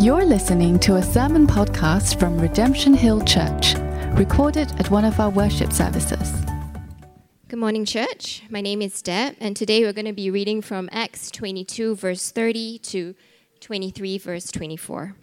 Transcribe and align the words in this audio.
You're 0.00 0.24
listening 0.24 0.78
to 0.78 0.94
a 0.94 1.02
sermon 1.02 1.46
podcast 1.46 2.18
from 2.18 2.40
Redemption 2.40 2.94
Hill 2.94 3.20
Church, 3.20 3.74
recorded 4.14 4.72
at 4.80 4.90
one 4.90 5.04
of 5.04 5.20
our 5.20 5.28
worship 5.28 5.74
services. 5.74 6.32
Good 7.48 7.58
morning, 7.58 7.84
church. 7.84 8.42
My 8.48 8.62
name 8.62 8.80
is 8.80 9.02
Deb, 9.02 9.36
and 9.40 9.54
today 9.54 9.82
we're 9.82 9.92
going 9.92 10.06
to 10.06 10.14
be 10.14 10.30
reading 10.30 10.62
from 10.62 10.88
Acts 10.90 11.30
22, 11.30 11.96
verse 11.96 12.30
30 12.30 12.78
to 12.78 13.14
23, 13.60 14.16
verse 14.16 14.50
24. 14.50 15.16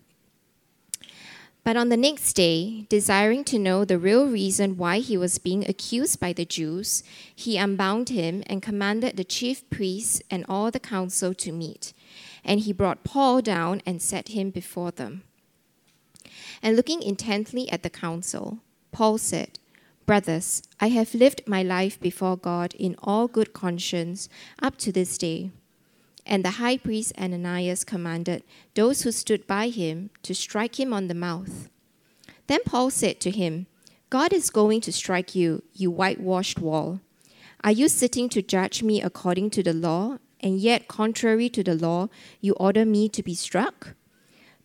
But 1.64 1.75
on 1.75 1.89
the 1.89 1.98
next 1.98 2.34
day, 2.34 2.86
desiring 2.88 3.44
to 3.46 3.57
know 3.57 3.84
the 3.84 3.98
real 3.98 4.28
reason 4.28 4.78
why 4.78 5.00
he 5.00 5.18
was 5.18 5.39
being 5.39 5.68
accused 5.68 6.20
by 6.20 6.34
the 6.34 6.46
Jews, 6.46 7.04
he 7.36 7.57
unbound 7.57 8.09
him 8.09 8.44
and 8.46 8.62
commanded 8.62 9.18
the 9.18 9.23
chief 9.23 9.68
priests 9.71 10.21
and 10.30 10.46
all 10.48 10.70
the 10.70 10.80
council 10.80 11.34
to 11.34 11.52
meet. 11.52 11.94
And 12.48 12.61
he 12.61 12.73
brought 12.73 13.04
Paul 13.04 13.41
down 13.41 13.84
and 13.86 14.02
set 14.02 14.29
him 14.29 14.50
before 14.50 14.89
them. 14.89 15.21
And 16.64 16.75
looking 16.75 17.04
intently 17.04 17.69
at 17.69 17.83
the 17.83 17.89
council, 17.89 18.60
Paul 18.92 19.19
said, 19.19 19.60
Brothers, 20.05 20.64
I 20.79 20.88
have 20.88 21.14
lived 21.14 21.41
my 21.46 21.61
life 21.61 22.00
before 22.00 22.38
God 22.38 22.74
in 22.75 22.96
all 23.04 23.28
good 23.28 23.52
conscience 23.52 24.29
up 24.61 24.78
to 24.78 24.91
this 24.93 25.18
day. 25.18 25.52
And 26.25 26.43
the 26.43 26.52
high 26.52 26.78
priest 26.78 27.14
Ananias 27.18 27.83
commanded 27.83 28.43
those 28.74 29.02
who 29.02 29.11
stood 29.11 29.46
by 29.46 29.68
him 29.68 30.10
to 30.24 30.33
strike 30.33 30.79
him 30.79 30.93
on 30.93 31.10
the 31.10 31.14
mouth. 31.14 31.69
Then 32.47 32.59
Paul 32.66 32.89
said 32.89 33.19
to 33.22 33.31
him, 33.31 33.67
God 34.09 34.31
is 34.31 34.50
going 34.50 34.80
to 34.81 34.94
strike 34.94 35.36
you, 35.36 35.64
you 35.73 35.91
whitewashed 35.91 36.59
wall. 36.59 37.02
Are 37.61 37.72
you 37.72 37.89
sitting 37.89 38.30
to 38.30 38.41
judge 38.41 38.81
me 38.81 39.02
according 39.02 39.50
to 39.52 39.64
the 39.64 39.73
law 39.73 40.19
and 40.39 40.59
yet 40.59 40.88
contrary 40.88 41.50
to 41.50 41.64
the 41.64 41.75
law, 41.75 42.09
you 42.41 42.53
order 42.53 42.86
me 42.86 43.09
to 43.09 43.23
be 43.23 43.33
struck? 43.33 43.95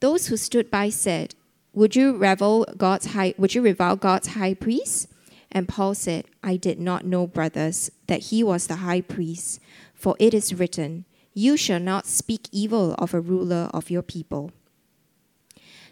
Those 0.01 0.27
who 0.27 0.37
stood 0.37 0.71
by 0.71 0.91
said, 0.91 1.35
Would 1.73 1.97
you 1.97 2.17
revel 2.17 2.67
God's 2.77 3.07
high 3.07 3.35
would 3.39 3.55
you 3.55 3.63
revile 3.63 3.97
God's 3.97 4.29
high 4.29 4.55
priest? 4.55 5.09
And 5.51 5.69
Paul 5.69 5.95
said, 5.95 6.25
I 6.43 6.57
did 6.57 6.81
not 6.81 7.05
know, 7.05 7.27
brothers, 7.27 7.91
that 8.07 8.21
he 8.25 8.43
was 8.43 8.67
the 8.67 8.77
high 8.77 9.03
priest, 9.03 9.61
for 9.95 10.17
it 10.19 10.33
is 10.33 10.55
written, 10.55 11.05
You 11.35 11.57
shall 11.57 11.81
not 11.81 12.07
speak 12.07 12.49
evil 12.51 12.95
of 12.95 13.13
a 13.13 13.21
ruler 13.21 13.69
of 13.75 13.91
your 13.91 14.03
people. 14.03 14.51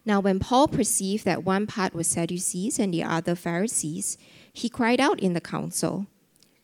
Now, 0.07 0.19
when 0.19 0.39
Paul 0.41 0.67
perceived 0.67 1.27
that 1.27 1.45
one 1.45 1.67
part 1.67 1.95
was 1.95 2.09
Sadducees 2.09 2.79
and 2.79 2.93
the 2.93 3.03
other 3.03 3.35
Pharisees, 3.35 4.17
he 4.51 4.71
cried 4.71 4.99
out 4.99 5.21
in 5.21 5.35
the 5.35 5.43
council, 5.43 6.07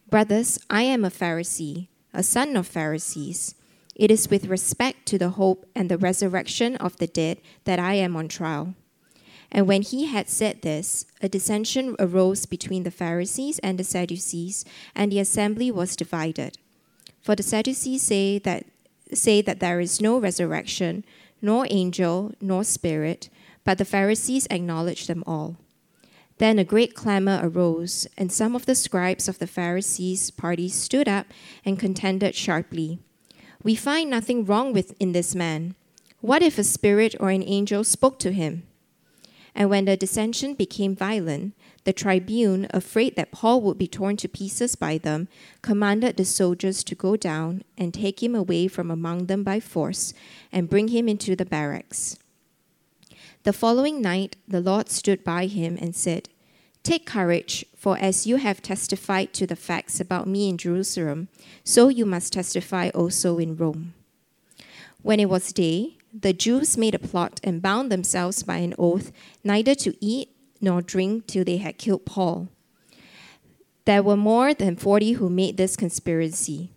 Brothers, 0.09 0.59
I 0.71 0.83
am 0.83 1.05
a 1.05 1.11
Pharisee 1.11 1.89
a 2.17 2.23
son 2.23 2.57
of 2.57 2.67
Pharisees. 2.67 3.55
It 3.95 4.11
is 4.11 4.31
with 4.31 4.47
respect 4.47 5.05
to 5.07 5.19
the 5.19 5.31
hope 5.31 5.67
and 5.75 5.91
the 5.91 5.99
resurrection 5.99 6.77
of 6.77 6.97
the 6.97 7.07
dead 7.07 7.39
that 7.65 7.79
I 7.79 7.95
am 7.95 8.17
on 8.17 8.29
trial. 8.29 8.75
And 9.53 9.69
when 9.69 9.83
he 9.83 10.07
had 10.07 10.29
said 10.29 10.63
this, 10.63 11.05
a 11.21 11.29
dissension 11.29 11.95
arose 11.99 12.47
between 12.47 12.83
the 12.83 12.91
Pharisees 12.91 13.59
and 13.61 13.79
the 13.79 13.85
Sadducees, 13.85 14.65
and 14.95 15.13
the 15.13 15.21
assembly 15.21 15.71
was 15.71 15.95
divided. 15.95 16.59
For 17.21 17.37
the 17.37 17.43
Sadducees 17.43 18.03
say 18.03 18.39
that, 18.41 18.65
say 19.13 19.43
that 19.43 19.61
there 19.61 19.79
is 19.79 20.01
no 20.01 20.19
resurrection, 20.19 21.05
nor 21.43 21.67
angel, 21.71 22.33
nor 22.41 22.65
spirit, 22.65 23.29
but 23.63 23.79
the 23.79 23.85
Pharisees 23.85 24.49
acknowledge 24.51 25.07
them 25.07 25.23
all. 25.27 25.57
Then 26.39 26.59
a 26.59 26.65
great 26.65 26.95
clamor 26.95 27.41
arose, 27.43 28.07
and 28.19 28.31
some 28.31 28.55
of 28.55 28.67
the 28.67 28.75
scribes 28.75 29.27
of 29.29 29.39
the 29.39 29.47
Pharisees' 29.47 30.31
party 30.31 30.69
stood 30.69 31.09
up 31.09 31.27
and 31.65 31.79
contended 31.79 32.35
sharply. 32.35 32.99
We 33.63 33.75
find 33.75 34.11
nothing 34.11 34.45
wrong 34.45 34.73
with 34.73 34.95
in 35.01 35.13
this 35.13 35.35
man. 35.35 35.75
What 36.21 36.43
if 36.43 36.59
a 36.59 36.65
spirit 36.65 37.15
or 37.19 37.31
an 37.31 37.43
angel 37.43 37.85
spoke 37.85 38.19
to 38.21 38.33
him? 38.33 38.65
And 39.55 39.71
when 39.71 39.87
the 39.87 39.97
dissension 39.97 40.53
became 40.53 40.95
violent, 40.95 41.55
the 41.85 41.95
tribune, 41.95 42.67
afraid 42.71 43.17
that 43.17 43.33
Paul 43.33 43.63
would 43.63 43.79
be 43.79 43.89
torn 43.89 44.19
to 44.19 44.29
pieces 44.29 44.77
by 44.77 44.99
them, 44.99 45.29
commanded 45.63 46.19
the 46.19 46.27
soldiers 46.27 46.85
to 46.85 46.95
go 46.95 47.17
down 47.17 47.63
and 47.79 47.95
take 47.95 48.23
him 48.23 48.35
away 48.35 48.69
from 48.69 48.91
among 48.91 49.27
them 49.27 49.43
by 49.43 49.61
force 49.61 50.13
and 50.53 50.69
bring 50.69 50.89
him 50.89 51.09
into 51.09 51.35
the 51.35 51.47
barracks. 51.47 52.19
The 53.47 53.53
following 53.53 54.03
night, 54.03 54.35
the 54.49 54.61
Lord 54.61 54.89
stood 54.89 55.23
by 55.23 55.47
him 55.47 55.79
and 55.81 55.95
said, 55.95 56.29
Take 56.83 57.07
courage, 57.07 57.65
for 57.77 57.97
as 57.97 58.27
you 58.27 58.39
have 58.39 58.61
testified 58.61 59.33
to 59.35 59.47
the 59.47 59.55
facts 59.55 60.01
about 60.01 60.27
me 60.27 60.49
in 60.49 60.59
Jerusalem, 60.59 61.29
so 61.63 61.87
you 61.87 62.05
must 62.07 62.33
testify 62.33 62.89
also 62.89 63.39
in 63.39 63.55
Rome. 63.55 63.95
When 65.03 65.21
it 65.21 65.29
was 65.29 65.53
day, 65.53 65.97
the 66.13 66.33
Jews 66.33 66.77
made 66.77 66.97
a 66.97 66.99
plot 66.99 67.41
and 67.45 67.63
bound 67.63 67.93
themselves 67.93 68.43
by 68.43 68.57
an 68.57 68.75
oath 68.81 69.13
neither 69.45 69.77
to 69.77 69.95
eat 70.01 70.31
nor 70.61 70.83
drink 70.83 71.29
till 71.29 71.45
they 71.45 71.59
had 71.59 71.79
killed 71.79 72.05
Paul. 72.05 72.49
There 73.85 74.03
were 74.03 74.17
more 74.17 74.55
than 74.55 74.75
forty 74.75 75.13
who 75.13 75.31
made 75.31 75.57
this 75.57 75.77
conspiracy. 75.77 76.73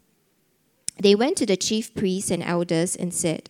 They 1.01 1.15
went 1.15 1.35
to 1.37 1.47
the 1.47 1.57
chief 1.57 1.95
priests 1.95 2.29
and 2.29 2.43
elders 2.43 2.95
and 2.95 3.11
said, 3.11 3.49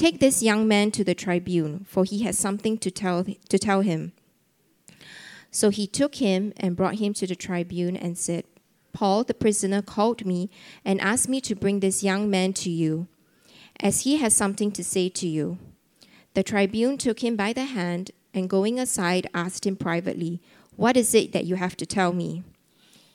Take 0.00 0.18
this 0.18 0.42
young 0.42 0.66
man 0.66 0.92
to 0.92 1.04
the 1.04 1.14
tribune, 1.14 1.84
for 1.86 2.04
he 2.04 2.22
has 2.22 2.38
something 2.38 2.78
to 2.78 2.90
tell, 2.90 3.22
to 3.22 3.58
tell 3.58 3.82
him. 3.82 4.12
So 5.50 5.68
he 5.68 5.86
took 5.86 6.14
him 6.14 6.54
and 6.56 6.74
brought 6.74 7.00
him 7.00 7.12
to 7.12 7.26
the 7.26 7.36
tribune 7.36 7.98
and 7.98 8.16
said, 8.16 8.44
Paul, 8.94 9.24
the 9.24 9.34
prisoner, 9.34 9.82
called 9.82 10.24
me 10.24 10.48
and 10.86 11.02
asked 11.02 11.28
me 11.28 11.38
to 11.42 11.54
bring 11.54 11.80
this 11.80 12.02
young 12.02 12.30
man 12.30 12.54
to 12.54 12.70
you, 12.70 13.08
as 13.78 14.04
he 14.04 14.16
has 14.16 14.34
something 14.34 14.72
to 14.72 14.82
say 14.82 15.10
to 15.10 15.28
you. 15.28 15.58
The 16.32 16.44
tribune 16.44 16.96
took 16.96 17.22
him 17.22 17.36
by 17.36 17.52
the 17.52 17.66
hand 17.66 18.10
and 18.32 18.48
going 18.48 18.78
aside 18.80 19.28
asked 19.34 19.66
him 19.66 19.76
privately, 19.76 20.40
What 20.76 20.96
is 20.96 21.14
it 21.14 21.32
that 21.32 21.44
you 21.44 21.56
have 21.56 21.76
to 21.76 21.84
tell 21.84 22.14
me? 22.14 22.42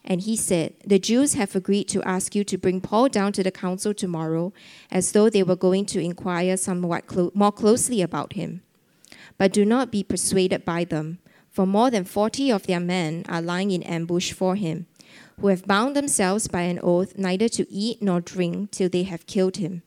And 0.07 0.21
he 0.21 0.35
said, 0.35 0.75
The 0.85 0.99
Jews 0.99 1.33
have 1.33 1.55
agreed 1.55 1.87
to 1.89 2.03
ask 2.03 2.35
you 2.35 2.43
to 2.43 2.59
bring 2.59 2.79
Paul 2.79 3.09
down 3.09 3.33
to 3.33 3.43
the 3.43 3.51
council 3.51 3.91
tomorrow, 3.91 4.53
as 4.91 5.11
though 5.11 5.31
they 5.31 5.41
were 5.41 5.55
going 5.55 5.85
to 5.87 5.99
inquire 5.99 6.55
somewhat 6.57 7.07
clo- 7.07 7.31
more 7.33 7.51
closely 7.51 8.03
about 8.03 8.33
him. 8.33 8.61
But 9.39 9.51
do 9.51 9.65
not 9.65 9.91
be 9.91 10.03
persuaded 10.03 10.63
by 10.63 10.83
them, 10.83 11.17
for 11.51 11.65
more 11.65 11.89
than 11.89 12.05
forty 12.05 12.51
of 12.51 12.67
their 12.67 12.79
men 12.79 13.25
are 13.27 13.41
lying 13.41 13.71
in 13.71 13.81
ambush 13.81 14.31
for 14.31 14.55
him, 14.55 14.85
who 15.41 15.47
have 15.47 15.65
bound 15.65 15.95
themselves 15.95 16.47
by 16.47 16.61
an 16.61 16.79
oath 16.83 17.17
neither 17.17 17.49
to 17.49 17.65
eat 17.71 18.01
nor 18.01 18.21
drink 18.21 18.71
till 18.71 18.89
they 18.89 19.03
have 19.03 19.25
killed 19.25 19.57
him. 19.57 19.81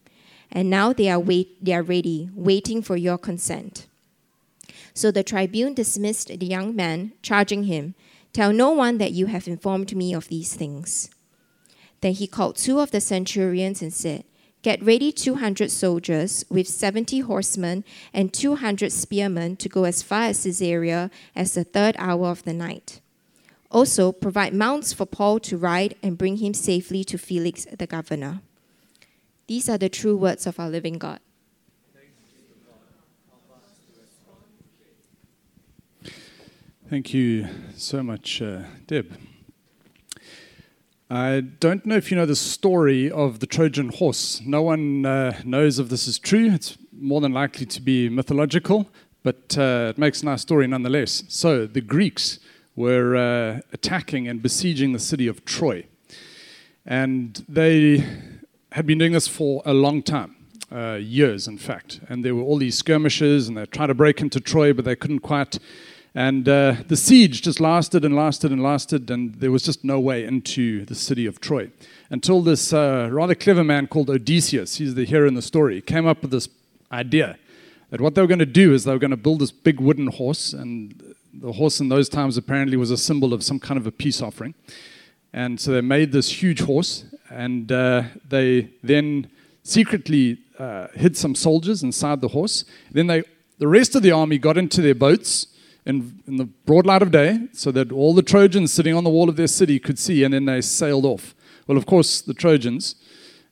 And 0.50 0.68
now 0.68 0.92
they 0.92 1.08
are, 1.08 1.20
wait- 1.20 1.64
they 1.64 1.74
are 1.74 1.82
ready, 1.82 2.28
waiting 2.34 2.82
for 2.82 2.96
your 2.96 3.18
consent. 3.18 3.86
So 4.94 5.12
the 5.12 5.22
tribune 5.22 5.74
dismissed 5.74 6.26
the 6.26 6.46
young 6.46 6.74
man, 6.74 7.12
charging 7.22 7.64
him 7.64 7.94
Tell 8.38 8.52
no 8.52 8.70
one 8.70 8.98
that 8.98 9.10
you 9.10 9.26
have 9.26 9.48
informed 9.48 9.96
me 9.96 10.14
of 10.14 10.28
these 10.28 10.54
things. 10.54 11.10
Then 12.02 12.12
he 12.12 12.28
called 12.28 12.54
two 12.54 12.78
of 12.78 12.92
the 12.92 13.00
centurions 13.00 13.82
and 13.82 13.92
said, 13.92 14.22
Get 14.62 14.80
ready 14.80 15.10
200 15.10 15.72
soldiers 15.72 16.44
with 16.48 16.68
70 16.68 17.18
horsemen 17.18 17.82
and 18.14 18.32
200 18.32 18.92
spearmen 18.92 19.56
to 19.56 19.68
go 19.68 19.82
as 19.82 20.04
far 20.04 20.26
as 20.26 20.44
Caesarea 20.44 21.10
as 21.34 21.54
the 21.54 21.64
third 21.64 21.96
hour 21.98 22.28
of 22.28 22.44
the 22.44 22.52
night. 22.52 23.00
Also, 23.72 24.12
provide 24.12 24.54
mounts 24.54 24.92
for 24.92 25.04
Paul 25.04 25.40
to 25.40 25.58
ride 25.58 25.96
and 26.00 26.16
bring 26.16 26.36
him 26.36 26.54
safely 26.54 27.02
to 27.02 27.18
Felix 27.18 27.66
the 27.76 27.88
governor. 27.88 28.40
These 29.48 29.68
are 29.68 29.78
the 29.78 29.88
true 29.88 30.16
words 30.16 30.46
of 30.46 30.60
our 30.60 30.70
living 30.70 30.98
God. 30.98 31.18
Thank 36.90 37.12
you 37.12 37.46
so 37.76 38.02
much, 38.02 38.40
uh, 38.40 38.62
Deb. 38.86 39.12
I 41.10 41.40
don't 41.40 41.84
know 41.84 41.96
if 41.96 42.10
you 42.10 42.16
know 42.16 42.24
the 42.24 42.34
story 42.34 43.10
of 43.10 43.40
the 43.40 43.46
Trojan 43.46 43.90
horse. 43.90 44.40
No 44.46 44.62
one 44.62 45.04
uh, 45.04 45.38
knows 45.44 45.78
if 45.78 45.90
this 45.90 46.08
is 46.08 46.18
true. 46.18 46.50
It's 46.50 46.78
more 46.92 47.20
than 47.20 47.32
likely 47.32 47.66
to 47.66 47.82
be 47.82 48.08
mythological, 48.08 48.88
but 49.22 49.58
uh, 49.58 49.90
it 49.90 49.98
makes 49.98 50.22
a 50.22 50.24
nice 50.24 50.40
story 50.40 50.66
nonetheless. 50.66 51.24
So, 51.28 51.66
the 51.66 51.82
Greeks 51.82 52.38
were 52.74 53.16
uh, 53.16 53.60
attacking 53.74 54.26
and 54.26 54.42
besieging 54.42 54.94
the 54.94 54.98
city 54.98 55.26
of 55.26 55.44
Troy. 55.44 55.84
And 56.86 57.44
they 57.50 58.02
had 58.72 58.86
been 58.86 58.96
doing 58.96 59.12
this 59.12 59.28
for 59.28 59.60
a 59.66 59.74
long 59.74 60.02
time. 60.02 60.36
uh, 60.70 60.98
years, 61.00 61.48
in 61.48 61.58
fact. 61.58 62.00
And 62.08 62.24
there 62.24 62.34
were 62.34 62.42
all 62.42 62.58
these 62.58 62.76
skirmishes, 62.76 63.48
and 63.48 63.56
they 63.56 63.66
tried 63.66 63.86
to 63.88 63.94
break 63.94 64.20
into 64.20 64.40
Troy, 64.40 64.72
but 64.72 64.84
they 64.84 64.96
couldn't 64.96 65.20
quite. 65.20 65.58
And 66.14 66.48
uh, 66.48 66.76
the 66.88 66.96
siege 66.96 67.42
just 67.42 67.60
lasted 67.60 68.04
and 68.04 68.16
lasted 68.16 68.50
and 68.50 68.62
lasted, 68.62 69.10
and 69.10 69.34
there 69.36 69.50
was 69.50 69.62
just 69.62 69.84
no 69.84 70.00
way 70.00 70.24
into 70.24 70.84
the 70.86 70.94
city 70.94 71.26
of 71.26 71.40
Troy. 71.40 71.70
Until 72.10 72.42
this 72.42 72.72
uh, 72.72 73.08
rather 73.12 73.34
clever 73.34 73.62
man 73.62 73.86
called 73.86 74.08
Odysseus, 74.08 74.76
he's 74.76 74.94
the 74.94 75.04
hero 75.04 75.28
in 75.28 75.34
the 75.34 75.42
story, 75.42 75.80
came 75.80 76.06
up 76.06 76.22
with 76.22 76.30
this 76.30 76.48
idea 76.90 77.38
that 77.90 78.00
what 78.00 78.14
they 78.14 78.20
were 78.20 78.26
going 78.26 78.38
to 78.38 78.46
do 78.46 78.72
is 78.74 78.84
they 78.84 78.92
were 78.92 78.98
going 78.98 79.10
to 79.10 79.16
build 79.16 79.40
this 79.40 79.50
big 79.50 79.80
wooden 79.80 80.08
horse, 80.08 80.52
and 80.52 81.14
the 81.32 81.52
horse 81.52 81.80
in 81.80 81.88
those 81.88 82.08
times 82.08 82.36
apparently 82.36 82.76
was 82.76 82.90
a 82.90 82.96
symbol 82.96 83.32
of 83.32 83.42
some 83.42 83.58
kind 83.58 83.78
of 83.78 83.86
a 83.86 83.92
peace 83.92 84.20
offering. 84.20 84.54
And 85.32 85.60
so 85.60 85.72
they 85.72 85.80
made 85.80 86.12
this 86.12 86.42
huge 86.42 86.60
horse, 86.60 87.04
and 87.30 87.70
uh, 87.70 88.04
they 88.28 88.70
then 88.82 89.30
secretly 89.62 90.38
uh, 90.58 90.88
hid 90.94 91.16
some 91.16 91.34
soldiers 91.34 91.82
inside 91.82 92.20
the 92.20 92.28
horse. 92.28 92.64
Then 92.90 93.06
they, 93.06 93.22
the 93.58 93.68
rest 93.68 93.94
of 93.94 94.02
the 94.02 94.10
army 94.10 94.38
got 94.38 94.56
into 94.56 94.80
their 94.80 94.94
boats 94.94 95.46
in, 95.88 96.22
in 96.26 96.36
the 96.36 96.44
broad 96.44 96.86
light 96.86 97.00
of 97.00 97.10
day 97.10 97.48
so 97.52 97.72
that 97.72 97.90
all 97.90 98.14
the 98.14 98.22
Trojans 98.22 98.72
sitting 98.72 98.94
on 98.94 99.04
the 99.04 99.10
wall 99.10 99.28
of 99.28 99.36
their 99.36 99.46
city 99.46 99.78
could 99.78 99.98
see, 99.98 100.22
and 100.22 100.34
then 100.34 100.44
they 100.44 100.60
sailed 100.60 101.06
off. 101.06 101.34
Well, 101.66 101.78
of 101.78 101.86
course, 101.86 102.20
the 102.20 102.34
Trojans, 102.34 102.94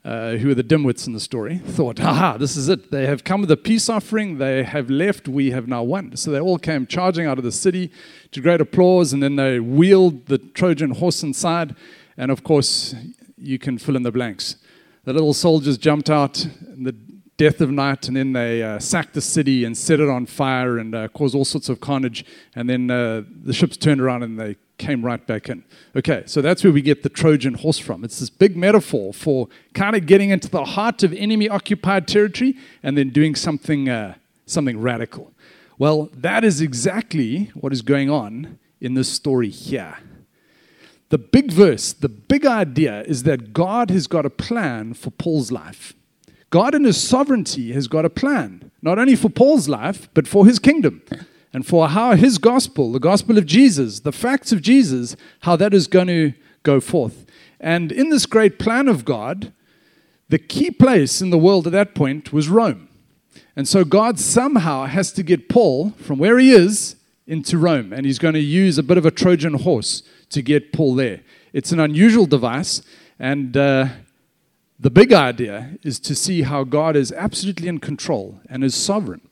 uh, 0.04 0.32
who 0.32 0.50
are 0.50 0.54
the 0.54 0.62
dimwits 0.62 1.06
in 1.06 1.14
the 1.14 1.20
story, 1.20 1.58
thought, 1.64 1.98
ha, 1.98 2.36
this 2.38 2.54
is 2.56 2.68
it. 2.68 2.90
They 2.90 3.06
have 3.06 3.24
come 3.24 3.40
with 3.40 3.50
a 3.50 3.56
peace 3.56 3.88
offering. 3.88 4.36
They 4.36 4.62
have 4.64 4.90
left. 4.90 5.28
We 5.28 5.50
have 5.52 5.66
now 5.66 5.82
won. 5.82 6.14
So 6.16 6.30
they 6.30 6.38
all 6.38 6.58
came 6.58 6.86
charging 6.86 7.26
out 7.26 7.38
of 7.38 7.44
the 7.44 7.52
city 7.52 7.90
to 8.32 8.40
great 8.42 8.60
applause, 8.60 9.14
and 9.14 9.22
then 9.22 9.36
they 9.36 9.58
wheeled 9.58 10.26
the 10.26 10.38
Trojan 10.38 10.90
horse 10.90 11.22
inside. 11.22 11.74
And 12.18 12.30
of 12.30 12.44
course, 12.44 12.94
you 13.38 13.58
can 13.58 13.78
fill 13.78 13.96
in 13.96 14.02
the 14.02 14.12
blanks. 14.12 14.56
The 15.04 15.12
little 15.14 15.34
soldiers 15.34 15.78
jumped 15.78 16.10
out 16.10 16.44
in 16.44 16.84
the 16.84 16.94
death 17.36 17.60
of 17.60 17.70
night, 17.70 18.08
and 18.08 18.16
then 18.16 18.32
they 18.32 18.62
uh, 18.62 18.78
sacked 18.78 19.14
the 19.14 19.20
city 19.20 19.64
and 19.64 19.76
set 19.76 20.00
it 20.00 20.08
on 20.08 20.26
fire 20.26 20.78
and 20.78 20.94
uh, 20.94 21.08
caused 21.08 21.34
all 21.34 21.44
sorts 21.44 21.68
of 21.68 21.80
carnage. 21.80 22.24
And 22.54 22.68
then 22.68 22.90
uh, 22.90 23.22
the 23.28 23.52
ships 23.52 23.76
turned 23.76 24.00
around 24.00 24.22
and 24.22 24.38
they 24.38 24.56
came 24.78 25.04
right 25.04 25.24
back 25.26 25.48
in. 25.48 25.64
Okay, 25.94 26.22
so 26.26 26.40
that's 26.40 26.64
where 26.64 26.72
we 26.72 26.82
get 26.82 27.02
the 27.02 27.08
Trojan 27.08 27.54
horse 27.54 27.78
from. 27.78 28.04
It's 28.04 28.20
this 28.20 28.30
big 28.30 28.56
metaphor 28.56 29.12
for 29.12 29.48
kind 29.74 29.96
of 29.96 30.06
getting 30.06 30.30
into 30.30 30.48
the 30.48 30.64
heart 30.64 31.02
of 31.02 31.12
enemy 31.12 31.48
occupied 31.48 32.08
territory 32.08 32.56
and 32.82 32.96
then 32.96 33.10
doing 33.10 33.34
something, 33.34 33.88
uh, 33.88 34.14
something 34.46 34.80
radical. 34.80 35.32
Well, 35.78 36.08
that 36.14 36.44
is 36.44 36.60
exactly 36.60 37.50
what 37.54 37.72
is 37.72 37.82
going 37.82 38.10
on 38.10 38.58
in 38.80 38.94
this 38.94 39.08
story 39.08 39.50
here. 39.50 39.98
The 41.08 41.18
big 41.18 41.52
verse, 41.52 41.92
the 41.92 42.08
big 42.08 42.44
idea 42.44 43.02
is 43.02 43.22
that 43.22 43.52
God 43.52 43.90
has 43.90 44.06
got 44.06 44.26
a 44.26 44.30
plan 44.30 44.94
for 44.94 45.10
Paul's 45.10 45.52
life. 45.52 45.94
God, 46.50 46.74
in 46.74 46.84
his 46.84 47.02
sovereignty, 47.02 47.72
has 47.72 47.88
got 47.88 48.04
a 48.04 48.10
plan, 48.10 48.70
not 48.80 48.98
only 48.98 49.16
for 49.16 49.28
Paul's 49.28 49.68
life, 49.68 50.08
but 50.14 50.28
for 50.28 50.46
his 50.46 50.58
kingdom 50.58 51.02
and 51.52 51.66
for 51.66 51.88
how 51.88 52.14
his 52.14 52.38
gospel, 52.38 52.92
the 52.92 53.00
gospel 53.00 53.38
of 53.38 53.46
Jesus, 53.46 54.00
the 54.00 54.12
facts 54.12 54.52
of 54.52 54.62
Jesus, 54.62 55.16
how 55.40 55.56
that 55.56 55.74
is 55.74 55.86
going 55.86 56.06
to 56.08 56.32
go 56.62 56.80
forth. 56.80 57.26
And 57.58 57.90
in 57.90 58.10
this 58.10 58.26
great 58.26 58.58
plan 58.58 58.88
of 58.88 59.04
God, 59.04 59.52
the 60.28 60.38
key 60.38 60.70
place 60.70 61.20
in 61.20 61.30
the 61.30 61.38
world 61.38 61.66
at 61.66 61.72
that 61.72 61.94
point 61.94 62.32
was 62.32 62.48
Rome. 62.48 62.88
And 63.56 63.66
so 63.66 63.84
God 63.84 64.20
somehow 64.20 64.84
has 64.84 65.12
to 65.12 65.22
get 65.22 65.48
Paul 65.48 65.90
from 65.92 66.18
where 66.18 66.38
he 66.38 66.52
is 66.52 66.96
into 67.26 67.58
Rome, 67.58 67.92
and 67.92 68.04
he's 68.04 68.18
going 68.18 68.34
to 68.34 68.40
use 68.40 68.78
a 68.78 68.82
bit 68.82 68.98
of 68.98 69.06
a 69.06 69.10
Trojan 69.10 69.54
horse 69.54 70.02
to 70.30 70.42
get 70.42 70.72
Paul 70.72 70.94
there. 70.94 71.22
It's 71.52 71.72
an 71.72 71.80
unusual 71.80 72.26
device, 72.26 72.82
and 73.18 73.56
uh, 73.56 73.88
the 74.78 74.90
big 74.90 75.12
idea 75.12 75.78
is 75.82 75.98
to 76.00 76.14
see 76.14 76.42
how 76.42 76.64
God 76.64 76.96
is 76.96 77.10
absolutely 77.12 77.68
in 77.68 77.78
control 77.78 78.40
and 78.48 78.62
is 78.62 78.74
sovereign 78.74 79.22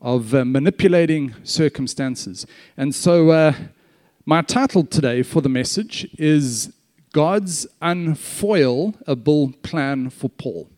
of 0.00 0.34
uh, 0.34 0.44
manipulating 0.44 1.34
circumstances. 1.42 2.46
And 2.76 2.94
so, 2.94 3.30
uh, 3.30 3.54
my 4.24 4.42
title 4.42 4.84
today 4.84 5.24
for 5.24 5.40
the 5.40 5.48
message 5.48 6.08
is 6.16 6.72
God's 7.12 7.66
Unfoilable 7.80 9.60
Plan 9.62 10.10
for 10.10 10.28
Paul. 10.28 10.70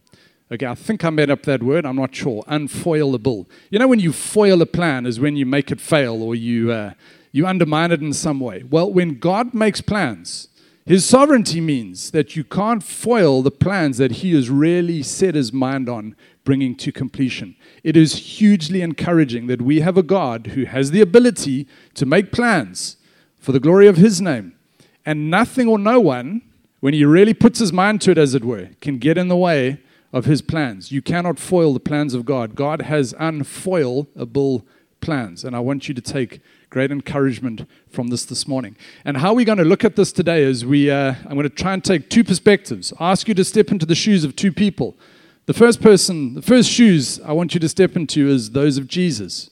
Okay, 0.50 0.66
I 0.66 0.74
think 0.74 1.04
I 1.04 1.10
made 1.10 1.30
up 1.30 1.42
that 1.42 1.62
word. 1.62 1.84
I'm 1.84 1.96
not 1.96 2.14
sure. 2.14 2.42
Unfoilable. 2.48 3.46
You 3.70 3.78
know, 3.78 3.88
when 3.88 3.98
you 4.00 4.12
foil 4.12 4.62
a 4.62 4.66
plan, 4.66 5.04
is 5.04 5.20
when 5.20 5.36
you 5.36 5.44
make 5.44 5.70
it 5.70 5.80
fail 5.80 6.22
or 6.22 6.34
you 6.34 6.72
uh, 6.72 6.92
you 7.32 7.46
undermine 7.46 7.92
it 7.92 8.00
in 8.00 8.12
some 8.12 8.40
way. 8.40 8.62
Well, 8.62 8.92
when 8.92 9.18
God 9.18 9.54
makes 9.54 9.80
plans, 9.80 10.48
His 10.86 11.06
sovereignty 11.06 11.62
means 11.62 12.10
that 12.10 12.36
you 12.36 12.44
can't 12.44 12.82
foil 12.82 13.40
the 13.40 13.50
plans 13.50 13.96
that 13.96 14.12
He 14.12 14.34
has 14.34 14.50
really 14.50 15.02
set 15.02 15.34
His 15.34 15.50
mind 15.50 15.88
on 15.88 16.14
bringing 16.44 16.76
to 16.76 16.92
completion. 16.92 17.56
It 17.82 17.96
is 17.96 18.38
hugely 18.38 18.82
encouraging 18.82 19.46
that 19.46 19.62
we 19.62 19.80
have 19.80 19.96
a 19.96 20.02
God 20.02 20.48
who 20.48 20.66
has 20.66 20.90
the 20.90 21.00
ability 21.00 21.66
to 21.94 22.04
make 22.04 22.32
plans 22.32 22.98
for 23.38 23.52
the 23.52 23.60
glory 23.60 23.86
of 23.86 23.96
His 23.96 24.20
name, 24.20 24.56
and 25.06 25.30
nothing 25.30 25.68
or 25.68 25.78
no 25.78 26.00
one, 26.00 26.42
when 26.80 26.92
He 26.92 27.06
really 27.06 27.32
puts 27.32 27.60
His 27.60 27.72
mind 27.72 28.02
to 28.02 28.10
it, 28.10 28.18
as 28.18 28.34
it 28.34 28.44
were, 28.44 28.68
can 28.82 28.98
get 28.98 29.16
in 29.16 29.28
the 29.28 29.36
way 29.38 29.80
of 30.12 30.26
His 30.26 30.42
plans. 30.42 30.92
You 30.92 31.00
cannot 31.00 31.38
foil 31.38 31.72
the 31.72 31.80
plans 31.80 32.12
of 32.12 32.26
God. 32.26 32.54
God 32.54 32.82
has 32.82 33.14
unfoilable 33.14 34.66
plans, 35.00 35.44
and 35.44 35.56
I 35.56 35.60
want 35.60 35.88
you 35.88 35.94
to 35.94 36.02
take 36.02 36.40
great 36.70 36.90
encouragement 36.90 37.68
from 37.88 38.08
this 38.08 38.24
this 38.24 38.48
morning. 38.48 38.76
And 39.04 39.16
how 39.16 39.34
we're 39.34 39.44
going 39.44 39.58
to 39.58 39.64
look 39.64 39.84
at 39.84 39.96
this 39.96 40.12
today 40.12 40.42
is 40.42 40.64
we, 40.64 40.90
uh, 40.90 41.14
I'm 41.24 41.34
going 41.34 41.42
to 41.44 41.48
try 41.48 41.72
and 41.74 41.84
take 41.84 42.10
two 42.10 42.24
perspectives, 42.24 42.92
ask 42.98 43.28
you 43.28 43.34
to 43.34 43.44
step 43.44 43.70
into 43.70 43.86
the 43.86 43.94
shoes 43.94 44.24
of 44.24 44.36
two 44.36 44.52
people. 44.52 44.96
The 45.46 45.54
first 45.54 45.80
person, 45.82 46.34
the 46.34 46.42
first 46.42 46.70
shoes 46.70 47.20
I 47.20 47.32
want 47.32 47.54
you 47.54 47.60
to 47.60 47.68
step 47.68 47.96
into 47.96 48.28
is 48.28 48.50
those 48.50 48.78
of 48.78 48.88
Jesus. 48.88 49.50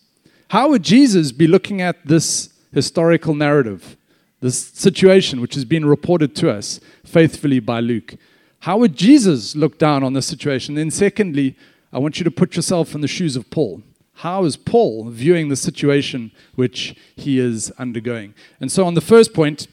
How 0.48 0.70
would 0.70 0.82
Jesus 0.82 1.32
be 1.32 1.46
looking 1.46 1.80
at 1.80 2.06
this 2.06 2.50
historical 2.72 3.34
narrative, 3.34 3.96
this 4.40 4.58
situation 4.58 5.40
which 5.40 5.54
has 5.54 5.64
been 5.64 5.84
reported 5.84 6.34
to 6.36 6.50
us 6.50 6.80
faithfully 7.04 7.60
by 7.60 7.80
Luke? 7.80 8.14
How 8.60 8.78
would 8.78 8.96
Jesus 8.96 9.56
look 9.56 9.78
down 9.78 10.02
on 10.02 10.12
this 10.12 10.26
situation? 10.26 10.74
Then, 10.76 10.90
secondly, 10.90 11.56
I 11.92 11.98
want 11.98 12.18
you 12.18 12.24
to 12.24 12.30
put 12.30 12.56
yourself 12.56 12.94
in 12.94 13.00
the 13.00 13.08
shoes 13.08 13.36
of 13.36 13.50
Paul. 13.50 13.82
How 14.16 14.44
is 14.44 14.56
Paul 14.56 15.10
viewing 15.10 15.48
the 15.48 15.56
situation 15.56 16.32
which 16.54 16.94
he 17.16 17.38
is 17.38 17.70
undergoing? 17.72 18.34
And 18.60 18.70
so, 18.70 18.84
on 18.84 18.94
the 18.94 19.00
first 19.00 19.34
point, 19.34 19.66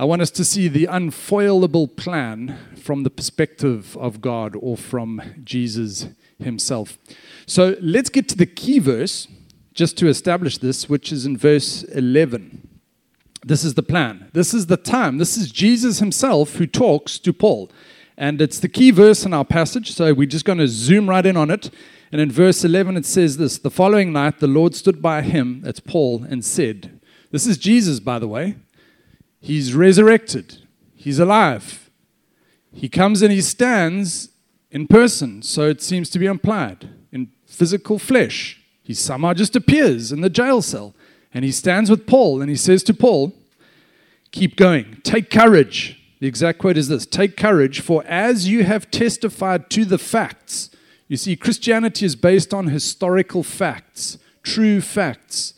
I 0.00 0.04
want 0.04 0.22
us 0.22 0.30
to 0.30 0.46
see 0.46 0.66
the 0.66 0.86
unfoilable 0.86 1.94
plan 1.94 2.58
from 2.82 3.02
the 3.02 3.10
perspective 3.10 3.98
of 3.98 4.22
God 4.22 4.56
or 4.58 4.78
from 4.78 5.20
Jesus 5.44 6.08
himself. 6.38 6.96
So 7.44 7.76
let's 7.82 8.08
get 8.08 8.26
to 8.30 8.36
the 8.36 8.46
key 8.46 8.78
verse 8.78 9.28
just 9.74 9.98
to 9.98 10.08
establish 10.08 10.56
this, 10.56 10.88
which 10.88 11.12
is 11.12 11.26
in 11.26 11.36
verse 11.36 11.82
11. 11.82 12.66
This 13.44 13.62
is 13.62 13.74
the 13.74 13.82
plan. 13.82 14.30
This 14.32 14.54
is 14.54 14.68
the 14.68 14.78
time. 14.78 15.18
This 15.18 15.36
is 15.36 15.52
Jesus 15.52 15.98
himself 15.98 16.56
who 16.56 16.66
talks 16.66 17.18
to 17.18 17.32
Paul. 17.34 17.70
And 18.16 18.40
it's 18.40 18.58
the 18.58 18.68
key 18.68 18.90
verse 18.90 19.26
in 19.26 19.34
our 19.34 19.44
passage, 19.44 19.92
so 19.92 20.14
we're 20.14 20.26
just 20.26 20.46
going 20.46 20.58
to 20.58 20.68
zoom 20.68 21.10
right 21.10 21.24
in 21.24 21.36
on 21.36 21.50
it. 21.50 21.70
And 22.12 22.20
in 22.20 22.30
verse 22.30 22.64
11, 22.64 22.96
it 22.96 23.06
says 23.06 23.36
this 23.36 23.58
The 23.58 23.70
following 23.70 24.12
night, 24.12 24.40
the 24.40 24.46
Lord 24.46 24.74
stood 24.74 25.00
by 25.00 25.22
him, 25.22 25.60
that's 25.62 25.80
Paul, 25.80 26.24
and 26.28 26.44
said, 26.44 27.00
This 27.30 27.46
is 27.46 27.58
Jesus, 27.58 28.00
by 28.00 28.18
the 28.18 28.28
way. 28.28 28.56
He's 29.40 29.74
resurrected, 29.74 30.58
he's 30.94 31.18
alive. 31.18 31.90
He 32.72 32.88
comes 32.88 33.22
and 33.22 33.32
he 33.32 33.40
stands 33.40 34.28
in 34.70 34.86
person, 34.86 35.42
so 35.42 35.62
it 35.68 35.82
seems 35.82 36.08
to 36.10 36.18
be 36.18 36.26
implied, 36.26 36.88
in 37.10 37.30
physical 37.44 37.98
flesh. 37.98 38.60
He 38.82 38.94
somehow 38.94 39.34
just 39.34 39.56
appears 39.56 40.12
in 40.12 40.20
the 40.20 40.30
jail 40.30 40.62
cell 40.62 40.94
and 41.32 41.44
he 41.44 41.52
stands 41.52 41.90
with 41.90 42.06
Paul 42.06 42.40
and 42.40 42.50
he 42.50 42.56
says 42.56 42.82
to 42.84 42.94
Paul, 42.94 43.34
Keep 44.32 44.56
going, 44.56 45.00
take 45.02 45.30
courage. 45.30 45.96
The 46.20 46.26
exact 46.26 46.58
quote 46.58 46.76
is 46.76 46.88
this 46.88 47.06
Take 47.06 47.36
courage, 47.36 47.80
for 47.80 48.04
as 48.04 48.48
you 48.48 48.64
have 48.64 48.90
testified 48.90 49.70
to 49.70 49.84
the 49.84 49.98
facts, 49.98 50.70
you 51.10 51.16
see, 51.16 51.34
Christianity 51.34 52.06
is 52.06 52.14
based 52.14 52.54
on 52.54 52.68
historical 52.68 53.42
facts, 53.42 54.16
true 54.44 54.80
facts, 54.80 55.54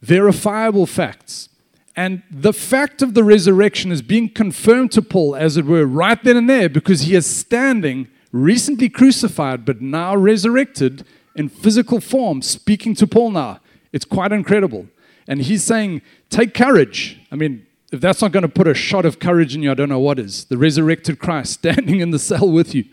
verifiable 0.00 0.86
facts. 0.86 1.50
And 1.94 2.22
the 2.30 2.54
fact 2.54 3.02
of 3.02 3.12
the 3.12 3.22
resurrection 3.22 3.92
is 3.92 4.00
being 4.00 4.30
confirmed 4.30 4.92
to 4.92 5.02
Paul, 5.02 5.36
as 5.36 5.58
it 5.58 5.66
were, 5.66 5.84
right 5.84 6.22
then 6.24 6.38
and 6.38 6.48
there, 6.48 6.70
because 6.70 7.02
he 7.02 7.14
is 7.14 7.26
standing, 7.26 8.08
recently 8.32 8.88
crucified, 8.88 9.66
but 9.66 9.82
now 9.82 10.16
resurrected 10.16 11.04
in 11.34 11.50
physical 11.50 12.00
form, 12.00 12.40
speaking 12.40 12.94
to 12.94 13.06
Paul 13.06 13.32
now. 13.32 13.60
It's 13.92 14.06
quite 14.06 14.32
incredible. 14.32 14.86
And 15.28 15.42
he's 15.42 15.62
saying, 15.62 16.00
Take 16.30 16.54
courage. 16.54 17.20
I 17.30 17.36
mean, 17.36 17.66
if 17.92 18.00
that's 18.00 18.22
not 18.22 18.32
going 18.32 18.44
to 18.44 18.48
put 18.48 18.66
a 18.66 18.72
shot 18.72 19.04
of 19.04 19.18
courage 19.18 19.54
in 19.54 19.62
you, 19.62 19.70
I 19.70 19.74
don't 19.74 19.90
know 19.90 20.00
what 20.00 20.18
is. 20.18 20.46
The 20.46 20.56
resurrected 20.56 21.18
Christ 21.18 21.52
standing 21.58 22.00
in 22.00 22.12
the 22.12 22.18
cell 22.18 22.50
with 22.50 22.74
you. 22.74 22.86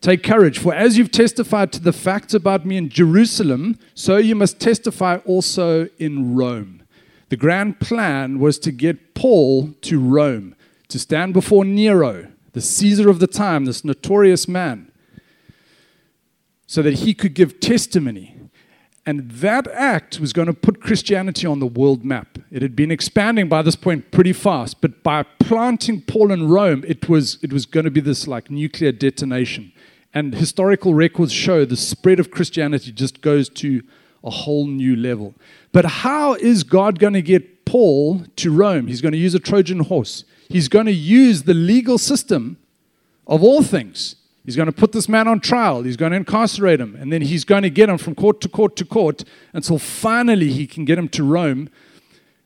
Take 0.00 0.22
courage, 0.22 0.58
for 0.58 0.72
as 0.72 0.96
you've 0.96 1.10
testified 1.10 1.72
to 1.72 1.80
the 1.80 1.92
facts 1.92 2.32
about 2.32 2.64
me 2.64 2.78
in 2.78 2.88
Jerusalem, 2.88 3.78
so 3.94 4.16
you 4.16 4.34
must 4.34 4.58
testify 4.58 5.18
also 5.26 5.88
in 5.98 6.34
Rome. 6.34 6.82
The 7.28 7.36
grand 7.36 7.80
plan 7.80 8.38
was 8.38 8.58
to 8.60 8.72
get 8.72 9.14
Paul 9.14 9.74
to 9.82 10.00
Rome, 10.00 10.54
to 10.88 10.98
stand 10.98 11.34
before 11.34 11.64
Nero, 11.64 12.28
the 12.52 12.60
Caesar 12.62 13.10
of 13.10 13.20
the 13.20 13.26
time, 13.26 13.66
this 13.66 13.84
notorious 13.84 14.48
man. 14.48 14.90
so 16.70 16.82
that 16.82 17.00
he 17.00 17.12
could 17.12 17.34
give 17.34 17.58
testimony. 17.58 18.36
And 19.04 19.28
that 19.28 19.66
act 19.72 20.20
was 20.20 20.32
going 20.32 20.46
to 20.46 20.54
put 20.54 20.80
Christianity 20.80 21.44
on 21.44 21.58
the 21.58 21.66
world 21.66 22.04
map. 22.04 22.38
It 22.52 22.62
had 22.62 22.76
been 22.76 22.92
expanding 22.92 23.48
by 23.48 23.62
this 23.62 23.74
point 23.74 24.12
pretty 24.12 24.32
fast, 24.32 24.80
but 24.80 25.02
by 25.02 25.24
planting 25.40 26.00
Paul 26.00 26.30
in 26.30 26.48
Rome, 26.48 26.84
it 26.86 27.08
was, 27.08 27.40
it 27.42 27.52
was 27.52 27.66
going 27.66 27.86
to 27.86 27.90
be 27.90 28.00
this 28.00 28.28
like 28.28 28.52
nuclear 28.52 28.92
detonation. 28.92 29.72
And 30.12 30.34
historical 30.34 30.94
records 30.94 31.32
show 31.32 31.64
the 31.64 31.76
spread 31.76 32.18
of 32.18 32.30
Christianity 32.30 32.90
just 32.90 33.20
goes 33.20 33.48
to 33.50 33.82
a 34.24 34.30
whole 34.30 34.66
new 34.66 34.96
level. 34.96 35.34
But 35.72 35.84
how 35.84 36.34
is 36.34 36.64
God 36.64 36.98
going 36.98 37.12
to 37.12 37.22
get 37.22 37.64
Paul 37.64 38.24
to 38.36 38.50
Rome? 38.50 38.88
He's 38.88 39.00
going 39.00 39.12
to 39.12 39.18
use 39.18 39.34
a 39.34 39.38
Trojan 39.38 39.80
horse. 39.80 40.24
He's 40.48 40.68
going 40.68 40.86
to 40.86 40.92
use 40.92 41.44
the 41.44 41.54
legal 41.54 41.96
system 41.96 42.58
of 43.26 43.42
all 43.42 43.62
things. 43.62 44.16
He's 44.44 44.56
going 44.56 44.66
to 44.66 44.72
put 44.72 44.92
this 44.92 45.08
man 45.08 45.28
on 45.28 45.38
trial. 45.38 45.82
He's 45.82 45.96
going 45.96 46.10
to 46.10 46.16
incarcerate 46.16 46.80
him. 46.80 46.96
And 46.96 47.12
then 47.12 47.22
he's 47.22 47.44
going 47.44 47.62
to 47.62 47.70
get 47.70 47.88
him 47.88 47.98
from 47.98 48.16
court 48.16 48.40
to 48.40 48.48
court 48.48 48.74
to 48.76 48.84
court 48.84 49.22
until 49.52 49.78
finally 49.78 50.50
he 50.50 50.66
can 50.66 50.84
get 50.84 50.98
him 50.98 51.08
to 51.10 51.22
Rome 51.22 51.68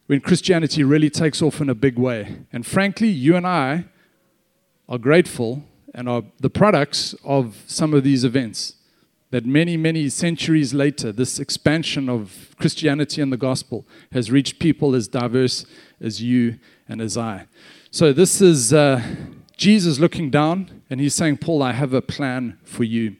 when 0.06 0.20
Christianity 0.20 0.84
really 0.84 1.08
takes 1.08 1.40
off 1.40 1.62
in 1.62 1.70
a 1.70 1.74
big 1.74 1.98
way. 1.98 2.44
And 2.52 2.66
frankly, 2.66 3.08
you 3.08 3.36
and 3.36 3.46
I 3.46 3.86
are 4.86 4.98
grateful 4.98 5.64
and 5.94 6.08
are 6.08 6.24
the 6.40 6.50
products 6.50 7.14
of 7.24 7.62
some 7.66 7.94
of 7.94 8.02
these 8.04 8.24
events. 8.24 8.74
That 9.30 9.46
many, 9.46 9.76
many 9.76 10.08
centuries 10.10 10.74
later, 10.74 11.10
this 11.10 11.40
expansion 11.40 12.08
of 12.08 12.54
Christianity 12.60 13.20
and 13.20 13.32
the 13.32 13.36
gospel 13.36 13.86
has 14.12 14.30
reached 14.30 14.58
people 14.58 14.94
as 14.94 15.08
diverse 15.08 15.66
as 16.00 16.22
you 16.22 16.58
and 16.88 17.00
as 17.00 17.16
I. 17.16 17.46
So, 17.90 18.12
this 18.12 18.40
is 18.40 18.72
uh, 18.72 19.02
Jesus 19.56 19.98
looking 19.98 20.30
down, 20.30 20.82
and 20.90 21.00
he's 21.00 21.14
saying, 21.14 21.38
Paul, 21.38 21.62
I 21.62 21.72
have 21.72 21.94
a 21.94 22.02
plan 22.02 22.58
for 22.64 22.84
you. 22.84 23.16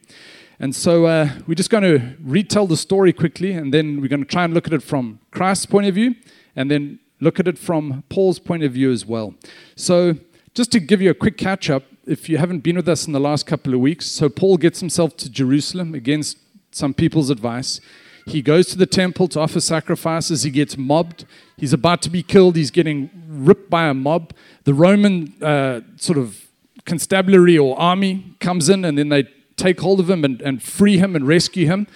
And 0.61 0.75
so 0.75 1.07
uh, 1.07 1.31
we're 1.47 1.55
just 1.55 1.71
going 1.71 1.83
to 1.83 2.17
retell 2.23 2.67
the 2.67 2.77
story 2.77 3.13
quickly, 3.13 3.53
and 3.53 3.75
then 3.75 4.01
we're 4.01 4.09
going 4.09 4.25
to 4.25 4.29
try 4.29 4.45
and 4.45 4.55
look 4.55 4.67
at 4.67 4.73
it 4.73 4.83
from 4.83 5.21
Christ's 5.31 5.67
point 5.67 5.87
of 5.87 5.95
view, 5.95 6.15
and 6.55 6.71
then 6.71 7.01
look 7.21 7.41
at 7.41 7.49
it 7.49 7.59
from 7.59 8.05
Paul's 8.09 8.39
point 8.39 8.63
of 8.63 8.73
view 8.73 8.93
as 8.93 9.05
well. 9.05 9.35
So, 9.77 10.15
just 10.55 10.71
to 10.73 10.81
give 10.81 11.03
you 11.03 11.11
a 11.11 11.15
quick 11.15 11.37
catch 11.37 11.69
up, 11.71 11.83
if 12.07 12.29
you 12.29 12.39
haven't 12.39 12.61
been 12.61 12.77
with 12.77 12.89
us 12.89 13.07
in 13.07 13.13
the 13.13 13.21
last 13.21 13.47
couple 13.47 13.75
of 13.75 13.81
weeks, 13.81 14.07
so 14.07 14.29
Paul 14.29 14.57
gets 14.57 14.81
himself 14.81 15.17
to 15.19 15.31
Jerusalem 15.31 15.95
against 15.95 16.39
some 16.71 16.95
people's 16.95 17.31
advice. 17.31 17.81
He 18.27 18.41
goes 18.43 18.67
to 18.69 18.79
the 18.79 18.87
temple 18.87 19.29
to 19.29 19.41
offer 19.41 19.61
sacrifices. 19.61 20.43
He 20.43 20.51
gets 20.51 20.79
mobbed. 20.79 21.27
He's 21.59 21.73
about 21.73 22.01
to 22.03 22.11
be 22.11 22.23
killed. 22.23 22.57
He's 22.57 22.71
getting 22.71 23.11
ripped 23.29 23.69
by 23.69 23.87
a 23.87 23.95
mob. 23.95 24.33
The 24.65 24.75
Roman 24.75 25.35
uh, 25.43 25.81
sort 25.97 26.19
of 26.19 26.49
constabulary 26.87 27.59
or 27.59 27.79
army 27.79 28.35
comes 28.41 28.69
in 28.69 28.85
and 28.85 28.97
then 28.97 29.11
they 29.11 29.29
take 29.57 29.81
hold 29.81 30.01
of 30.01 30.09
him 30.09 30.25
and, 30.25 30.41
and 30.43 30.63
free 30.63 30.99
him 30.99 31.15
and 31.15 31.27
rescue 31.27 31.67
him. 31.67 31.87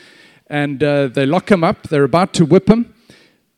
And 0.49 0.83
uh, 0.83 1.09
they 1.09 1.27
lock 1.27 1.51
him 1.51 1.65
up. 1.65 1.89
They're 1.89 2.05
about 2.05 2.33
to 2.35 2.45
whip 2.45 2.69
him. 2.69 2.95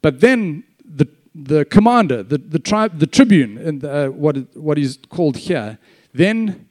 But 0.01 0.21
then 0.21 0.65
the, 0.85 1.09
the 1.35 1.65
commander, 1.65 2.23
the, 2.23 2.39
the, 2.39 2.59
tri- 2.59 2.89
the 2.89 3.07
tribune, 3.07 3.59
and 3.59 3.85
uh, 3.85 4.09
what, 4.09 4.57
what 4.57 4.79
he's 4.79 4.99
called 5.09 5.37
here, 5.37 5.79
then 6.13 6.69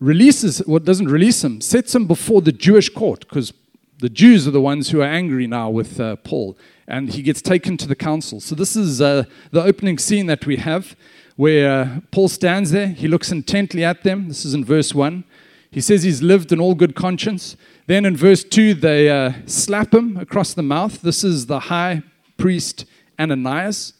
releases, 0.00 0.58
what 0.58 0.68
well, 0.68 0.78
doesn't 0.80 1.08
release 1.08 1.42
him, 1.42 1.60
sets 1.60 1.94
him 1.94 2.06
before 2.06 2.42
the 2.42 2.52
Jewish 2.52 2.88
court 2.88 3.20
because 3.20 3.52
the 3.98 4.08
Jews 4.08 4.46
are 4.46 4.50
the 4.50 4.60
ones 4.60 4.90
who 4.90 5.00
are 5.00 5.06
angry 5.06 5.46
now 5.46 5.70
with 5.70 6.00
uh, 6.00 6.16
Paul, 6.16 6.58
and 6.86 7.12
he 7.12 7.22
gets 7.22 7.40
taken 7.40 7.76
to 7.78 7.88
the 7.88 7.94
council. 7.94 8.40
So, 8.40 8.54
this 8.54 8.76
is 8.76 9.00
uh, 9.00 9.24
the 9.50 9.62
opening 9.62 9.98
scene 9.98 10.26
that 10.26 10.46
we 10.46 10.56
have 10.56 10.96
where 11.36 11.82
uh, 11.82 12.00
Paul 12.10 12.28
stands 12.28 12.70
there. 12.70 12.88
He 12.88 13.08
looks 13.08 13.32
intently 13.32 13.84
at 13.84 14.02
them. 14.02 14.28
This 14.28 14.44
is 14.44 14.54
in 14.54 14.64
verse 14.64 14.94
1. 14.94 15.24
He 15.70 15.80
says 15.80 16.04
he's 16.04 16.22
lived 16.22 16.52
in 16.52 16.60
all 16.60 16.74
good 16.74 16.94
conscience. 16.94 17.56
Then 17.86 18.04
in 18.04 18.16
verse 18.16 18.44
2, 18.44 18.74
they 18.74 19.10
uh, 19.10 19.32
slap 19.46 19.92
him 19.92 20.16
across 20.16 20.54
the 20.54 20.62
mouth. 20.62 21.02
This 21.02 21.24
is 21.24 21.46
the 21.46 21.60
high 21.60 22.02
priest 22.36 22.84
Ananias. 23.18 23.94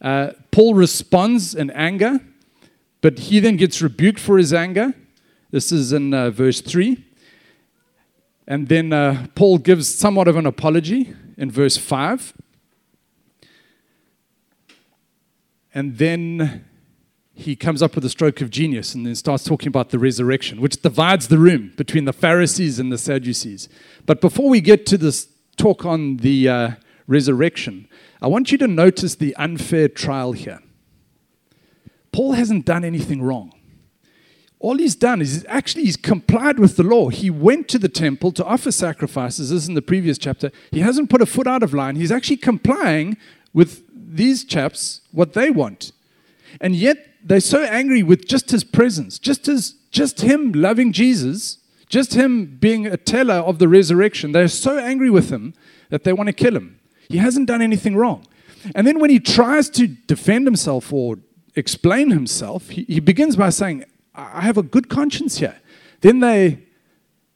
Uh, 0.00 0.32
Paul 0.50 0.74
responds 0.74 1.54
in 1.54 1.70
anger, 1.70 2.20
but 3.04 3.18
he 3.18 3.38
then 3.38 3.58
gets 3.58 3.82
rebuked 3.82 4.18
for 4.18 4.38
his 4.38 4.54
anger. 4.54 4.94
This 5.50 5.70
is 5.70 5.92
in 5.92 6.14
uh, 6.14 6.30
verse 6.30 6.62
3. 6.62 7.04
And 8.46 8.68
then 8.68 8.94
uh, 8.94 9.26
Paul 9.34 9.58
gives 9.58 9.94
somewhat 9.94 10.26
of 10.26 10.38
an 10.38 10.46
apology 10.46 11.12
in 11.36 11.50
verse 11.50 11.76
5. 11.76 12.32
And 15.74 15.98
then 15.98 16.64
he 17.34 17.54
comes 17.54 17.82
up 17.82 17.94
with 17.94 18.06
a 18.06 18.08
stroke 18.08 18.40
of 18.40 18.48
genius 18.48 18.94
and 18.94 19.04
then 19.04 19.14
starts 19.16 19.44
talking 19.44 19.68
about 19.68 19.90
the 19.90 19.98
resurrection, 19.98 20.62
which 20.62 20.80
divides 20.80 21.28
the 21.28 21.36
room 21.36 21.74
between 21.76 22.06
the 22.06 22.12
Pharisees 22.14 22.78
and 22.78 22.90
the 22.90 22.96
Sadducees. 22.96 23.68
But 24.06 24.22
before 24.22 24.48
we 24.48 24.62
get 24.62 24.86
to 24.86 24.96
this 24.96 25.28
talk 25.58 25.84
on 25.84 26.16
the 26.16 26.48
uh, 26.48 26.70
resurrection, 27.06 27.86
I 28.22 28.28
want 28.28 28.50
you 28.50 28.56
to 28.56 28.66
notice 28.66 29.14
the 29.14 29.36
unfair 29.36 29.88
trial 29.88 30.32
here. 30.32 30.60
Paul 32.14 32.32
hasn't 32.32 32.64
done 32.64 32.84
anything 32.84 33.20
wrong 33.20 33.52
all 34.64 34.78
he's 34.78 34.94
done 34.94 35.20
is 35.20 35.44
actually 35.46 35.84
he's 35.84 35.98
complied 35.98 36.58
with 36.58 36.78
the 36.78 36.82
law. 36.82 37.10
He 37.10 37.28
went 37.28 37.68
to 37.68 37.78
the 37.78 37.88
temple 37.88 38.32
to 38.32 38.42
offer 38.46 38.72
sacrifices, 38.72 39.52
as 39.52 39.68
in 39.68 39.74
the 39.74 39.82
previous 39.82 40.16
chapter. 40.16 40.50
He 40.70 40.80
hasn't 40.80 41.10
put 41.10 41.20
a 41.20 41.26
foot 41.26 41.46
out 41.46 41.62
of 41.62 41.74
line. 41.74 41.96
He's 41.96 42.10
actually 42.10 42.38
complying 42.38 43.18
with 43.52 43.82
these 43.92 44.42
chaps 44.42 45.02
what 45.12 45.34
they 45.34 45.50
want. 45.50 45.92
And 46.62 46.74
yet 46.74 46.96
they're 47.22 47.40
so 47.40 47.62
angry 47.64 48.02
with 48.02 48.26
just 48.26 48.52
his 48.52 48.64
presence, 48.64 49.18
just 49.18 49.48
as 49.48 49.74
just 49.90 50.22
him 50.22 50.52
loving 50.52 50.94
Jesus, 50.94 51.58
just 51.90 52.14
him 52.14 52.56
being 52.58 52.86
a 52.86 52.96
teller 52.96 53.34
of 53.34 53.58
the 53.58 53.68
resurrection. 53.68 54.32
They're 54.32 54.48
so 54.48 54.78
angry 54.78 55.10
with 55.10 55.28
him 55.28 55.52
that 55.90 56.04
they 56.04 56.14
want 56.14 56.28
to 56.28 56.32
kill 56.32 56.56
him. 56.56 56.80
He 57.10 57.18
hasn't 57.18 57.48
done 57.48 57.60
anything 57.60 57.96
wrong. 57.96 58.26
And 58.74 58.86
then 58.86 58.98
when 58.98 59.10
he 59.10 59.20
tries 59.20 59.68
to 59.70 59.86
defend 59.86 60.46
himself 60.46 60.90
or 60.90 61.18
explain 61.56 62.10
himself, 62.10 62.70
he, 62.70 62.84
he 62.84 63.00
begins 63.00 63.36
by 63.36 63.50
saying, 63.50 63.84
I 64.14 64.42
have 64.42 64.56
a 64.56 64.62
good 64.62 64.88
conscience 64.88 65.38
here. 65.38 65.56
Then 66.00 66.20
they, 66.20 66.60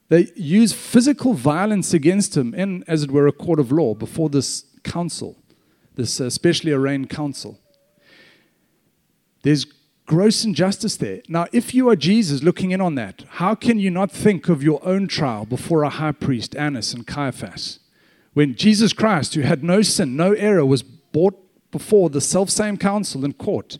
they 0.09 0.31
use 0.35 0.73
physical 0.73 1.33
violence 1.33 1.93
against 1.93 2.37
him 2.37 2.53
in, 2.53 2.83
as 2.87 3.03
it 3.03 3.11
were, 3.11 3.27
a 3.27 3.31
court 3.31 3.59
of 3.59 3.71
law 3.71 3.93
before 3.93 4.29
this 4.29 4.65
council, 4.83 5.37
this 5.95 6.21
uh, 6.21 6.29
specially 6.29 6.71
arraigned 6.71 7.09
council. 7.09 7.59
There's 9.43 9.65
gross 10.05 10.43
injustice 10.43 10.97
there. 10.97 11.21
Now, 11.27 11.47
if 11.51 11.73
you 11.73 11.89
are 11.89 11.95
Jesus 11.95 12.41
looking 12.43 12.71
in 12.71 12.81
on 12.81 12.95
that, 12.95 13.23
how 13.29 13.55
can 13.55 13.79
you 13.79 13.91
not 13.91 14.11
think 14.11 14.49
of 14.49 14.63
your 14.63 14.85
own 14.85 15.07
trial 15.07 15.45
before 15.45 15.83
a 15.83 15.89
high 15.89 16.13
priest, 16.13 16.55
Annas 16.55 16.93
and 16.93 17.05
Caiaphas? 17.05 17.79
When 18.33 18.55
Jesus 18.55 18.93
Christ, 18.93 19.35
who 19.35 19.41
had 19.41 19.63
no 19.63 19.81
sin, 19.81 20.15
no 20.15 20.33
error, 20.33 20.65
was 20.65 20.81
brought 20.81 21.37
before 21.71 22.09
the 22.09 22.21
self 22.21 22.49
same 22.49 22.77
council 22.77 23.23
in 23.23 23.33
court, 23.33 23.77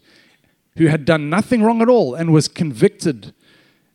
who 0.77 0.87
had 0.87 1.05
done 1.05 1.29
nothing 1.29 1.61
wrong 1.61 1.81
at 1.81 1.89
all 1.89 2.15
and 2.15 2.31
was 2.31 2.47
convicted 2.47 3.33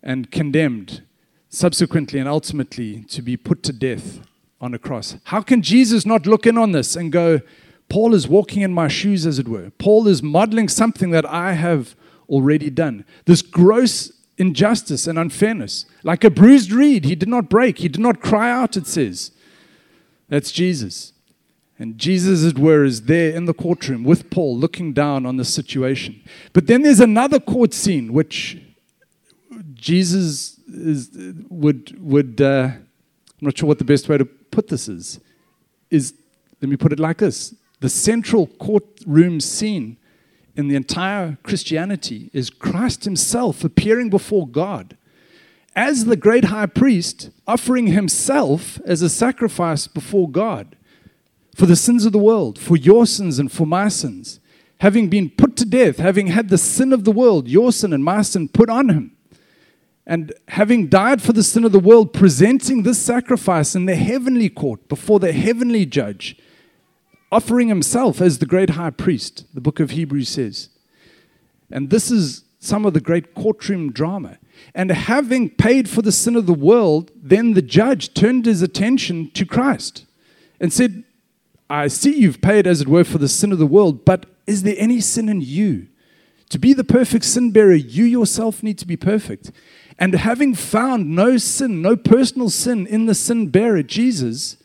and 0.02 0.31
condemned 0.31 1.02
subsequently 1.49 2.19
and 2.19 2.28
ultimately 2.28 3.04
to 3.04 3.23
be 3.23 3.37
put 3.37 3.62
to 3.62 3.73
death 3.73 4.21
on 4.61 4.75
a 4.75 4.78
cross. 4.78 5.16
How 5.25 5.40
can 5.40 5.62
Jesus 5.62 6.04
not 6.04 6.26
look 6.26 6.47
in 6.47 6.59
on 6.59 6.73
this 6.73 6.97
and 6.97 7.11
go, 7.12 7.40
Paul 7.88 8.14
is 8.14 8.28
walking 8.28 8.62
in 8.62 8.73
my 8.73 8.88
shoes, 8.88 9.26
as 9.26 9.38
it 9.38 9.49
were? 9.49 9.71
Paul 9.78 10.09
is 10.09 10.23
modeling 10.23 10.69
something 10.69 11.11
that 11.11 11.26
I 11.26 11.52
have 11.52 11.95
already 12.28 12.71
done. 12.71 13.04
This 13.26 13.43
gross 13.43 14.12
injustice 14.37 15.07
and 15.07 15.19
unfairness. 15.19 15.87
Like 16.02 16.25
a 16.25 16.31
bruised 16.31 16.73
reed, 16.73 17.04
he 17.04 17.14
did 17.14 17.28
not 17.28 17.49
break, 17.49 17.78
he 17.78 17.88
did 17.88 18.00
not 18.00 18.21
cry 18.21 18.50
out, 18.50 18.76
it 18.76 18.87
says. 18.87 19.31
That's 20.28 20.52
Jesus. 20.52 21.12
And 21.78 21.99
Jesus, 21.99 22.45
as 22.45 22.52
it 22.52 22.59
were, 22.59 22.85
is 22.85 23.02
there 23.02 23.35
in 23.35 23.47
the 23.47 23.54
courtroom 23.54 24.04
with 24.04 24.31
Paul 24.31 24.57
looking 24.57 24.93
down 24.93 25.26
on 25.26 25.37
the 25.37 25.45
situation. 25.45 26.23
But 26.52 26.66
then 26.69 26.83
there's 26.83 27.00
another 27.00 27.40
court 27.40 27.75
scene 27.75 28.12
which 28.12 28.62
Jesus 29.75 30.59
is, 30.69 31.11
would, 31.49 31.97
would 32.00 32.40
uh, 32.40 32.71
I'm 32.73 33.49
not 33.49 33.59
sure 33.59 33.66
what 33.66 33.78
the 33.78 33.85
best 33.85 34.09
way 34.09 34.19
to 34.19 34.25
put 34.25 34.69
this 34.69 34.88
is, 34.88 35.21
is, 35.90 36.14
let 36.62 36.69
me 36.69 36.76
put 36.76 36.93
it 36.93 37.00
like 37.00 37.19
this 37.19 37.54
the 37.81 37.88
central 37.90 38.47
courtroom 38.47 39.40
scene 39.40 39.99
in 40.57 40.69
the 40.69 40.76
entire 40.76 41.37
Christianity 41.43 42.31
is 42.33 42.49
Christ 42.49 43.04
Himself 43.04 43.64
appearing 43.64 44.09
before 44.09 44.47
God 44.47 44.97
as 45.76 46.04
the 46.04 46.16
great 46.16 46.47
high 46.47 46.66
priest, 46.66 47.31
offering 47.47 47.88
Himself 47.88 48.81
as 48.87 49.02
a 49.02 49.11
sacrifice 49.11 49.87
before 49.87 50.31
God 50.31 50.76
for 51.54 51.66
the 51.66 51.76
sins 51.76 52.04
of 52.04 52.12
the 52.12 52.18
world, 52.18 52.58
for 52.58 52.76
your 52.76 53.06
sins 53.06 53.38
and 53.38 53.50
for 53.50 53.66
my 53.66 53.88
sins, 53.88 54.40
having 54.78 55.08
been 55.08 55.30
put 55.30 55.56
to 55.56 55.64
death, 55.64 55.99
having 55.99 56.26
had 56.26 56.49
the 56.49 56.58
sin 56.58 56.92
of 56.92 57.04
the 57.04 57.12
world, 57.12 57.49
your 57.49 57.73
sin 57.73 57.92
and 57.92 58.04
my 58.04 58.23
sin, 58.23 58.49
put 58.49 58.68
on 58.68 58.88
him, 58.88 59.16
and 60.06 60.32
having 60.49 60.88
died 60.88 61.23
for 61.23 61.32
the 61.32 61.42
sin 61.42 61.64
of 61.64 61.73
the 61.73 61.78
world, 61.78 62.12
presenting 62.12 62.82
this 62.82 62.99
sacrifice 62.99 63.75
in 63.75 63.87
the 63.87 63.96
heavenly 63.96 64.50
court 64.50 64.87
before 64.88 65.20
the 65.20 65.32
heavenly 65.32 65.87
judge, 65.87 66.37
offering 67.32 67.68
himself 67.68 68.20
as 68.20 68.38
the 68.38 68.46
great 68.46 68.70
high 68.70 68.90
priest, 68.90 69.46
the 69.54 69.61
book 69.61 69.80
of 69.80 69.90
Hebrews 69.90 70.28
says. 70.28 70.68
And 71.70 71.90
this 71.90 72.11
is 72.11 72.44
some 72.58 72.84
of 72.84 72.94
the 72.94 73.00
great 73.00 73.34
courtroom 73.34 73.92
drama. 73.92 74.38
And 74.75 74.90
having 74.90 75.50
paid 75.50 75.88
for 75.88 76.02
the 76.02 76.12
sin 76.12 76.37
of 76.37 76.46
the 76.46 76.54
world, 76.54 77.11
then 77.16 77.54
the 77.54 77.62
judge 77.62 78.14
turned 78.14 78.46
his 78.46 78.62
attention 78.62 79.30
to 79.32 79.46
Christ 79.46 80.06
and 80.61 80.73
said, 80.73 81.04
I 81.68 81.88
see 81.88 82.16
you've 82.16 82.40
paid, 82.40 82.66
as 82.66 82.80
it 82.80 82.88
were, 82.88 83.04
for 83.04 83.18
the 83.18 83.28
sin 83.28 83.52
of 83.52 83.59
the 83.59 83.66
world, 83.66 84.04
but 84.04 84.26
is 84.47 84.62
there 84.62 84.76
any 84.76 85.00
sin 85.00 85.28
in 85.28 85.40
you? 85.40 85.88
To 86.50 86.59
be 86.59 86.73
the 86.73 86.85
perfect 86.85 87.25
sin 87.25 87.50
bearer, 87.50 87.75
you 87.75 88.04
yourself 88.04 88.62
need 88.62 88.78
to 88.78 88.87
be 88.87 88.97
perfect. 88.97 89.50
And 89.99 90.14
having 90.14 90.54
found 90.54 91.14
no 91.14 91.37
sin, 91.38 91.80
no 91.80 91.97
personal 91.97 92.50
sin 92.50 92.87
in 92.87 93.06
the 93.06 93.14
sin 93.14 93.49
bearer, 93.49 93.83
Jesus, 93.83 94.56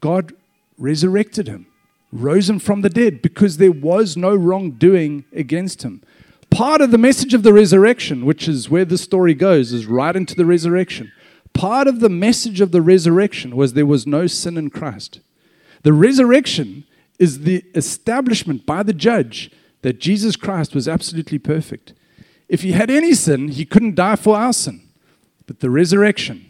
God 0.00 0.32
resurrected 0.76 1.48
him, 1.48 1.66
rose 2.12 2.48
him 2.50 2.58
from 2.58 2.82
the 2.82 2.90
dead, 2.90 3.22
because 3.22 3.56
there 3.56 3.72
was 3.72 4.16
no 4.16 4.34
wrongdoing 4.34 5.24
against 5.32 5.82
him. 5.82 6.02
Part 6.50 6.80
of 6.80 6.90
the 6.90 6.98
message 6.98 7.34
of 7.34 7.42
the 7.42 7.52
resurrection, 7.52 8.24
which 8.24 8.48
is 8.48 8.70
where 8.70 8.84
the 8.84 8.98
story 8.98 9.34
goes, 9.34 9.72
is 9.72 9.86
right 9.86 10.14
into 10.14 10.34
the 10.34 10.46
resurrection. 10.46 11.12
Part 11.52 11.88
of 11.88 12.00
the 12.00 12.08
message 12.08 12.60
of 12.60 12.72
the 12.72 12.82
resurrection 12.82 13.56
was 13.56 13.72
there 13.72 13.86
was 13.86 14.06
no 14.06 14.26
sin 14.26 14.56
in 14.56 14.70
Christ. 14.70 15.20
The 15.82 15.92
resurrection 15.92 16.84
is 17.18 17.40
the 17.40 17.64
establishment 17.74 18.66
by 18.66 18.82
the 18.82 18.92
judge 18.92 19.50
that 19.82 20.00
Jesus 20.00 20.36
Christ 20.36 20.74
was 20.74 20.88
absolutely 20.88 21.38
perfect. 21.38 21.94
If 22.48 22.62
he 22.62 22.72
had 22.72 22.90
any 22.90 23.14
sin, 23.14 23.48
he 23.48 23.64
couldn't 23.64 23.94
die 23.94 24.16
for 24.16 24.36
our 24.36 24.52
sin. 24.52 24.82
But 25.46 25.60
the 25.60 25.70
resurrection 25.70 26.46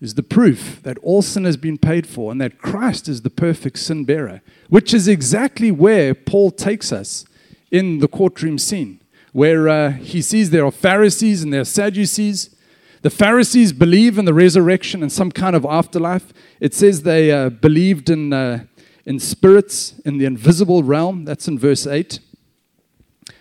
is 0.00 0.14
the 0.14 0.22
proof 0.22 0.80
that 0.82 0.98
all 0.98 1.22
sin 1.22 1.44
has 1.44 1.56
been 1.56 1.78
paid 1.78 2.06
for 2.06 2.30
and 2.30 2.40
that 2.40 2.58
Christ 2.58 3.08
is 3.08 3.22
the 3.22 3.30
perfect 3.30 3.78
sin 3.78 4.04
bearer, 4.04 4.42
which 4.68 4.94
is 4.94 5.08
exactly 5.08 5.70
where 5.70 6.14
Paul 6.14 6.50
takes 6.50 6.92
us 6.92 7.24
in 7.70 7.98
the 7.98 8.08
courtroom 8.08 8.58
scene, 8.58 9.00
where 9.32 9.68
uh, 9.68 9.90
he 9.92 10.22
sees 10.22 10.50
there 10.50 10.64
are 10.64 10.70
Pharisees 10.70 11.42
and 11.42 11.52
there 11.52 11.62
are 11.62 11.66
Sadducees. 11.66 12.54
The 13.02 13.10
Pharisees 13.10 13.72
believe 13.72 14.18
in 14.18 14.24
the 14.24 14.34
resurrection 14.34 15.02
and 15.02 15.12
some 15.12 15.30
kind 15.30 15.54
of 15.54 15.64
afterlife. 15.64 16.32
It 16.60 16.74
says 16.74 17.02
they 17.02 17.30
uh, 17.30 17.50
believed 17.50 18.10
in, 18.10 18.32
uh, 18.32 18.64
in 19.06 19.20
spirits 19.20 19.98
in 20.04 20.18
the 20.18 20.24
invisible 20.24 20.82
realm. 20.82 21.24
That's 21.24 21.46
in 21.46 21.58
verse 21.58 21.86
8. 21.86 22.18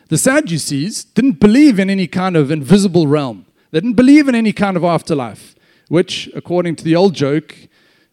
The 0.10 0.18
Sadducees 0.18 1.04
didn't 1.04 1.40
believe 1.40 1.80
in 1.80 1.90
any 1.90 2.08
kind 2.08 2.38
of 2.38 2.52
invisible 2.52 3.08
realm, 3.08 3.46
they 3.72 3.80
didn't 3.80 3.96
believe 3.96 4.30
in 4.30 4.36
any 4.36 4.54
kind 4.54 4.78
of 4.78 4.84
afterlife, 4.84 5.56
which, 5.90 6.30
according 6.34 6.78
to 6.78 6.84
the 6.84 6.96
old 6.96 7.14
joke, 7.14 7.56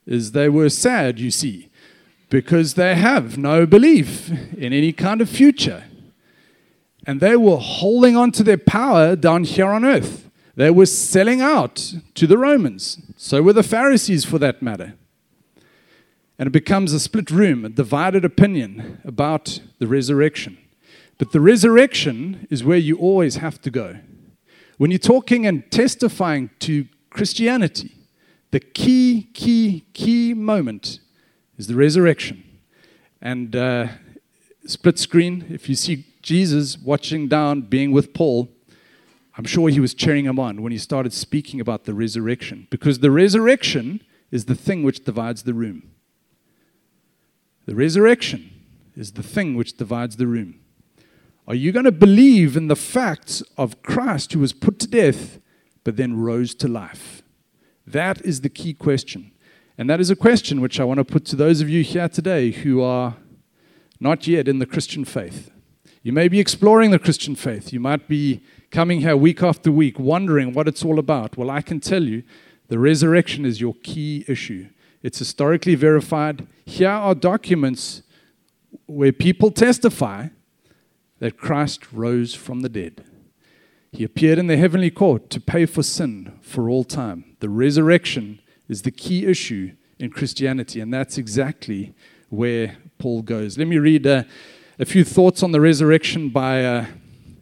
is 0.06 0.32
they 0.32 0.48
were 0.48 0.68
sad, 0.68 1.20
you 1.20 1.30
see, 1.30 1.68
because 2.28 2.74
they 2.74 2.96
have 2.96 3.38
no 3.38 3.64
belief 3.64 4.30
in 4.54 4.72
any 4.72 4.92
kind 4.92 5.20
of 5.20 5.28
future. 5.28 5.84
And 7.06 7.20
they 7.20 7.36
were 7.36 7.58
holding 7.58 8.16
on 8.16 8.32
to 8.32 8.42
their 8.42 8.58
power 8.58 9.14
down 9.14 9.44
here 9.44 9.68
on 9.68 9.84
earth. 9.84 10.28
They 10.56 10.70
were 10.70 10.86
selling 10.86 11.40
out 11.40 11.94
to 12.14 12.26
the 12.26 12.38
Romans. 12.38 12.98
So 13.16 13.42
were 13.42 13.52
the 13.52 13.62
Pharisees, 13.62 14.24
for 14.24 14.38
that 14.38 14.62
matter. 14.62 14.94
And 16.38 16.46
it 16.46 16.52
becomes 16.52 16.92
a 16.92 17.00
split 17.00 17.30
room, 17.30 17.64
a 17.64 17.68
divided 17.68 18.24
opinion 18.24 19.00
about 19.04 19.60
the 19.78 19.86
resurrection. 19.86 20.58
But 21.18 21.32
the 21.32 21.40
resurrection 21.40 22.46
is 22.50 22.64
where 22.64 22.78
you 22.78 22.96
always 22.96 23.36
have 23.36 23.60
to 23.62 23.70
go. 23.70 23.98
When 24.78 24.90
you're 24.90 24.98
talking 24.98 25.46
and 25.46 25.70
testifying 25.70 26.50
to 26.60 26.86
Christianity, 27.10 27.92
the 28.50 28.60
key, 28.60 29.28
key, 29.32 29.84
key 29.92 30.34
moment 30.34 30.98
is 31.56 31.68
the 31.68 31.76
resurrection. 31.76 32.42
And 33.20 33.54
uh, 33.54 33.88
split 34.66 34.98
screen, 34.98 35.46
if 35.50 35.68
you 35.68 35.74
see 35.74 36.06
Jesus 36.22 36.76
watching 36.78 37.28
down, 37.28 37.62
being 37.62 37.92
with 37.92 38.12
Paul, 38.12 38.50
I'm 39.36 39.44
sure 39.44 39.68
he 39.68 39.80
was 39.80 39.94
cheering 39.94 40.26
him 40.26 40.38
on 40.38 40.62
when 40.62 40.72
he 40.72 40.78
started 40.78 41.12
speaking 41.12 41.60
about 41.60 41.84
the 41.84 41.94
resurrection, 41.94 42.68
because 42.70 43.00
the 43.00 43.10
resurrection 43.10 44.02
is 44.30 44.44
the 44.44 44.54
thing 44.54 44.82
which 44.82 45.04
divides 45.04 45.42
the 45.42 45.54
room. 45.54 45.90
The 47.66 47.74
resurrection 47.74 48.50
is 48.94 49.12
the 49.12 49.22
thing 49.22 49.56
which 49.56 49.76
divides 49.76 50.16
the 50.16 50.26
room. 50.26 50.60
Are 51.46 51.54
you 51.54 51.72
going 51.72 51.84
to 51.84 51.92
believe 51.92 52.56
in 52.56 52.68
the 52.68 52.76
facts 52.76 53.42
of 53.58 53.82
Christ 53.82 54.32
who 54.32 54.40
was 54.40 54.52
put 54.52 54.78
to 54.80 54.86
death 54.86 55.38
but 55.82 55.96
then 55.96 56.18
rose 56.18 56.54
to 56.56 56.68
life? 56.68 57.22
That 57.86 58.24
is 58.24 58.40
the 58.40 58.48
key 58.48 58.72
question. 58.72 59.32
And 59.76 59.90
that 59.90 60.00
is 60.00 60.10
a 60.10 60.16
question 60.16 60.60
which 60.60 60.78
I 60.78 60.84
want 60.84 60.98
to 60.98 61.04
put 61.04 61.24
to 61.26 61.36
those 61.36 61.60
of 61.60 61.68
you 61.68 61.82
here 61.82 62.08
today 62.08 62.50
who 62.52 62.80
are 62.80 63.16
not 64.00 64.26
yet 64.26 64.48
in 64.48 64.58
the 64.58 64.66
Christian 64.66 65.04
faith. 65.04 65.50
You 66.02 66.12
may 66.12 66.28
be 66.28 66.38
exploring 66.38 66.90
the 66.90 66.98
Christian 66.98 67.34
faith. 67.34 67.72
You 67.72 67.80
might 67.80 68.08
be 68.08 68.42
coming 68.74 69.02
here 69.02 69.16
week 69.16 69.40
after 69.40 69.70
week 69.70 70.00
wondering 70.00 70.52
what 70.52 70.66
it's 70.66 70.84
all 70.84 70.98
about. 70.98 71.36
Well, 71.36 71.48
I 71.48 71.62
can 71.62 71.78
tell 71.78 72.02
you 72.02 72.24
the 72.66 72.80
resurrection 72.80 73.46
is 73.46 73.60
your 73.60 73.74
key 73.84 74.24
issue. 74.26 74.68
It's 75.00 75.20
historically 75.20 75.76
verified. 75.76 76.48
Here 76.66 76.90
are 76.90 77.14
documents 77.14 78.02
where 78.86 79.12
people 79.12 79.52
testify 79.52 80.30
that 81.20 81.38
Christ 81.38 81.92
rose 81.92 82.34
from 82.34 82.62
the 82.62 82.68
dead. 82.68 83.04
He 83.92 84.02
appeared 84.02 84.40
in 84.40 84.48
the 84.48 84.56
heavenly 84.56 84.90
court 84.90 85.30
to 85.30 85.40
pay 85.40 85.66
for 85.66 85.84
sin 85.84 86.36
for 86.42 86.68
all 86.68 86.82
time. 86.82 87.36
The 87.38 87.48
resurrection 87.48 88.40
is 88.68 88.82
the 88.82 88.90
key 88.90 89.24
issue 89.24 89.70
in 90.00 90.10
Christianity, 90.10 90.80
and 90.80 90.92
that's 90.92 91.16
exactly 91.16 91.94
where 92.28 92.78
Paul 92.98 93.22
goes. 93.22 93.56
Let 93.56 93.68
me 93.68 93.78
read 93.78 94.04
uh, 94.04 94.24
a 94.80 94.84
few 94.84 95.04
thoughts 95.04 95.44
on 95.44 95.52
the 95.52 95.60
resurrection 95.60 96.30
by 96.30 96.64
uh, 96.64 96.86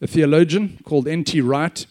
a 0.02 0.06
theologian 0.06 0.80
called 0.84 1.06
N.T. 1.06 1.40
Wright. 1.40 1.86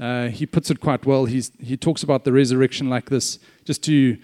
Uh, 0.00 0.28
he 0.28 0.46
puts 0.46 0.70
it 0.70 0.80
quite 0.80 1.04
well. 1.04 1.26
He's, 1.26 1.52
he 1.60 1.76
talks 1.76 2.02
about 2.02 2.24
the 2.24 2.32
resurrection 2.32 2.88
like 2.88 3.10
this, 3.10 3.38
just 3.64 3.84
to 3.84 4.16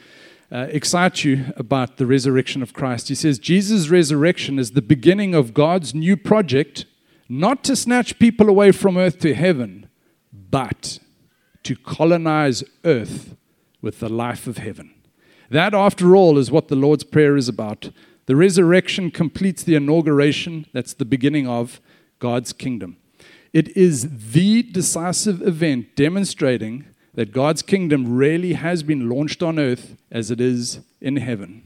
uh, 0.51 0.69
excite 0.71 1.23
you 1.23 1.53
about 1.57 1.99
the 1.99 2.07
resurrection 2.07 2.63
of 2.63 2.73
Christ. 2.73 3.09
He 3.09 3.15
says, 3.15 3.39
Jesus' 3.39 3.91
resurrection 3.91 4.59
is 4.59 4.71
the 4.71 4.81
beginning 4.81 5.35
of 5.35 5.53
God's 5.53 5.95
new 5.95 6.17
project 6.17 6.87
not 7.29 7.63
to 7.65 7.77
snatch 7.77 8.19
people 8.19 8.49
away 8.49 8.73
from 8.73 8.97
earth 8.97 9.19
to 9.19 9.35
heaven, 9.35 9.89
but 10.33 10.99
to 11.65 11.77
colonize 11.77 12.65
earth 12.85 13.37
with 13.83 14.01
the 14.01 14.09
life 14.09 14.47
of 14.47 14.59
heaven. 14.59 14.95
That, 15.51 15.75
after 15.75 16.17
all, 16.17 16.39
is 16.39 16.51
what 16.51 16.69
the 16.69 16.77
Lord's 16.77 17.05
Prayer 17.05 17.37
is 17.37 17.49
about. 17.49 17.91
The 18.27 18.37
resurrection 18.37 19.11
completes 19.11 19.63
the 19.63 19.75
inauguration, 19.75 20.67
that's 20.73 20.95
the 20.95 21.05
beginning 21.05 21.47
of 21.47 21.81
God's 22.19 22.53
kingdom. 22.53 22.97
It 23.53 23.77
is 23.77 24.33
the 24.33 24.63
decisive 24.63 25.43
event 25.43 25.97
demonstrating 25.97 26.87
that 27.15 27.33
God's 27.33 27.63
kingdom 27.63 28.17
really 28.17 28.53
has 28.53 28.83
been 28.83 29.09
launched 29.09 29.43
on 29.43 29.59
earth 29.59 29.97
as 30.11 30.31
it 30.31 30.41
is 30.41 30.81
in 31.01 31.17
heaven. 31.17 31.63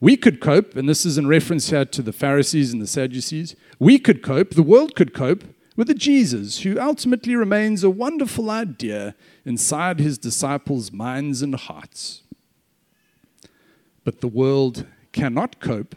We 0.00 0.16
could 0.16 0.40
cope, 0.40 0.76
and 0.76 0.88
this 0.88 1.04
is 1.04 1.18
in 1.18 1.26
reference 1.26 1.70
here 1.70 1.84
to 1.84 2.02
the 2.02 2.12
Pharisees 2.12 2.72
and 2.72 2.80
the 2.80 2.86
Sadducees, 2.86 3.54
we 3.78 3.98
could 3.98 4.22
cope, 4.22 4.50
the 4.50 4.62
world 4.62 4.94
could 4.94 5.12
cope 5.14 5.44
with 5.76 5.88
a 5.90 5.94
Jesus 5.94 6.60
who 6.60 6.80
ultimately 6.80 7.36
remains 7.36 7.84
a 7.84 7.90
wonderful 7.90 8.50
idea 8.50 9.14
inside 9.44 9.98
his 9.98 10.18
disciples' 10.18 10.90
minds 10.90 11.42
and 11.42 11.54
hearts. 11.54 12.22
But 14.04 14.20
the 14.20 14.28
world 14.28 14.86
cannot 15.12 15.60
cope 15.60 15.94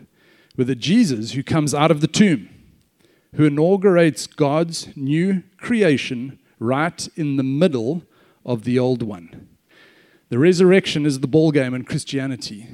with 0.55 0.69
a 0.69 0.75
Jesus 0.75 1.31
who 1.31 1.43
comes 1.43 1.73
out 1.73 1.91
of 1.91 2.01
the 2.01 2.07
tomb, 2.07 2.49
who 3.35 3.45
inaugurates 3.45 4.27
God's 4.27 4.95
new 4.95 5.43
creation 5.57 6.39
right 6.59 7.07
in 7.15 7.37
the 7.37 7.43
middle 7.43 8.03
of 8.45 8.63
the 8.63 8.79
old 8.79 9.03
one. 9.03 9.49
The 10.29 10.39
resurrection 10.39 11.05
is 11.05 11.19
the 11.19 11.27
ballgame 11.27 11.75
in 11.75 11.83
Christianity. 11.83 12.67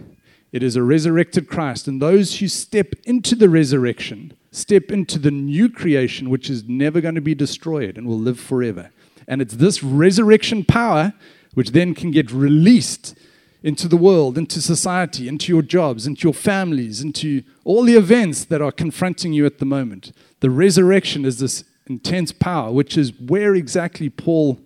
It 0.51 0.63
is 0.63 0.75
a 0.75 0.83
resurrected 0.83 1.47
Christ. 1.47 1.87
And 1.87 2.01
those 2.01 2.39
who 2.39 2.47
step 2.47 2.93
into 3.05 3.35
the 3.35 3.49
resurrection 3.49 4.33
step 4.51 4.91
into 4.91 5.19
the 5.19 5.31
new 5.31 5.69
creation, 5.69 6.29
which 6.29 6.49
is 6.49 6.63
never 6.67 7.01
going 7.01 7.15
to 7.15 7.21
be 7.21 7.35
destroyed 7.35 7.97
and 7.97 8.07
will 8.07 8.17
live 8.17 8.39
forever. 8.39 8.89
And 9.27 9.41
it's 9.41 9.55
this 9.55 9.83
resurrection 9.83 10.63
power 10.63 11.13
which 11.53 11.71
then 11.71 11.93
can 11.93 12.11
get 12.11 12.31
released 12.31 13.15
into 13.61 13.87
the 13.87 13.97
world, 13.97 14.37
into 14.37 14.61
society, 14.61 15.27
into 15.27 15.51
your 15.51 15.61
jobs, 15.61 16.07
into 16.07 16.23
your 16.23 16.33
families, 16.33 17.01
into 17.01 17.43
all 17.65 17.83
the 17.83 17.95
events 17.95 18.45
that 18.45 18.61
are 18.61 18.71
confronting 18.71 19.33
you 19.33 19.45
at 19.45 19.59
the 19.59 19.65
moment. 19.65 20.11
The 20.39 20.49
resurrection 20.49 21.25
is 21.25 21.39
this 21.39 21.65
intense 21.87 22.31
power, 22.31 22.71
which 22.71 22.97
is 22.97 23.11
where 23.19 23.55
exactly 23.55 24.09
Paul 24.09 24.59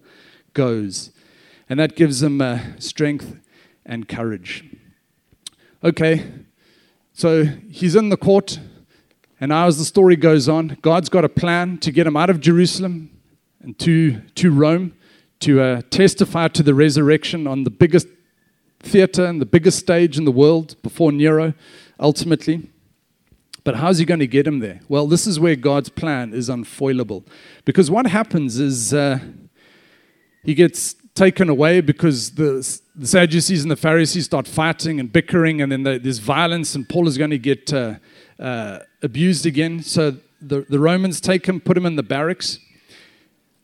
goes. 0.53 1.11
And 1.69 1.79
that 1.79 1.95
gives 1.95 2.21
him 2.21 2.41
uh, 2.41 2.59
strength 2.77 3.39
and 3.85 4.07
courage. 4.07 4.63
Okay, 5.83 6.31
so 7.13 7.45
he's 7.69 7.95
in 7.95 8.09
the 8.09 8.17
court, 8.17 8.59
and 9.39 9.49
now 9.49 9.67
as 9.67 9.77
the 9.77 9.85
story 9.85 10.15
goes 10.15 10.47
on, 10.47 10.77
God's 10.81 11.09
got 11.09 11.25
a 11.25 11.29
plan 11.29 11.77
to 11.79 11.91
get 11.91 12.07
him 12.07 12.15
out 12.15 12.29
of 12.29 12.39
Jerusalem 12.39 13.09
and 13.61 13.77
to, 13.79 14.21
to 14.35 14.51
Rome 14.51 14.93
to 15.41 15.61
uh, 15.61 15.81
testify 15.89 16.47
to 16.47 16.63
the 16.63 16.73
resurrection 16.73 17.47
on 17.47 17.65
the 17.65 17.69
biggest 17.69 18.07
theater 18.83 19.25
and 19.25 19.41
the 19.41 19.45
biggest 19.45 19.79
stage 19.79 20.17
in 20.17 20.25
the 20.25 20.31
world 20.31 20.75
before 20.83 21.11
Nero, 21.11 21.53
ultimately. 21.99 22.69
But 23.63 23.75
how's 23.75 23.97
he 23.97 24.05
going 24.05 24.19
to 24.19 24.27
get 24.27 24.45
him 24.45 24.59
there? 24.59 24.81
Well, 24.89 25.07
this 25.07 25.25
is 25.25 25.39
where 25.39 25.55
God's 25.55 25.89
plan 25.89 26.33
is 26.33 26.49
unfoilable. 26.49 27.25
Because 27.63 27.89
what 27.89 28.05
happens 28.07 28.59
is 28.59 28.93
uh, 28.93 29.19
He 30.43 30.53
gets 30.53 30.95
taken 31.15 31.47
away 31.47 31.79
because 31.79 32.31
the, 32.31 32.79
the 32.95 33.07
Sadducees 33.07 33.61
and 33.61 33.71
the 33.71 33.77
Pharisees 33.77 34.25
start 34.25 34.47
fighting 34.47 34.99
and 34.99 35.11
bickering, 35.11 35.61
and 35.61 35.71
then 35.71 35.83
the, 35.83 35.97
there's 35.97 36.19
violence, 36.19 36.75
and 36.75 36.87
Paul 36.87 37.07
is 37.07 37.17
going 37.17 37.29
to 37.29 37.37
get 37.37 37.73
uh, 37.73 37.95
uh, 38.39 38.79
abused 39.01 39.45
again. 39.45 39.81
So 39.81 40.17
the, 40.41 40.65
the 40.67 40.79
Romans 40.79 41.21
take 41.21 41.45
him, 41.45 41.61
put 41.61 41.77
him 41.77 41.85
in 41.85 41.95
the 41.95 42.03
barracks. 42.03 42.59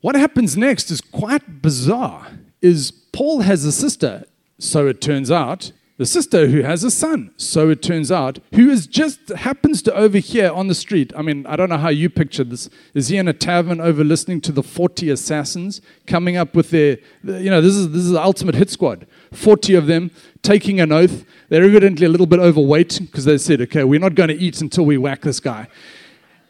What 0.00 0.14
happens 0.14 0.56
next 0.56 0.90
is 0.90 1.02
quite 1.02 1.60
bizarre. 1.60 2.28
Is 2.62 2.90
Paul 2.90 3.40
has 3.40 3.64
a 3.66 3.72
sister, 3.72 4.24
so 4.60 4.86
it 4.86 5.00
turns 5.00 5.30
out, 5.30 5.72
the 5.96 6.06
sister 6.06 6.46
who 6.46 6.62
has 6.62 6.82
a 6.82 6.90
son, 6.90 7.30
so 7.36 7.68
it 7.68 7.82
turns 7.82 8.10
out, 8.10 8.38
who 8.54 8.70
is 8.70 8.86
just 8.86 9.28
happens 9.28 9.82
to 9.82 9.94
overhear 9.94 10.50
on 10.50 10.66
the 10.66 10.74
street. 10.74 11.12
I 11.14 11.20
mean, 11.20 11.44
I 11.44 11.56
don't 11.56 11.68
know 11.68 11.76
how 11.76 11.90
you 11.90 12.08
picture 12.08 12.42
this. 12.42 12.70
Is 12.94 13.08
he 13.08 13.18
in 13.18 13.28
a 13.28 13.34
tavern 13.34 13.82
over 13.82 14.02
listening 14.02 14.40
to 14.42 14.52
the 14.52 14.62
40 14.62 15.10
assassins 15.10 15.82
coming 16.06 16.38
up 16.38 16.54
with 16.54 16.70
their, 16.70 16.96
you 17.22 17.50
know, 17.50 17.60
this 17.60 17.74
is 17.74 17.90
this 17.90 18.02
is 18.02 18.12
the 18.12 18.22
ultimate 18.22 18.54
hit 18.54 18.70
squad. 18.70 19.06
40 19.32 19.74
of 19.74 19.86
them 19.88 20.10
taking 20.40 20.80
an 20.80 20.90
oath. 20.90 21.26
They're 21.50 21.64
evidently 21.64 22.06
a 22.06 22.08
little 22.08 22.26
bit 22.26 22.40
overweight 22.40 22.98
because 23.00 23.26
they 23.26 23.36
said, 23.36 23.60
okay, 23.60 23.84
we're 23.84 24.00
not 24.00 24.14
going 24.14 24.30
to 24.30 24.36
eat 24.36 24.62
until 24.62 24.86
we 24.86 24.96
whack 24.96 25.20
this 25.20 25.38
guy. 25.38 25.68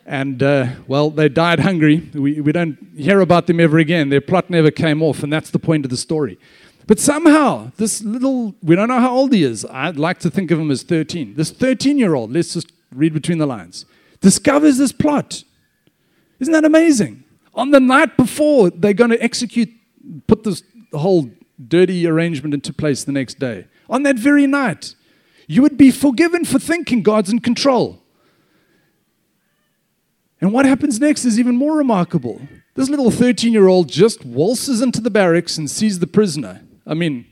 And, 0.06 0.42
uh, 0.42 0.68
well, 0.86 1.10
they 1.10 1.28
died 1.28 1.58
hungry. 1.58 2.08
We, 2.14 2.40
we 2.40 2.52
don't 2.52 2.78
hear 2.96 3.20
about 3.20 3.48
them 3.48 3.58
ever 3.58 3.78
again. 3.78 4.10
Their 4.10 4.20
plot 4.20 4.48
never 4.48 4.70
came 4.70 5.02
off, 5.02 5.24
and 5.24 5.32
that's 5.32 5.50
the 5.50 5.58
point 5.58 5.84
of 5.84 5.90
the 5.90 5.96
story. 5.96 6.38
But 6.86 6.98
somehow, 6.98 7.72
this 7.76 8.02
little, 8.02 8.54
we 8.62 8.74
don't 8.74 8.88
know 8.88 9.00
how 9.00 9.14
old 9.14 9.32
he 9.32 9.44
is. 9.44 9.64
I'd 9.66 9.96
like 9.96 10.18
to 10.20 10.30
think 10.30 10.50
of 10.50 10.58
him 10.58 10.70
as 10.70 10.82
13. 10.82 11.34
This 11.34 11.50
13 11.50 11.98
year 11.98 12.14
old, 12.14 12.32
let's 12.32 12.54
just 12.54 12.72
read 12.94 13.14
between 13.14 13.38
the 13.38 13.46
lines, 13.46 13.84
discovers 14.20 14.78
this 14.78 14.92
plot. 14.92 15.44
Isn't 16.40 16.52
that 16.52 16.64
amazing? 16.64 17.24
On 17.54 17.70
the 17.70 17.80
night 17.80 18.16
before, 18.16 18.70
they're 18.70 18.92
going 18.92 19.10
to 19.10 19.22
execute, 19.22 19.68
put 20.26 20.44
this 20.44 20.62
whole 20.92 21.30
dirty 21.68 22.06
arrangement 22.06 22.54
into 22.54 22.72
place 22.72 23.04
the 23.04 23.12
next 23.12 23.38
day. 23.38 23.66
On 23.88 24.02
that 24.04 24.16
very 24.16 24.46
night, 24.46 24.94
you 25.46 25.62
would 25.62 25.76
be 25.76 25.90
forgiven 25.90 26.44
for 26.44 26.58
thinking 26.58 27.02
God's 27.02 27.30
in 27.30 27.40
control. 27.40 28.02
And 30.40 30.52
what 30.52 30.64
happens 30.64 30.98
next 30.98 31.24
is 31.24 31.38
even 31.38 31.56
more 31.56 31.76
remarkable. 31.76 32.40
This 32.74 32.88
little 32.88 33.10
13 33.10 33.52
year 33.52 33.68
old 33.68 33.88
just 33.88 34.24
waltzes 34.24 34.80
into 34.80 35.00
the 35.00 35.10
barracks 35.10 35.58
and 35.58 35.70
sees 35.70 35.98
the 35.98 36.06
prisoner 36.06 36.62
I 36.90 36.94
mean, 36.94 37.24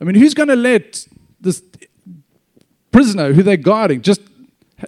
I 0.00 0.04
mean, 0.04 0.16
who's 0.16 0.34
going 0.34 0.48
to 0.48 0.56
let 0.56 1.06
this 1.40 1.62
prisoner 2.90 3.34
who 3.34 3.42
they're 3.42 3.58
guarding 3.58 4.00
just 4.00 4.22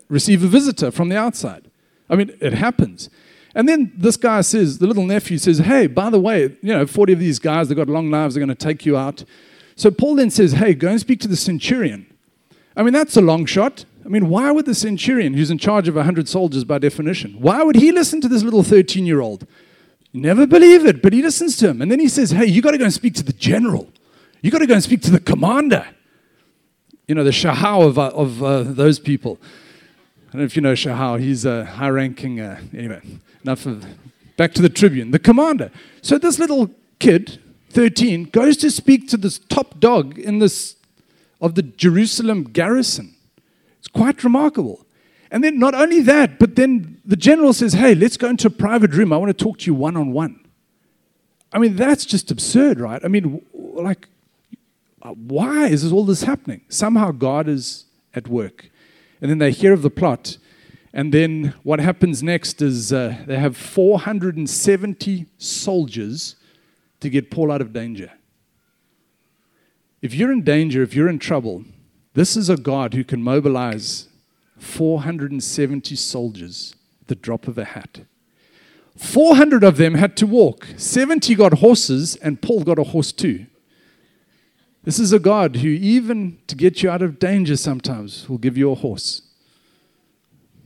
receive 0.09 0.43
a 0.43 0.49
visitor 0.49 0.91
from 0.91 1.11
the 1.11 1.17
outside? 1.17 1.71
I 2.11 2.17
mean, 2.17 2.37
it 2.41 2.55
happens. 2.55 3.11
And 3.55 3.69
then 3.69 3.93
this 3.95 4.17
guy 4.17 4.41
says, 4.41 4.79
the 4.79 4.87
little 4.87 5.05
nephew 5.05 5.37
says, 5.39 5.59
Hey, 5.59 5.87
by 5.87 6.11
the 6.11 6.19
way, 6.19 6.57
you 6.63 6.73
know, 6.73 6.87
40 6.87 7.13
of 7.13 7.19
these 7.19 7.39
guys, 7.39 7.69
they've 7.69 7.77
got 7.77 7.89
long 7.89 8.11
knives, 8.11 8.35
they're 8.35 8.45
going 8.45 8.55
to 8.57 8.67
take 8.67 8.87
you 8.87 8.97
out. 8.97 9.25
So 9.77 9.91
Paul 9.91 10.17
then 10.17 10.31
says, 10.31 10.53
Hey, 10.53 10.75
go 10.75 10.89
and 10.89 11.01
speak 11.01 11.21
to 11.21 11.29
the 11.29 11.37
centurion. 11.37 12.07
I 12.77 12.83
mean, 12.83 12.93
that's 12.93 13.17
a 13.17 13.21
long 13.21 13.45
shot. 13.45 13.85
I 14.05 14.09
mean, 14.09 14.29
why 14.29 14.51
would 14.51 14.65
the 14.65 14.75
centurion, 14.75 15.35
who's 15.35 15.51
in 15.51 15.59
charge 15.59 15.89
of 15.89 15.97
100 15.97 16.29
soldiers 16.29 16.65
by 16.65 16.79
definition, 16.79 17.37
why 17.41 17.63
would 17.63 17.77
he 17.77 17.93
listen 17.93 18.23
to 18.23 18.29
this 18.29 18.43
little 18.43 18.63
13 18.63 19.05
year 19.05 19.21
old? 19.21 19.47
Never 20.15 20.47
believe 20.47 20.87
it, 20.87 21.03
but 21.03 21.13
he 21.13 21.21
listens 21.21 21.57
to 21.59 21.69
him. 21.69 21.83
And 21.83 21.91
then 21.91 22.01
he 22.01 22.09
says, 22.09 22.31
Hey, 22.31 22.47
you 22.47 22.63
got 22.63 22.71
to 22.71 22.79
go 22.79 22.85
and 22.85 22.95
speak 22.95 23.15
to 23.15 23.23
the 23.23 23.33
general. 23.33 23.91
You 24.41 24.51
got 24.51 24.59
to 24.59 24.67
go 24.67 24.75
and 24.75 24.83
speak 24.83 25.03
to 25.03 25.11
the 25.11 25.21
commander. 25.21 25.87
You 27.07 27.15
know, 27.15 27.25
the 27.25 27.31
Shahau 27.31 27.87
of, 27.87 27.99
uh, 27.99 28.09
of 28.09 28.43
uh, 28.43 28.63
those 28.63 28.99
people. 28.99 29.39
I 30.29 30.33
don't 30.33 30.41
know 30.41 30.45
if 30.45 30.57
you 30.57 30.63
know 30.63 30.75
Shahau. 30.75 31.19
He's 31.19 31.45
a 31.45 31.65
high 31.65 31.89
ranking, 31.89 32.41
uh, 32.41 32.61
anyway, 32.75 33.01
enough 33.43 33.67
of. 33.67 33.87
Back 34.37 34.55
to 34.55 34.63
the 34.63 34.69
tribune, 34.69 35.11
the 35.11 35.19
commander. 35.19 35.73
So 36.01 36.17
this 36.17 36.39
little 36.39 36.71
kid, 37.01 37.41
13, 37.71 38.25
goes 38.25 38.57
to 38.59 38.71
speak 38.71 39.09
to 39.09 39.17
this 39.17 39.39
top 39.39 39.81
dog 39.81 40.17
in 40.17 40.39
this 40.39 40.77
of 41.41 41.55
the 41.55 41.63
Jerusalem 41.63 42.45
garrison. 42.45 43.15
It's 43.79 43.89
quite 43.89 44.23
remarkable. 44.25 44.85
And 45.31 45.45
then 45.45 45.59
not 45.59 45.75
only 45.75 46.01
that, 46.03 46.39
but 46.39 46.57
then 46.57 47.01
the 47.05 47.17
general 47.17 47.53
says, 47.53 47.75
Hey, 47.75 47.95
let's 47.95 48.17
go 48.17 48.29
into 48.29 48.49
a 48.49 48.51
private 48.51 48.93
room. 48.93 49.13
I 49.13 49.17
want 49.17 49.37
to 49.37 49.45
talk 49.45 49.59
to 49.59 49.67
you 49.67 49.75
one 49.75 49.97
on 49.97 50.13
one. 50.13 50.41
I 51.53 51.59
mean, 51.59 51.77
that's 51.77 52.05
just 52.05 52.31
absurd, 52.31 52.81
right? 52.81 53.03
I 53.05 53.09
mean, 53.09 53.45
like, 53.53 54.09
why 55.15 55.67
is 55.69 55.91
all 55.93 56.05
this 56.05 56.23
happening? 56.23 56.63
Somehow 56.69 57.13
God 57.13 57.49
is 57.49 57.87
at 58.15 58.29
work. 58.29 58.71
And 59.21 59.31
then 59.31 59.39
they 59.39 59.51
hear 59.51 59.73
of 59.73 59.83
the 59.83 59.91
plot. 59.91 60.39
And 60.93 61.13
then 61.13 61.55
what 61.63 61.81
happens 61.81 62.23
next 62.23 62.63
is 62.63 62.93
uh, 62.93 63.17
they 63.27 63.39
have 63.39 63.57
470 63.57 65.27
soldiers 65.37 66.37
to 67.01 67.11
get 67.11 67.31
Paul 67.31 67.53
out 67.53 67.61
of 67.61 67.73
danger. 67.73 68.13
If 70.01 70.15
you're 70.15 70.33
in 70.33 70.43
danger, 70.43 70.83
if 70.83 70.95
you're 70.95 71.09
in 71.09 71.19
trouble, 71.19 71.65
this 72.15 72.37
is 72.37 72.49
a 72.49 72.57
God 72.57 72.95
who 72.95 73.05
can 73.05 73.23
mobilize 73.23 74.09
470 74.59 75.95
soldiers 75.97 76.75
at 77.03 77.09
the 77.09 77.15
drop 77.15 77.49
of 77.49 77.59
a 77.59 77.65
hat. 77.65 78.01
400 78.97 79.63
of 79.63 79.77
them 79.77 79.95
had 79.95 80.17
to 80.17 80.27
walk. 80.27 80.67
70 80.77 81.35
got 81.37 81.55
horses, 81.55 82.17
and 82.17 82.43
Paul 82.43 82.65
got 82.65 82.79
a 82.79 82.85
horse 82.85 83.13
too. 83.13 83.47
This 84.85 84.99
is 84.99 85.13
a 85.13 85.19
God 85.19 85.57
who, 85.57 85.69
even 85.69 86.39
to 86.47 86.55
get 86.55 86.83
you 86.83 86.91
out 86.91 87.03
of 87.03 87.19
danger 87.19 87.57
sometimes, 87.57 88.29
will 88.29 88.39
give 88.39 88.57
you 88.57 88.71
a 88.71 88.75
horse. 88.75 89.23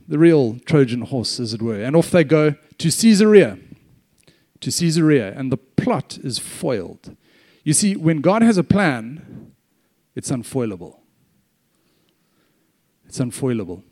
The 0.07 0.19
real 0.19 0.59
Trojan 0.65 1.01
horse, 1.01 1.39
as 1.39 1.53
it 1.53 1.61
were. 1.61 1.81
And 1.81 1.95
off 1.95 2.11
they 2.11 2.23
go 2.23 2.51
to 2.51 2.89
Caesarea. 2.89 3.57
To 4.61 4.71
Caesarea. 4.71 5.33
And 5.37 5.51
the 5.51 5.57
plot 5.57 6.17
is 6.23 6.39
foiled. 6.39 7.15
You 7.63 7.73
see, 7.73 7.95
when 7.95 8.21
God 8.21 8.41
has 8.41 8.57
a 8.57 8.63
plan, 8.63 9.53
it's 10.15 10.31
unfoilable. 10.31 10.99
It's 13.05 13.19
unfoilable. 13.19 13.83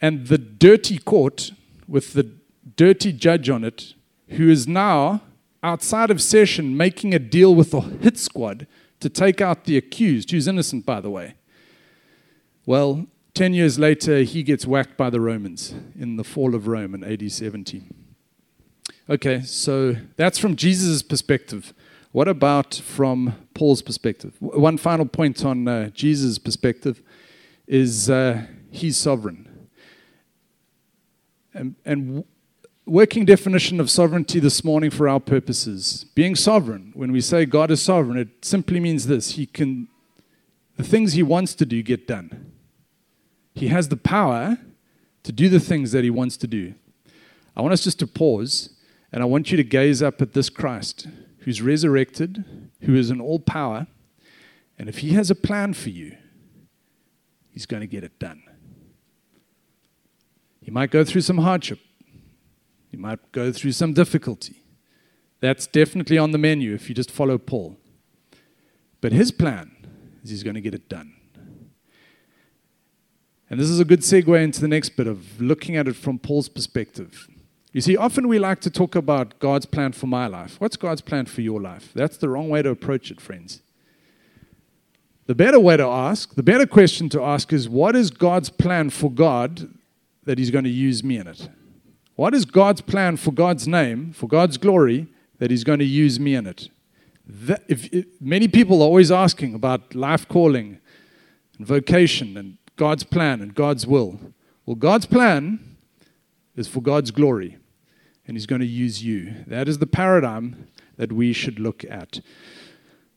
And 0.00 0.26
the 0.26 0.38
dirty 0.38 0.98
court 0.98 1.52
with 1.86 2.12
the 2.12 2.30
dirty 2.76 3.12
judge 3.12 3.48
on 3.48 3.64
it, 3.64 3.94
who 4.28 4.48
is 4.48 4.66
now 4.66 5.22
outside 5.62 6.10
of 6.10 6.20
session 6.20 6.76
making 6.76 7.14
a 7.14 7.18
deal 7.18 7.54
with 7.54 7.70
the 7.70 7.80
hit 7.80 8.18
squad 8.18 8.66
to 9.00 9.08
take 9.08 9.40
out 9.40 9.64
the 9.64 9.76
accused, 9.76 10.30
who's 10.30 10.48
innocent, 10.48 10.86
by 10.86 11.00
the 11.00 11.10
way. 11.10 11.34
Well, 12.66 13.06
10 13.34 13.54
years 13.54 13.78
later, 13.78 14.22
he 14.22 14.42
gets 14.42 14.66
whacked 14.66 14.96
by 14.96 15.10
the 15.10 15.20
Romans 15.20 15.74
in 15.98 16.16
the 16.16 16.24
fall 16.24 16.54
of 16.54 16.66
Rome 16.66 16.94
in 16.94 17.02
AD 17.02 17.30
70. 17.30 17.82
Okay, 19.08 19.40
so 19.40 19.96
that's 20.16 20.38
from 20.38 20.54
Jesus' 20.54 21.02
perspective. 21.02 21.74
What 22.12 22.28
about 22.28 22.74
from 22.74 23.34
Paul's 23.54 23.82
perspective? 23.82 24.34
One 24.38 24.76
final 24.76 25.06
point 25.06 25.44
on 25.44 25.66
uh, 25.66 25.88
Jesus' 25.88 26.38
perspective 26.38 27.02
is 27.66 28.10
uh, 28.10 28.46
he's 28.70 28.98
sovereign. 28.98 29.48
And, 31.54 31.74
and 31.84 32.24
working 32.86 33.24
definition 33.24 33.80
of 33.80 33.90
sovereignty 33.90 34.40
this 34.40 34.64
morning 34.64 34.90
for 34.90 35.08
our 35.08 35.20
purposes. 35.20 36.06
Being 36.14 36.34
sovereign, 36.34 36.92
when 36.94 37.12
we 37.12 37.20
say 37.20 37.46
God 37.46 37.70
is 37.70 37.80
sovereign, 37.80 38.18
it 38.18 38.44
simply 38.44 38.80
means 38.80 39.06
this 39.06 39.32
He 39.32 39.46
can, 39.46 39.88
the 40.76 40.82
things 40.82 41.12
He 41.12 41.22
wants 41.22 41.54
to 41.54 41.66
do 41.66 41.82
get 41.82 42.06
done. 42.06 42.52
He 43.54 43.68
has 43.68 43.88
the 43.88 43.96
power 43.96 44.58
to 45.22 45.32
do 45.32 45.48
the 45.48 45.60
things 45.60 45.92
that 45.92 46.04
He 46.04 46.10
wants 46.10 46.36
to 46.38 46.46
do. 46.46 46.74
I 47.56 47.62
want 47.62 47.72
us 47.72 47.84
just 47.84 47.98
to 48.00 48.06
pause 48.06 48.70
and 49.12 49.22
I 49.22 49.26
want 49.26 49.50
you 49.50 49.56
to 49.58 49.64
gaze 49.64 50.02
up 50.02 50.22
at 50.22 50.32
this 50.32 50.48
Christ 50.48 51.06
who's 51.40 51.60
resurrected, 51.60 52.44
who 52.82 52.94
is 52.94 53.10
in 53.10 53.20
all 53.20 53.38
power, 53.38 53.86
and 54.78 54.88
if 54.88 54.98
He 54.98 55.10
has 55.10 55.30
a 55.30 55.34
plan 55.34 55.74
for 55.74 55.90
you, 55.90 56.16
He's 57.50 57.66
going 57.66 57.82
to 57.82 57.86
get 57.86 58.02
it 58.02 58.18
done. 58.18 58.42
He 60.62 60.70
might 60.70 60.90
go 60.90 61.04
through 61.04 61.20
some 61.20 61.38
hardship. 61.38 61.80
You 62.92 62.98
might 62.98 63.32
go 63.32 63.50
through 63.50 63.72
some 63.72 63.94
difficulty. 63.94 64.62
That's 65.40 65.66
definitely 65.66 66.18
on 66.18 66.30
the 66.30 66.38
menu 66.38 66.74
if 66.74 66.88
you 66.88 66.94
just 66.94 67.10
follow 67.10 67.38
Paul. 67.38 67.76
But 69.00 69.12
his 69.12 69.32
plan 69.32 69.72
is 70.22 70.30
he's 70.30 70.44
going 70.44 70.54
to 70.54 70.60
get 70.60 70.74
it 70.74 70.88
done. 70.88 71.14
And 73.50 73.58
this 73.58 73.68
is 73.68 73.80
a 73.80 73.84
good 73.84 74.00
segue 74.00 74.40
into 74.40 74.60
the 74.60 74.68
next 74.68 74.90
bit 74.90 75.06
of 75.06 75.40
looking 75.40 75.76
at 75.76 75.88
it 75.88 75.96
from 75.96 76.18
Paul's 76.18 76.48
perspective. 76.48 77.28
You 77.72 77.80
see, 77.80 77.96
often 77.96 78.28
we 78.28 78.38
like 78.38 78.60
to 78.60 78.70
talk 78.70 78.94
about 78.94 79.38
God's 79.40 79.66
plan 79.66 79.92
for 79.92 80.06
my 80.06 80.26
life. 80.26 80.60
What's 80.60 80.76
God's 80.76 81.00
plan 81.00 81.26
for 81.26 81.40
your 81.40 81.60
life? 81.60 81.90
That's 81.94 82.18
the 82.18 82.28
wrong 82.28 82.50
way 82.50 82.62
to 82.62 82.70
approach 82.70 83.10
it, 83.10 83.20
friends. 83.20 83.62
The 85.26 85.34
better 85.34 85.58
way 85.58 85.76
to 85.76 85.86
ask, 85.86 86.34
the 86.34 86.42
better 86.42 86.66
question 86.66 87.08
to 87.10 87.22
ask 87.22 87.52
is 87.52 87.68
what 87.68 87.96
is 87.96 88.10
God's 88.10 88.50
plan 88.50 88.90
for 88.90 89.10
God 89.10 89.72
that 90.24 90.38
He's 90.38 90.50
going 90.50 90.64
to 90.64 90.70
use 90.70 91.02
me 91.02 91.16
in 91.16 91.26
it? 91.26 91.48
What 92.22 92.34
is 92.34 92.44
God's 92.44 92.80
plan 92.80 93.16
for 93.16 93.32
God's 93.32 93.66
name, 93.66 94.12
for 94.12 94.28
God's 94.28 94.56
glory, 94.56 95.08
that 95.40 95.50
He's 95.50 95.64
going 95.64 95.80
to 95.80 95.84
use 95.84 96.20
me 96.20 96.36
in 96.36 96.46
it? 96.46 96.68
That, 97.26 97.64
if, 97.66 97.92
if, 97.92 98.06
many 98.20 98.46
people 98.46 98.80
are 98.80 98.84
always 98.84 99.10
asking 99.10 99.54
about 99.54 99.96
life 99.96 100.28
calling 100.28 100.78
and 101.58 101.66
vocation 101.66 102.36
and 102.36 102.58
God's 102.76 103.02
plan 103.02 103.40
and 103.40 103.56
God's 103.56 103.88
will. 103.88 104.20
Well, 104.66 104.76
God's 104.76 105.04
plan 105.04 105.78
is 106.54 106.68
for 106.68 106.80
God's 106.80 107.10
glory, 107.10 107.58
and 108.28 108.36
He's 108.36 108.46
going 108.46 108.60
to 108.60 108.68
use 108.68 109.02
you. 109.02 109.34
That 109.48 109.68
is 109.68 109.78
the 109.78 109.88
paradigm 109.88 110.68
that 110.98 111.10
we 111.10 111.32
should 111.32 111.58
look 111.58 111.84
at. 111.90 112.20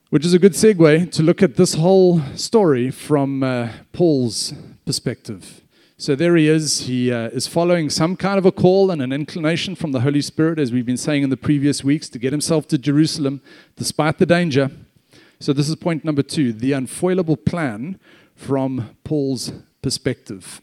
Which 0.09 0.25
is 0.25 0.33
a 0.33 0.39
good 0.39 0.53
segue 0.53 1.11
to 1.11 1.21
look 1.21 1.43
at 1.43 1.57
this 1.57 1.75
whole 1.75 2.21
story 2.33 2.89
from 2.89 3.43
uh, 3.43 3.69
Paul's 3.93 4.55
perspective. 4.83 5.61
So 5.97 6.13
there 6.13 6.35
he 6.35 6.49
is. 6.49 6.87
He 6.87 7.09
uh, 7.09 7.29
is 7.29 7.47
following 7.47 7.89
some 7.89 8.17
kind 8.17 8.37
of 8.37 8.45
a 8.45 8.51
call 8.51 8.91
and 8.91 9.01
an 9.01 9.13
inclination 9.13 9.75
from 9.75 9.93
the 9.93 10.01
Holy 10.01 10.19
Spirit, 10.19 10.59
as 10.59 10.73
we've 10.73 10.85
been 10.85 10.97
saying 10.97 11.23
in 11.23 11.29
the 11.29 11.37
previous 11.37 11.85
weeks, 11.85 12.09
to 12.09 12.19
get 12.19 12.33
himself 12.33 12.67
to 12.67 12.77
Jerusalem 12.77 13.41
despite 13.77 14.17
the 14.17 14.25
danger. 14.25 14.71
So 15.39 15.53
this 15.53 15.69
is 15.69 15.75
point 15.77 16.03
number 16.03 16.21
two 16.21 16.51
the 16.51 16.71
unfoilable 16.71 17.37
plan 17.45 17.97
from 18.35 18.89
Paul's 19.05 19.53
perspective. 19.81 20.59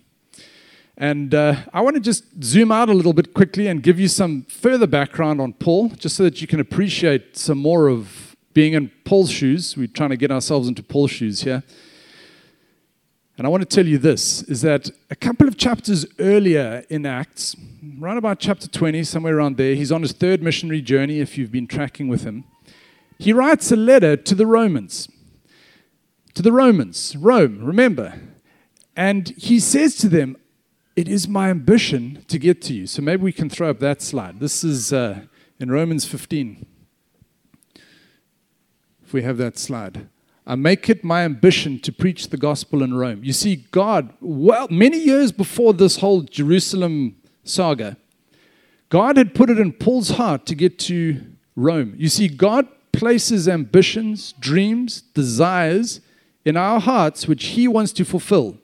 And 0.99 1.35
uh, 1.35 1.57
I 1.73 1.81
want 1.81 1.97
to 1.97 2.03
just 2.03 2.25
zoom 2.45 2.71
out 2.71 2.91
a 2.91 2.95
little 2.95 3.15
bit 3.15 3.33
quickly 3.33 3.69
and 3.69 3.83
give 3.83 3.99
you 3.99 4.09
some 4.09 4.43
further 4.43 4.87
background 4.87 5.41
on 5.41 5.55
Paul, 5.55 5.89
just 5.89 6.17
so 6.17 6.25
that 6.25 6.43
you 6.43 6.47
can 6.47 6.61
appreciate 6.61 7.39
some 7.39 7.57
more 7.57 7.89
of 7.89 8.37
being 8.53 8.75
in 8.75 8.91
Paul's 9.05 9.31
shoes. 9.31 9.79
We're 9.79 9.87
trying 9.87 10.11
to 10.11 10.19
get 10.19 10.31
ourselves 10.31 10.69
into 10.69 10.83
Paul's 10.83 11.11
shoes 11.11 11.41
here. 11.41 11.63
And 13.39 13.47
I 13.47 13.51
want 13.51 13.63
to 13.63 13.77
tell 13.77 13.87
you 13.87 13.97
this 13.99 14.43
is 14.43 14.61
that 14.63 14.91
a 15.11 15.17
couple 15.17 15.49
of 15.49 15.57
chapters 15.57 16.05
earlier 16.19 16.85
in 16.91 17.07
Acts, 17.07 17.57
right 17.99 18.17
about 18.17 18.39
chapter 18.39 18.69
20, 18.69 19.05
somewhere 19.05 19.37
around 19.37 19.57
there, 19.57 19.75
he's 19.75 19.91
on 19.91 20.03
his 20.03 20.13
third 20.13 20.43
missionary 20.43 20.83
journey 20.83 21.21
if 21.21 21.39
you've 21.39 21.51
been 21.53 21.67
tracking 21.67 22.09
with 22.09 22.25
him. 22.25 22.45
He 23.19 23.33
writes 23.33 23.73
a 23.73 23.77
letter 23.77 24.17
to 24.17 24.35
the 24.35 24.47
Romans. 24.47 25.09
To 26.35 26.43
the 26.43 26.53
Romans, 26.53 27.17
Rome, 27.17 27.65
remember. 27.65 28.21
And 28.97 29.29
he 29.31 29.61
says 29.61 29.97
to 29.97 30.09
them, 30.09 30.37
It 30.95 31.09
is 31.09 31.27
my 31.27 31.49
ambition 31.49 32.25
to 32.29 32.39
get 32.39 32.61
to 32.63 32.75
you. 32.75 32.87
So 32.87 33.01
maybe 33.01 33.23
we 33.23 33.33
can 33.33 33.49
throw 33.49 33.71
up 33.71 33.79
that 33.79 34.03
slide. 34.03 34.41
This 34.41 34.63
is 34.63 34.93
uh, 34.93 35.23
in 35.59 35.71
Romans 35.71 36.05
15. 36.05 36.67
If 39.05 39.13
we 39.13 39.23
have 39.23 39.39
that 39.39 39.59
slide. 39.59 40.09
I 40.47 40.57
make 40.57 40.89
it 40.91 41.05
my 41.05 41.23
ambition 41.23 41.79
to 41.81 41.93
preach 41.93 42.29
the 42.29 42.37
gospel 42.37 42.83
in 42.83 42.95
Rome. 42.95 43.23
You 43.23 43.33
see, 43.33 43.57
God, 43.71 44.13
well, 44.21 44.67
many 44.71 44.99
years 44.99 45.31
before 45.31 45.73
this 45.73 45.99
whole 45.99 46.23
Jerusalem 46.23 47.17
saga, 47.45 47.97
God 48.89 49.17
had 49.17 49.35
put 49.35 49.51
it 49.51 49.59
in 49.59 49.73
Paul's 49.73 50.11
heart 50.11 50.45
to 50.47 50.55
get 50.55 50.79
to 50.81 51.23
Rome. 51.55 51.95
You 51.97 52.09
see, 52.09 52.29
God 52.29 52.67
places 52.93 53.49
ambitions, 53.49 54.35
dreams, 54.41 55.03
desires 55.15 56.01
in 56.45 56.57
our 56.57 56.81
hearts 56.81 57.29
which 57.29 57.47
He 57.47 57.69
wants 57.69 57.93
to 57.93 58.05
fulfill. 58.05 58.59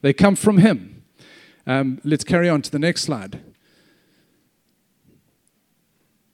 They 0.00 0.12
come 0.12 0.34
from 0.34 0.58
Him. 0.58 1.04
Um, 1.66 2.00
let's 2.02 2.24
carry 2.24 2.48
on 2.48 2.62
to 2.62 2.70
the 2.70 2.78
next 2.78 3.02
slide. 3.02 3.40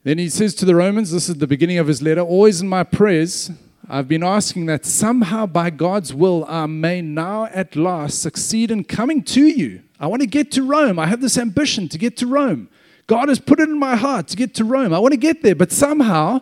Then 0.03 0.17
he 0.17 0.29
says 0.29 0.55
to 0.55 0.65
the 0.65 0.75
Romans, 0.75 1.11
this 1.11 1.29
is 1.29 1.35
the 1.35 1.47
beginning 1.47 1.77
of 1.77 1.87
his 1.87 2.01
letter, 2.01 2.21
always 2.21 2.61
in 2.61 2.67
my 2.67 2.83
prayers, 2.83 3.51
I've 3.91 4.07
been 4.07 4.23
asking 4.23 4.67
that 4.67 4.85
somehow 4.85 5.47
by 5.47 5.71
God's 5.71 6.13
will 6.13 6.45
I 6.47 6.67
may 6.67 7.01
now 7.01 7.45
at 7.45 7.75
last 7.75 8.21
succeed 8.21 8.69
in 8.69 8.83
coming 8.83 9.23
to 9.23 9.41
you. 9.41 9.81
I 9.99 10.05
want 10.05 10.21
to 10.21 10.27
get 10.27 10.51
to 10.51 10.63
Rome. 10.63 10.99
I 10.99 11.07
have 11.07 11.21
this 11.21 11.39
ambition 11.39 11.89
to 11.89 11.97
get 11.97 12.15
to 12.17 12.27
Rome. 12.27 12.69
God 13.07 13.29
has 13.29 13.39
put 13.39 13.59
it 13.59 13.67
in 13.67 13.79
my 13.79 13.95
heart 13.95 14.27
to 14.27 14.37
get 14.37 14.53
to 14.55 14.63
Rome. 14.63 14.93
I 14.93 14.99
want 14.99 15.13
to 15.13 15.17
get 15.17 15.41
there, 15.41 15.55
but 15.55 15.71
somehow 15.71 16.41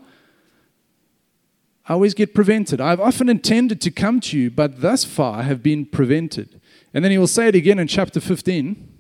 I 1.88 1.94
always 1.94 2.14
get 2.14 2.36
prevented. 2.36 2.82
I've 2.82 3.00
often 3.00 3.30
intended 3.30 3.80
to 3.80 3.92
come 3.92 4.20
to 4.22 4.38
you, 4.38 4.52
but 4.52 4.82
thus 4.82 5.06
far 5.06 5.40
I 5.40 5.44
have 5.44 5.64
been 5.64 5.86
prevented. 5.86 6.60
And 6.94 7.02
then 7.02 7.12
he 7.14 7.18
will 7.18 7.28
say 7.28 7.48
it 7.48 7.56
again 7.56 7.80
in 7.80 7.88
chapter 7.88 8.20
15. 8.20 8.94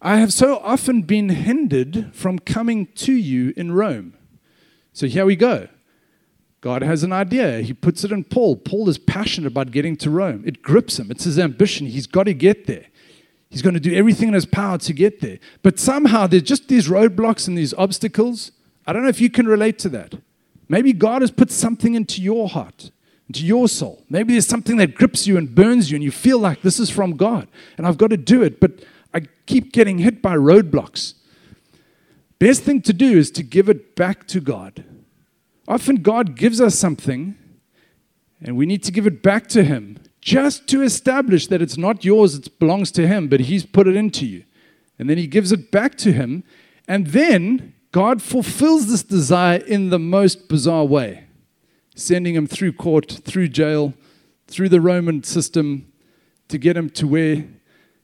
I 0.00 0.16
have 0.16 0.32
so 0.32 0.60
often 0.60 1.02
been 1.02 1.28
hindered 1.28 2.14
from 2.14 2.38
coming 2.38 2.86
to 2.94 3.12
you 3.12 3.52
in 3.54 3.72
Rome. 3.72 4.16
So 4.94 5.06
here 5.06 5.26
we 5.26 5.36
go. 5.36 5.68
God 6.64 6.80
has 6.80 7.02
an 7.02 7.12
idea. 7.12 7.60
He 7.60 7.74
puts 7.74 8.04
it 8.04 8.10
in 8.10 8.24
Paul. 8.24 8.56
Paul 8.56 8.88
is 8.88 8.96
passionate 8.96 9.48
about 9.48 9.70
getting 9.70 9.98
to 9.98 10.08
Rome. 10.08 10.42
It 10.46 10.62
grips 10.62 10.98
him. 10.98 11.10
It's 11.10 11.24
his 11.24 11.38
ambition. 11.38 11.86
He's 11.86 12.06
got 12.06 12.22
to 12.22 12.32
get 12.32 12.66
there. 12.66 12.86
He's 13.50 13.60
going 13.60 13.74
to 13.74 13.80
do 13.80 13.94
everything 13.94 14.28
in 14.28 14.34
his 14.34 14.46
power 14.46 14.78
to 14.78 14.92
get 14.94 15.20
there. 15.20 15.40
But 15.62 15.78
somehow 15.78 16.26
there's 16.26 16.44
just 16.44 16.68
these 16.68 16.88
roadblocks 16.88 17.46
and 17.46 17.58
these 17.58 17.74
obstacles. 17.74 18.50
I 18.86 18.94
don't 18.94 19.02
know 19.02 19.10
if 19.10 19.20
you 19.20 19.28
can 19.28 19.46
relate 19.46 19.78
to 19.80 19.90
that. 19.90 20.14
Maybe 20.66 20.94
God 20.94 21.20
has 21.20 21.30
put 21.30 21.50
something 21.50 21.92
into 21.92 22.22
your 22.22 22.48
heart, 22.48 22.90
into 23.28 23.44
your 23.44 23.68
soul. 23.68 24.02
Maybe 24.08 24.32
there's 24.32 24.46
something 24.46 24.78
that 24.78 24.94
grips 24.94 25.26
you 25.26 25.36
and 25.36 25.54
burns 25.54 25.90
you, 25.90 25.96
and 25.96 26.02
you 26.02 26.10
feel 26.10 26.38
like 26.38 26.62
this 26.62 26.80
is 26.80 26.88
from 26.88 27.18
God, 27.18 27.46
and 27.76 27.86
I've 27.86 27.98
got 27.98 28.08
to 28.08 28.16
do 28.16 28.42
it, 28.42 28.58
but 28.58 28.82
I 29.12 29.26
keep 29.44 29.70
getting 29.74 29.98
hit 29.98 30.22
by 30.22 30.34
roadblocks. 30.34 31.12
Best 32.38 32.62
thing 32.62 32.80
to 32.80 32.94
do 32.94 33.18
is 33.18 33.30
to 33.32 33.42
give 33.42 33.68
it 33.68 33.94
back 33.96 34.26
to 34.28 34.40
God 34.40 34.82
Often 35.66 35.96
God 35.96 36.36
gives 36.36 36.60
us 36.60 36.78
something 36.78 37.36
and 38.42 38.56
we 38.56 38.66
need 38.66 38.82
to 38.84 38.92
give 38.92 39.06
it 39.06 39.22
back 39.22 39.46
to 39.48 39.64
Him 39.64 39.98
just 40.20 40.66
to 40.68 40.82
establish 40.82 41.46
that 41.48 41.62
it's 41.62 41.76
not 41.76 42.04
yours, 42.04 42.34
it 42.34 42.58
belongs 42.58 42.90
to 42.92 43.06
Him, 43.06 43.28
but 43.28 43.40
He's 43.40 43.64
put 43.64 43.88
it 43.88 43.96
into 43.96 44.26
you. 44.26 44.44
And 44.98 45.08
then 45.08 45.18
He 45.18 45.26
gives 45.26 45.52
it 45.52 45.70
back 45.70 45.96
to 45.96 46.12
Him. 46.12 46.44
And 46.86 47.08
then 47.08 47.74
God 47.92 48.22
fulfills 48.22 48.86
this 48.86 49.02
desire 49.02 49.58
in 49.58 49.90
the 49.90 49.98
most 49.98 50.48
bizarre 50.48 50.84
way, 50.84 51.24
sending 51.94 52.34
Him 52.34 52.46
through 52.46 52.72
court, 52.72 53.20
through 53.24 53.48
jail, 53.48 53.94
through 54.46 54.68
the 54.68 54.80
Roman 54.80 55.22
system 55.22 55.90
to 56.48 56.58
get 56.58 56.76
Him 56.76 56.90
to 56.90 57.06
where 57.06 57.46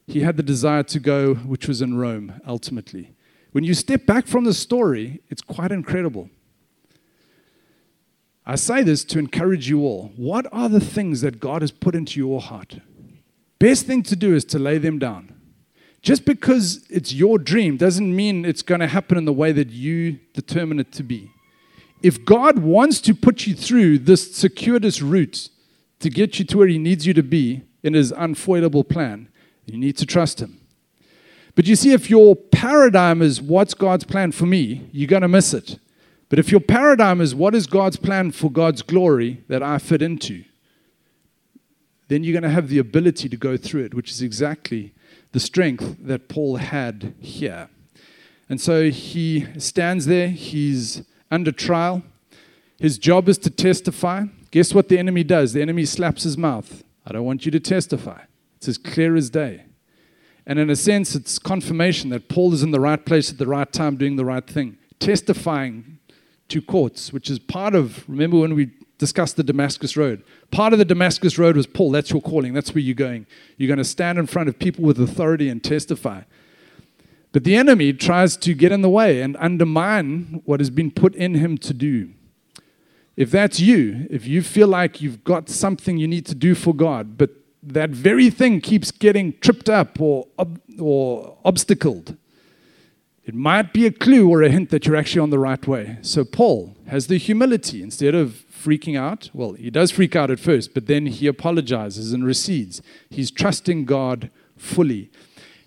He 0.07 0.21
had 0.21 0.37
the 0.37 0.43
desire 0.43 0.83
to 0.83 0.99
go, 0.99 1.35
which 1.35 1.67
was 1.67 1.81
in 1.81 1.97
Rome 1.97 2.41
ultimately. 2.47 3.13
When 3.51 3.63
you 3.63 3.73
step 3.73 4.05
back 4.05 4.27
from 4.27 4.45
the 4.45 4.53
story, 4.53 5.21
it's 5.29 5.41
quite 5.41 5.71
incredible. 5.71 6.29
I 8.51 8.55
say 8.55 8.83
this 8.83 9.05
to 9.05 9.17
encourage 9.17 9.69
you 9.69 9.85
all. 9.85 10.11
What 10.17 10.45
are 10.51 10.67
the 10.67 10.81
things 10.81 11.21
that 11.21 11.39
God 11.39 11.61
has 11.61 11.71
put 11.71 11.95
into 11.95 12.19
your 12.19 12.41
heart? 12.41 12.81
Best 13.59 13.85
thing 13.85 14.03
to 14.03 14.15
do 14.17 14.35
is 14.35 14.43
to 14.43 14.59
lay 14.59 14.77
them 14.77 14.99
down. 14.99 15.33
Just 16.01 16.25
because 16.25 16.85
it's 16.89 17.13
your 17.13 17.39
dream 17.39 17.77
doesn't 17.77 18.13
mean 18.13 18.43
it's 18.43 18.61
going 18.61 18.81
to 18.81 18.87
happen 18.87 19.17
in 19.17 19.23
the 19.23 19.31
way 19.31 19.53
that 19.53 19.69
you 19.69 20.19
determine 20.33 20.81
it 20.81 20.91
to 20.91 21.01
be. 21.01 21.31
If 22.03 22.25
God 22.25 22.59
wants 22.59 22.99
to 23.01 23.13
put 23.13 23.47
you 23.47 23.55
through 23.55 23.99
this 23.99 24.35
circuitous 24.35 25.01
route 25.01 25.47
to 26.01 26.09
get 26.09 26.37
you 26.37 26.43
to 26.43 26.57
where 26.57 26.67
He 26.67 26.77
needs 26.77 27.07
you 27.07 27.13
to 27.13 27.23
be 27.23 27.61
in 27.83 27.93
His 27.93 28.11
unfoilable 28.11 28.83
plan, 28.83 29.29
you 29.65 29.77
need 29.77 29.95
to 29.95 30.05
trust 30.05 30.41
Him. 30.41 30.59
But 31.55 31.67
you 31.67 31.77
see, 31.77 31.93
if 31.93 32.09
your 32.09 32.35
paradigm 32.35 33.21
is 33.21 33.41
what's 33.41 33.75
God's 33.75 34.03
plan 34.03 34.33
for 34.33 34.45
me, 34.45 34.89
you're 34.91 35.07
going 35.07 35.21
to 35.21 35.29
miss 35.29 35.53
it. 35.53 35.79
But 36.31 36.39
if 36.39 36.49
your 36.49 36.61
paradigm 36.61 37.19
is 37.19 37.35
what 37.35 37.53
is 37.53 37.67
God's 37.67 37.97
plan 37.97 38.31
for 38.31 38.49
God's 38.49 38.81
glory 38.81 39.43
that 39.49 39.61
I 39.61 39.77
fit 39.79 40.01
into, 40.01 40.45
then 42.07 42.23
you're 42.23 42.31
going 42.31 42.43
to 42.43 42.49
have 42.49 42.69
the 42.69 42.77
ability 42.77 43.27
to 43.27 43.35
go 43.35 43.57
through 43.57 43.83
it, 43.83 43.93
which 43.93 44.09
is 44.09 44.21
exactly 44.21 44.93
the 45.33 45.41
strength 45.41 45.97
that 45.99 46.29
Paul 46.29 46.55
had 46.55 47.15
here. 47.19 47.67
And 48.47 48.61
so 48.61 48.89
he 48.89 49.45
stands 49.57 50.05
there, 50.05 50.29
he's 50.29 51.03
under 51.29 51.51
trial. 51.51 52.01
His 52.79 52.97
job 52.97 53.27
is 53.27 53.37
to 53.39 53.49
testify. 53.49 54.23
Guess 54.51 54.73
what 54.73 54.87
the 54.87 54.97
enemy 54.97 55.25
does? 55.25 55.51
The 55.51 55.61
enemy 55.61 55.83
slaps 55.83 56.23
his 56.23 56.37
mouth. 56.37 56.81
I 57.05 57.11
don't 57.11 57.25
want 57.25 57.45
you 57.45 57.51
to 57.51 57.59
testify. 57.59 58.21
It's 58.55 58.69
as 58.69 58.77
clear 58.77 59.17
as 59.17 59.29
day. 59.29 59.65
And 60.45 60.59
in 60.59 60.69
a 60.69 60.77
sense, 60.77 61.13
it's 61.13 61.39
confirmation 61.39 62.09
that 62.11 62.29
Paul 62.29 62.53
is 62.53 62.63
in 62.63 62.71
the 62.71 62.79
right 62.79 63.05
place 63.05 63.29
at 63.29 63.37
the 63.37 63.47
right 63.47 63.71
time, 63.71 63.97
doing 63.97 64.15
the 64.15 64.23
right 64.23 64.47
thing, 64.47 64.77
testifying 64.97 65.97
to 66.51 66.61
courts, 66.61 67.11
which 67.11 67.29
is 67.29 67.39
part 67.39 67.75
of, 67.75 68.07
remember 68.07 68.39
when 68.39 68.55
we 68.55 68.71
discussed 68.97 69.35
the 69.35 69.43
Damascus 69.43 69.97
Road? 69.97 70.23
Part 70.51 70.73
of 70.73 70.79
the 70.79 70.85
Damascus 70.85 71.37
Road 71.37 71.55
was 71.57 71.67
Paul, 71.67 71.91
that's 71.91 72.11
your 72.11 72.21
calling, 72.21 72.53
that's 72.53 72.73
where 72.73 72.81
you're 72.81 72.95
going. 72.95 73.25
You're 73.57 73.67
going 73.67 73.77
to 73.77 73.83
stand 73.83 74.19
in 74.19 74.27
front 74.27 74.49
of 74.49 74.59
people 74.59 74.83
with 74.83 74.99
authority 74.99 75.49
and 75.49 75.63
testify. 75.63 76.21
But 77.31 77.45
the 77.45 77.55
enemy 77.55 77.93
tries 77.93 78.35
to 78.37 78.53
get 78.53 78.71
in 78.71 78.81
the 78.81 78.89
way 78.89 79.21
and 79.21 79.37
undermine 79.37 80.41
what 80.45 80.59
has 80.59 80.69
been 80.69 80.91
put 80.91 81.15
in 81.15 81.35
him 81.35 81.57
to 81.59 81.73
do. 81.73 82.11
If 83.15 83.31
that's 83.31 83.59
you, 83.59 84.07
if 84.09 84.27
you 84.27 84.41
feel 84.41 84.67
like 84.67 85.01
you've 85.01 85.23
got 85.23 85.49
something 85.49 85.97
you 85.97 86.07
need 86.07 86.25
to 86.27 86.35
do 86.35 86.55
for 86.55 86.73
God, 86.73 87.17
but 87.17 87.29
that 87.63 87.91
very 87.91 88.29
thing 88.29 88.59
keeps 88.59 88.91
getting 88.91 89.37
tripped 89.39 89.69
up 89.69 90.01
or, 90.01 90.27
or 90.79 91.37
obstacled, 91.45 92.17
it 93.31 93.35
might 93.35 93.71
be 93.71 93.85
a 93.85 93.93
clue 93.93 94.27
or 94.27 94.41
a 94.41 94.49
hint 94.49 94.71
that 94.71 94.85
you're 94.85 94.97
actually 94.97 95.21
on 95.21 95.29
the 95.29 95.39
right 95.39 95.65
way. 95.65 95.97
So 96.01 96.25
Paul 96.25 96.75
has 96.87 97.07
the 97.07 97.17
humility 97.17 97.81
instead 97.81 98.13
of 98.13 98.43
freaking 98.51 98.99
out. 98.99 99.29
Well, 99.31 99.53
he 99.53 99.69
does 99.69 99.89
freak 99.89 100.17
out 100.17 100.29
at 100.29 100.37
first, 100.37 100.73
but 100.73 100.87
then 100.87 101.05
he 101.05 101.27
apologizes 101.27 102.11
and 102.11 102.25
recedes. 102.25 102.81
He's 103.09 103.31
trusting 103.31 103.85
God 103.85 104.29
fully. 104.57 105.11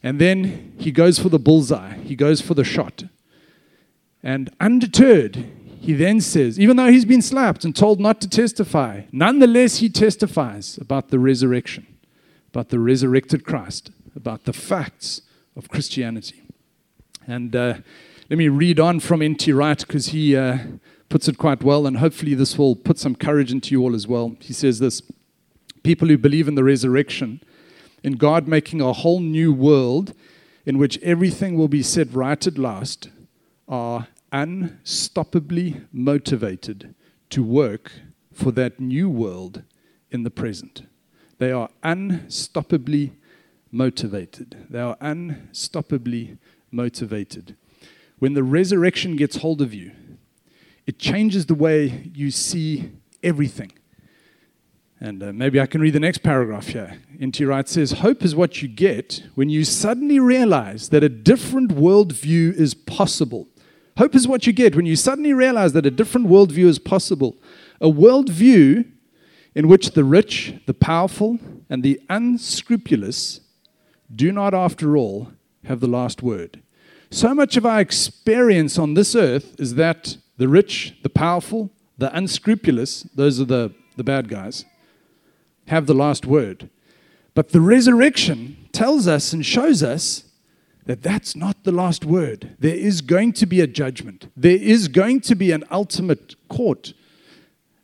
And 0.03 0.21
then 0.21 0.75
he 0.77 0.93
goes 0.93 1.19
for 1.19 1.31
the 1.31 1.39
bullseye, 1.39 1.95
he 2.01 2.15
goes 2.15 2.43
for 2.43 2.53
the 2.53 2.65
shot. 2.65 3.05
And 4.23 4.55
undeterred, 4.61 5.47
he 5.81 5.95
then 5.95 6.21
says, 6.21 6.61
even 6.61 6.77
though 6.77 6.93
he's 6.93 7.07
been 7.07 7.23
slapped 7.23 7.65
and 7.65 7.75
told 7.75 7.99
not 7.99 8.21
to 8.21 8.29
testify, 8.29 9.05
nonetheless 9.11 9.79
he 9.79 9.89
testifies 9.89 10.77
about 10.77 11.09
the 11.09 11.19
resurrection, 11.19 11.87
about 12.51 12.69
the 12.69 12.79
resurrected 12.79 13.47
Christ, 13.47 13.91
about 14.15 14.45
the 14.45 14.53
facts 14.53 15.23
of 15.57 15.71
Christianity. 15.71 16.44
And 17.27 17.57
uh, 17.57 17.75
let 18.29 18.39
me 18.39 18.49
read 18.49 18.79
on 18.79 19.01
from 19.01 19.23
N.T. 19.23 19.53
Wright 19.53 19.79
because 19.79 20.09
he 20.09 20.37
uh, 20.37 20.59
puts 21.09 21.29
it 21.29 21.39
quite 21.39 21.63
well, 21.63 21.87
and 21.87 21.99
hopefully 21.99 22.35
this 22.35 22.59
will 22.59 22.77
put 22.77 22.99
some 22.99 23.15
courage 23.15 23.53
into 23.53 23.71
you 23.71 23.83
all 23.83 23.95
as 23.95 24.07
well. 24.07 24.37
He 24.41 24.53
says 24.53 24.79
this 24.79 25.03
People 25.83 26.09
who 26.09 26.19
believe 26.19 26.49
in 26.49 26.55
the 26.55 26.65
resurrection, 26.65 27.43
in 28.03 28.15
God 28.15 28.49
making 28.49 28.81
a 28.81 28.93
whole 28.93 29.21
new 29.21 29.53
world 29.53 30.15
in 30.67 30.79
which 30.79 30.99
everything 31.03 31.57
will 31.57 31.69
be 31.69 31.83
set 31.83 32.13
right 32.13 32.47
at 32.47 32.59
last, 32.59 33.11
are 33.69 34.09
unstoppably 34.33 35.87
motivated 35.93 36.95
to 37.31 37.43
work 37.43 37.93
for 38.33 38.51
that 38.53 38.81
new 38.81 39.09
world 39.09 39.63
in 40.11 40.23
the 40.23 40.31
present. 40.31 40.83
They 41.39 41.53
are 41.53 41.69
unstoppably 41.83 43.13
motivated. 43.71 44.67
They 44.71 44.81
are 44.81 44.97
unstoppably 44.97 46.39
motivated. 46.75 47.57
When 48.19 48.35
the 48.35 48.43
resurrection 48.43 49.17
gets 49.17 49.37
hold 49.37 49.63
of 49.63 49.73
you, 49.73 49.93
it 50.87 50.99
changes 50.99 51.47
the 51.47 51.55
way 51.55 52.11
you 52.15 52.31
see 52.31 52.91
everything. 53.23 53.73
And 55.01 55.23
uh, 55.23 55.33
maybe 55.33 55.61
I 55.61 55.67
can 55.67 55.81
read 55.81 55.93
the 55.93 56.01
next 56.01 56.19
paragraph 56.19 56.69
here. 56.69 56.99
N.T. 57.21 57.45
Wright 57.45 57.69
says 57.69 57.93
Hope 57.93 58.23
is 58.25 58.35
what 58.35 58.63
you 58.63 58.69
get 58.69 59.23
when 59.35 59.49
you 59.49 59.65
suddenly 59.65 60.19
realize 60.19 60.91
that 60.91 61.05
a 61.05 61.09
different 61.09 61.73
worldview 61.73 62.55
is 62.55 62.75
possible. 62.75 63.49
Hope 63.99 64.15
is 64.15 64.27
what 64.27 64.47
you 64.47 64.53
get 64.53 64.75
when 64.75 64.87
you 64.87 64.97
suddenly 64.97 65.33
realize 65.33 65.73
that 65.73 65.87
a 65.87 65.91
different 65.91 66.27
worldview 66.27 66.67
is 66.67 66.79
possible. 66.79 67.37
A 67.81 67.89
worldview 67.89 68.87
in 69.55 69.69
which 69.69 69.93
the 69.93 70.05
rich, 70.05 70.55
the 70.67 70.75
powerful, 70.75 71.39
and 71.71 71.83
the 71.83 72.01
unscrupulous 72.09 73.41
do 74.15 74.33
not, 74.33 74.55
after 74.55 74.97
all, 74.97 75.33
have 75.65 75.81
the 75.81 75.87
last 75.87 76.23
word. 76.23 76.63
So 77.15 77.33
much 77.33 77.57
of 77.57 77.65
our 77.65 77.81
experience 77.81 78.77
on 78.77 78.95
this 78.95 79.15
earth 79.15 79.55
is 79.61 79.77
that 79.77 80.17
the 80.37 80.49
rich, 80.49 80.97
the 81.05 81.09
powerful, 81.09 81.71
the 81.97 82.13
unscrupulous, 82.13 83.05
those 83.15 83.41
are 83.41 83.45
the, 83.45 83.73
the 83.97 84.03
bad 84.03 84.29
guys, 84.29 84.65
have 85.69 85.87
the 85.87 85.95
last 85.95 86.27
word. 86.27 86.71
But 87.33 87.51
the 87.51 87.61
resurrection 87.61 88.57
tells 88.73 89.07
us 89.07 89.33
and 89.33 89.47
shows 89.47 89.81
us 89.81 90.25
that 90.87 91.05
that's 91.05 91.37
not 91.37 91.63
the 91.63 91.71
last 91.71 92.05
word. 92.05 92.57
There 92.59 92.75
is 92.75 93.01
going 93.01 93.35
to 93.35 93.47
be 93.47 93.61
a 93.61 93.69
judgment, 93.69 94.29
there 94.37 94.59
is 94.59 94.89
going 94.89 95.21
to 95.21 95.37
be 95.37 95.53
an 95.53 95.63
ultimate 95.71 96.35
court. 96.49 96.95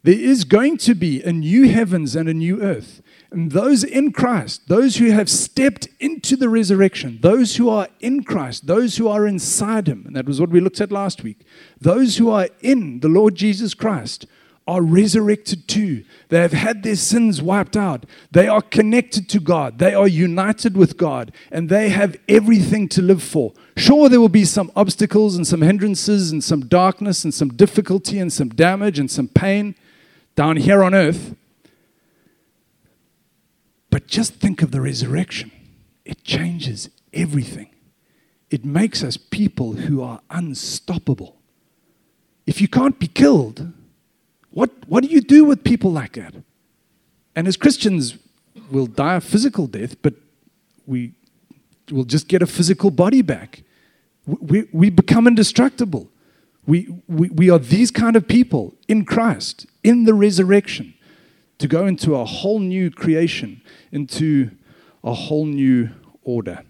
There 0.02 0.18
is 0.18 0.42
going 0.42 0.78
to 0.78 0.94
be 0.94 1.22
a 1.22 1.32
new 1.32 1.68
heavens 1.68 2.16
and 2.16 2.28
a 2.28 2.34
new 2.34 2.60
earth. 2.62 3.00
And 3.32 3.52
those 3.52 3.84
in 3.84 4.12
Christ, 4.12 4.68
those 4.68 4.96
who 4.96 5.10
have 5.10 5.28
stepped 5.28 5.88
into 6.00 6.36
the 6.36 6.48
resurrection, 6.48 7.18
those 7.20 7.56
who 7.56 7.68
are 7.68 7.88
in 8.00 8.24
Christ, 8.24 8.66
those 8.66 8.96
who 8.96 9.06
are 9.06 9.26
inside 9.26 9.86
Him, 9.86 10.04
and 10.06 10.16
that 10.16 10.26
was 10.26 10.40
what 10.40 10.50
we 10.50 10.60
looked 10.60 10.80
at 10.80 10.90
last 10.90 11.22
week, 11.22 11.38
those 11.80 12.16
who 12.16 12.30
are 12.30 12.48
in 12.60 13.00
the 13.00 13.08
Lord 13.08 13.36
Jesus 13.36 13.74
Christ 13.74 14.26
are 14.66 14.82
resurrected 14.82 15.66
too. 15.66 16.04
They 16.28 16.40
have 16.40 16.52
had 16.52 16.82
their 16.82 16.94
sins 16.94 17.42
wiped 17.42 17.76
out. 17.76 18.06
They 18.30 18.46
are 18.46 18.62
connected 18.62 19.28
to 19.30 19.40
God. 19.40 19.78
They 19.78 19.94
are 19.94 20.06
united 20.06 20.76
with 20.76 20.96
God. 20.96 21.32
And 21.50 21.68
they 21.68 21.88
have 21.88 22.16
everything 22.28 22.88
to 22.90 23.02
live 23.02 23.22
for. 23.22 23.52
Sure, 23.76 24.08
there 24.08 24.20
will 24.20 24.28
be 24.28 24.44
some 24.44 24.70
obstacles 24.76 25.34
and 25.34 25.44
some 25.44 25.62
hindrances 25.62 26.30
and 26.30 26.44
some 26.44 26.66
darkness 26.66 27.24
and 27.24 27.34
some 27.34 27.48
difficulty 27.48 28.20
and 28.20 28.32
some 28.32 28.50
damage 28.50 28.98
and 29.00 29.10
some 29.10 29.26
pain 29.26 29.74
down 30.36 30.56
here 30.56 30.84
on 30.84 30.94
earth. 30.94 31.34
But 33.90 34.07
just 34.07 34.35
think 34.35 34.62
of 34.62 34.70
the 34.70 34.81
resurrection. 34.81 35.50
It 36.05 36.24
changes 36.24 36.88
everything. 37.12 37.70
It 38.50 38.64
makes 38.64 39.03
us 39.03 39.16
people 39.16 39.72
who 39.72 40.03
are 40.03 40.20
unstoppable. 40.31 41.37
If 42.46 42.61
you 42.61 42.68
can't 42.68 42.98
be 42.98 43.07
killed, 43.07 43.72
what, 44.50 44.70
what 44.88 45.05
do 45.05 45.09
you 45.09 45.20
do 45.20 45.44
with 45.44 45.62
people 45.62 45.92
like 45.92 46.14
that? 46.14 46.35
And 47.37 47.46
as 47.46 47.57
Christians, 47.57 48.18
we'll 48.70 48.87
die 48.87 49.16
a 49.16 49.20
physical 49.20 49.66
death, 49.66 50.00
but 50.03 50.14
we 50.87 51.12
will 51.90 52.05
just 52.05 52.26
get 52.26 52.42
a 52.42 52.46
physical 52.46 52.90
body 52.90 53.22
back. 53.22 53.62
We, 54.26 54.68
we 54.72 54.90
become 54.90 55.26
indestructible. 55.26 56.09
We, 56.66 56.88
we, 57.09 57.31
we 57.31 57.50
are 57.50 57.59
these 57.59 57.90
kind 57.90 58.16
of 58.16 58.26
people 58.26 58.74
in 58.88 59.05
Christ, 59.05 59.66
in 59.83 60.05
the 60.05 60.14
resurrection, 60.14 60.94
to 61.61 61.68
go 61.68 61.87
into 61.87 62.16
a 62.16 62.25
whole 62.25 62.59
new 62.59 62.90
creation, 62.90 63.62
into 63.92 64.51
a 65.05 65.12
whole 65.12 65.46
new 65.46 65.90
order. 66.23 66.64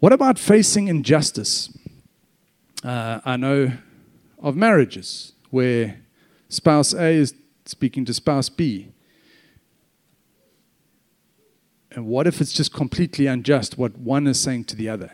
What 0.00 0.12
about 0.12 0.38
facing 0.38 0.88
injustice? 0.88 1.70
Uh, 2.82 3.20
I 3.24 3.36
know 3.36 3.72
of 4.40 4.56
marriages 4.56 5.32
where 5.50 6.00
spouse 6.48 6.92
A 6.92 7.14
is 7.14 7.34
speaking 7.64 8.04
to 8.06 8.14
spouse 8.14 8.48
B. 8.48 8.88
And 11.92 12.06
what 12.06 12.26
if 12.26 12.40
it's 12.40 12.52
just 12.52 12.74
completely 12.74 13.26
unjust 13.26 13.78
what 13.78 13.96
one 13.96 14.26
is 14.26 14.40
saying 14.40 14.64
to 14.64 14.76
the 14.76 14.88
other? 14.88 15.12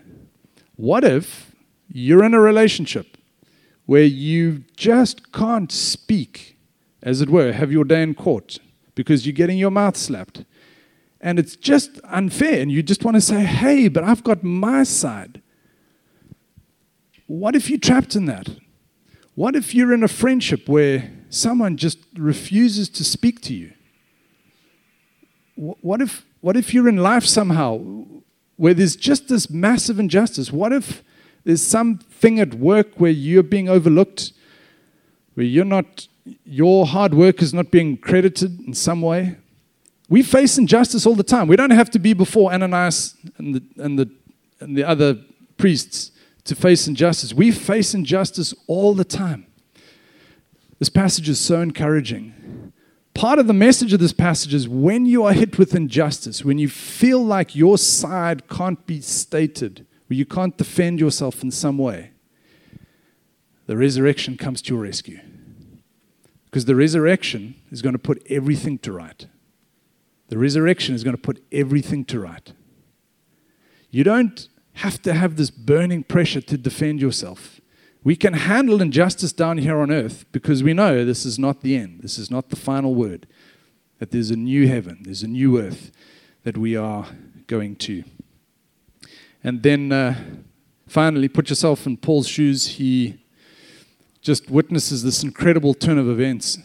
What 0.76 1.04
if 1.04 1.52
you're 1.92 2.24
in 2.24 2.32
a 2.32 2.40
relationship 2.40 3.18
where 3.84 4.04
you 4.04 4.64
just 4.76 5.32
can't 5.32 5.72
speak, 5.72 6.57
as 7.02 7.20
it 7.20 7.30
were, 7.30 7.52
have 7.52 7.72
your 7.72 7.84
day 7.84 8.02
in 8.02 8.14
court 8.14 8.58
because 8.94 9.26
you're 9.26 9.32
getting 9.32 9.58
your 9.58 9.70
mouth 9.70 9.96
slapped? 9.96 10.44
And 11.20 11.38
it's 11.38 11.56
just 11.56 12.00
unfair, 12.04 12.60
and 12.60 12.70
you 12.70 12.82
just 12.82 13.04
want 13.04 13.16
to 13.16 13.20
say, 13.20 13.40
hey, 13.40 13.88
but 13.88 14.04
I've 14.04 14.22
got 14.22 14.44
my 14.44 14.84
side. 14.84 15.42
What 17.26 17.56
if 17.56 17.68
you're 17.68 17.78
trapped 17.78 18.14
in 18.14 18.26
that? 18.26 18.48
What 19.34 19.54
if 19.54 19.74
you're 19.74 19.92
in 19.92 20.02
a 20.02 20.08
friendship 20.08 20.68
where 20.68 21.12
someone 21.28 21.76
just 21.76 21.98
refuses 22.16 22.88
to 22.90 23.04
speak 23.04 23.40
to 23.42 23.54
you? 23.54 23.72
What 25.56 26.00
if, 26.00 26.24
what 26.40 26.56
if 26.56 26.72
you're 26.72 26.88
in 26.88 26.98
life 26.98 27.24
somehow 27.24 27.78
where 28.56 28.74
there's 28.74 28.96
just 28.96 29.28
this 29.28 29.50
massive 29.50 29.98
injustice? 29.98 30.52
What 30.52 30.72
if 30.72 31.02
there's 31.44 31.62
something 31.62 32.38
at 32.38 32.54
work 32.54 32.88
where 32.96 33.10
you're 33.10 33.42
being 33.42 33.68
overlooked, 33.68 34.32
where 35.38 35.46
you're 35.46 35.64
not, 35.64 36.08
your 36.44 36.84
hard 36.84 37.14
work 37.14 37.40
is 37.40 37.54
not 37.54 37.70
being 37.70 37.96
credited 37.96 38.58
in 38.66 38.74
some 38.74 39.00
way? 39.00 39.36
We 40.08 40.24
face 40.24 40.58
injustice 40.58 41.06
all 41.06 41.14
the 41.14 41.22
time. 41.22 41.46
We 41.46 41.54
don't 41.54 41.70
have 41.70 41.90
to 41.90 42.00
be 42.00 42.12
before 42.12 42.52
Ananias 42.52 43.16
and 43.36 43.54
the, 43.54 43.62
and 43.76 43.96
the, 43.96 44.10
and 44.58 44.76
the 44.76 44.82
other 44.82 45.16
priests 45.56 46.10
to 46.42 46.56
face 46.56 46.88
injustice. 46.88 47.32
We 47.32 47.52
face 47.52 47.94
injustice 47.94 48.52
all 48.66 48.94
the 48.94 49.04
time. 49.04 49.46
This 50.80 50.88
passage 50.88 51.28
is 51.28 51.38
so 51.38 51.60
encouraging. 51.60 52.72
Part 53.14 53.38
of 53.38 53.46
the 53.46 53.52
message 53.52 53.92
of 53.92 54.00
this 54.00 54.12
passage 54.12 54.52
is 54.52 54.68
when 54.68 55.06
you 55.06 55.22
are 55.22 55.32
hit 55.32 55.56
with 55.56 55.72
injustice, 55.72 56.44
when 56.44 56.58
you 56.58 56.68
feel 56.68 57.24
like 57.24 57.54
your 57.54 57.78
side 57.78 58.48
can't 58.48 58.84
be 58.86 59.00
stated, 59.00 59.86
where 60.08 60.16
you 60.16 60.26
can't 60.26 60.58
defend 60.58 60.98
yourself 60.98 61.44
in 61.44 61.52
some 61.52 61.78
way, 61.78 62.10
the 63.68 63.76
resurrection 63.76 64.38
comes 64.38 64.62
to 64.62 64.74
your 64.74 64.82
rescue. 64.82 65.20
Because 66.46 66.64
the 66.64 66.74
resurrection 66.74 67.54
is 67.70 67.82
going 67.82 67.92
to 67.92 67.98
put 67.98 68.26
everything 68.30 68.78
to 68.78 68.92
right. 68.92 69.26
The 70.28 70.38
resurrection 70.38 70.94
is 70.94 71.04
going 71.04 71.14
to 71.14 71.20
put 71.20 71.44
everything 71.52 72.06
to 72.06 72.18
right. 72.18 72.50
You 73.90 74.04
don't 74.04 74.48
have 74.72 75.02
to 75.02 75.12
have 75.12 75.36
this 75.36 75.50
burning 75.50 76.02
pressure 76.02 76.40
to 76.40 76.56
defend 76.56 77.02
yourself. 77.02 77.60
We 78.02 78.16
can 78.16 78.32
handle 78.32 78.80
injustice 78.80 79.34
down 79.34 79.58
here 79.58 79.78
on 79.78 79.90
earth 79.90 80.24
because 80.32 80.62
we 80.62 80.72
know 80.72 81.04
this 81.04 81.26
is 81.26 81.38
not 81.38 81.60
the 81.60 81.76
end. 81.76 82.00
This 82.00 82.16
is 82.16 82.30
not 82.30 82.48
the 82.48 82.56
final 82.56 82.94
word. 82.94 83.26
That 83.98 84.12
there's 84.12 84.30
a 84.30 84.36
new 84.36 84.66
heaven, 84.66 85.00
there's 85.02 85.22
a 85.22 85.28
new 85.28 85.60
earth 85.60 85.92
that 86.44 86.56
we 86.56 86.74
are 86.74 87.06
going 87.46 87.76
to. 87.76 88.02
And 89.44 89.62
then 89.62 89.92
uh, 89.92 90.14
finally, 90.86 91.28
put 91.28 91.50
yourself 91.50 91.86
in 91.86 91.98
Paul's 91.98 92.28
shoes. 92.28 92.66
He 92.78 93.18
just 94.20 94.50
witnesses 94.50 95.02
this 95.02 95.22
incredible 95.22 95.74
turn 95.74 95.98
of 95.98 96.08
events. 96.08 96.58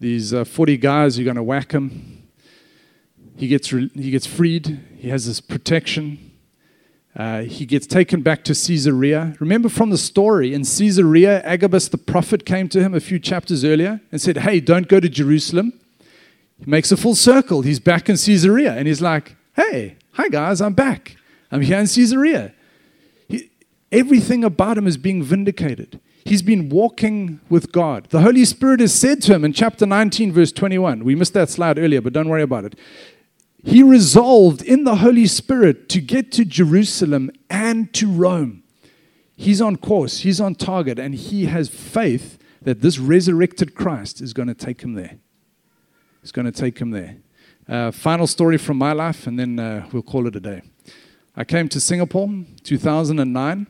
These 0.00 0.32
uh, 0.32 0.44
40 0.44 0.76
guys 0.76 1.18
are 1.18 1.24
going 1.24 1.36
to 1.36 1.42
whack 1.42 1.72
him. 1.72 2.28
He 3.36 3.48
gets, 3.48 3.72
re- 3.72 3.90
he 3.94 4.10
gets 4.10 4.26
freed. 4.26 4.80
He 4.96 5.08
has 5.08 5.26
this 5.26 5.40
protection. 5.40 6.28
Uh, 7.16 7.42
he 7.42 7.66
gets 7.66 7.86
taken 7.86 8.22
back 8.22 8.44
to 8.44 8.54
Caesarea. 8.54 9.34
Remember 9.40 9.68
from 9.68 9.90
the 9.90 9.98
story 9.98 10.54
in 10.54 10.62
Caesarea, 10.62 11.42
Agabus 11.44 11.88
the 11.88 11.98
prophet 11.98 12.46
came 12.46 12.68
to 12.68 12.80
him 12.80 12.94
a 12.94 13.00
few 13.00 13.18
chapters 13.18 13.64
earlier 13.64 14.00
and 14.12 14.20
said, 14.20 14.38
Hey, 14.38 14.60
don't 14.60 14.86
go 14.86 15.00
to 15.00 15.08
Jerusalem. 15.08 15.72
He 16.58 16.70
makes 16.70 16.92
a 16.92 16.96
full 16.96 17.16
circle. 17.16 17.62
He's 17.62 17.80
back 17.80 18.08
in 18.08 18.16
Caesarea 18.16 18.72
and 18.72 18.86
he's 18.86 19.02
like, 19.02 19.34
Hey, 19.56 19.96
hi 20.12 20.28
guys, 20.28 20.60
I'm 20.60 20.74
back. 20.74 21.16
I'm 21.50 21.62
here 21.62 21.78
in 21.78 21.86
Caesarea. 21.86 22.54
He, 23.28 23.50
everything 23.90 24.44
about 24.44 24.78
him 24.78 24.86
is 24.86 24.96
being 24.96 25.22
vindicated. 25.22 26.00
He's 26.24 26.42
been 26.42 26.68
walking 26.68 27.40
with 27.48 27.72
God. 27.72 28.08
The 28.10 28.20
Holy 28.20 28.44
Spirit 28.44 28.80
has 28.80 28.94
said 28.94 29.22
to 29.22 29.34
him 29.34 29.44
in 29.44 29.52
chapter 29.52 29.86
19, 29.86 30.32
verse 30.32 30.52
21. 30.52 31.04
We 31.04 31.14
missed 31.14 31.34
that 31.34 31.48
slide 31.48 31.78
earlier, 31.78 32.00
but 32.00 32.12
don't 32.12 32.28
worry 32.28 32.42
about 32.42 32.64
it 32.64 32.78
he 33.64 33.82
resolved 33.82 34.62
in 34.62 34.84
the 34.84 34.96
Holy 34.96 35.26
Spirit 35.26 35.88
to 35.90 36.00
get 36.00 36.30
to 36.32 36.44
Jerusalem 36.44 37.30
and 37.50 37.92
to 37.94 38.10
Rome. 38.10 38.62
He's 39.36 39.60
on 39.60 39.76
course, 39.76 40.20
he's 40.20 40.40
on 40.40 40.54
target, 40.54 40.98
and 40.98 41.14
he 41.14 41.46
has 41.46 41.68
faith 41.68 42.38
that 42.62 42.80
this 42.80 42.98
resurrected 42.98 43.74
Christ 43.74 44.20
is 44.20 44.32
going 44.32 44.48
to 44.48 44.54
take 44.54 44.82
him 44.82 44.94
there. 44.94 45.18
It's 46.22 46.32
going 46.32 46.46
to 46.46 46.52
take 46.52 46.78
him 46.78 46.90
there. 46.90 47.16
Uh, 47.68 47.90
final 47.90 48.26
story 48.26 48.58
from 48.58 48.78
my 48.78 48.92
life, 48.92 49.26
and 49.26 49.38
then 49.38 49.58
uh, 49.58 49.86
we'll 49.92 50.02
call 50.02 50.26
it 50.26 50.34
a 50.34 50.40
day. 50.40 50.62
I 51.36 51.44
came 51.44 51.68
to 51.68 51.80
Singapore 51.80 52.28
2009 52.64 53.66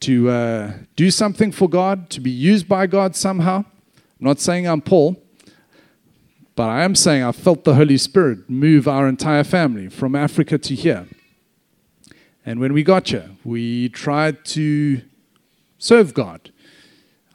to 0.00 0.30
uh, 0.30 0.72
do 0.96 1.10
something 1.10 1.52
for 1.52 1.68
God, 1.68 2.10
to 2.10 2.20
be 2.20 2.30
used 2.30 2.68
by 2.68 2.86
God 2.86 3.16
somehow. 3.16 3.58
I'm 3.58 4.26
not 4.26 4.40
saying 4.40 4.66
I'm 4.66 4.80
Paul, 4.80 5.20
but 6.54 6.68
I 6.68 6.82
am 6.82 6.94
saying 6.94 7.22
I 7.22 7.32
felt 7.32 7.64
the 7.64 7.74
Holy 7.74 7.98
Spirit 7.98 8.48
move 8.50 8.88
our 8.88 9.08
entire 9.08 9.44
family 9.44 9.88
from 9.88 10.14
Africa 10.14 10.58
to 10.58 10.74
here. 10.74 11.06
And 12.44 12.60
when 12.60 12.72
we 12.72 12.82
got 12.82 13.08
here, 13.08 13.30
we 13.44 13.88
tried 13.90 14.44
to 14.46 15.02
serve 15.78 16.14
God. 16.14 16.50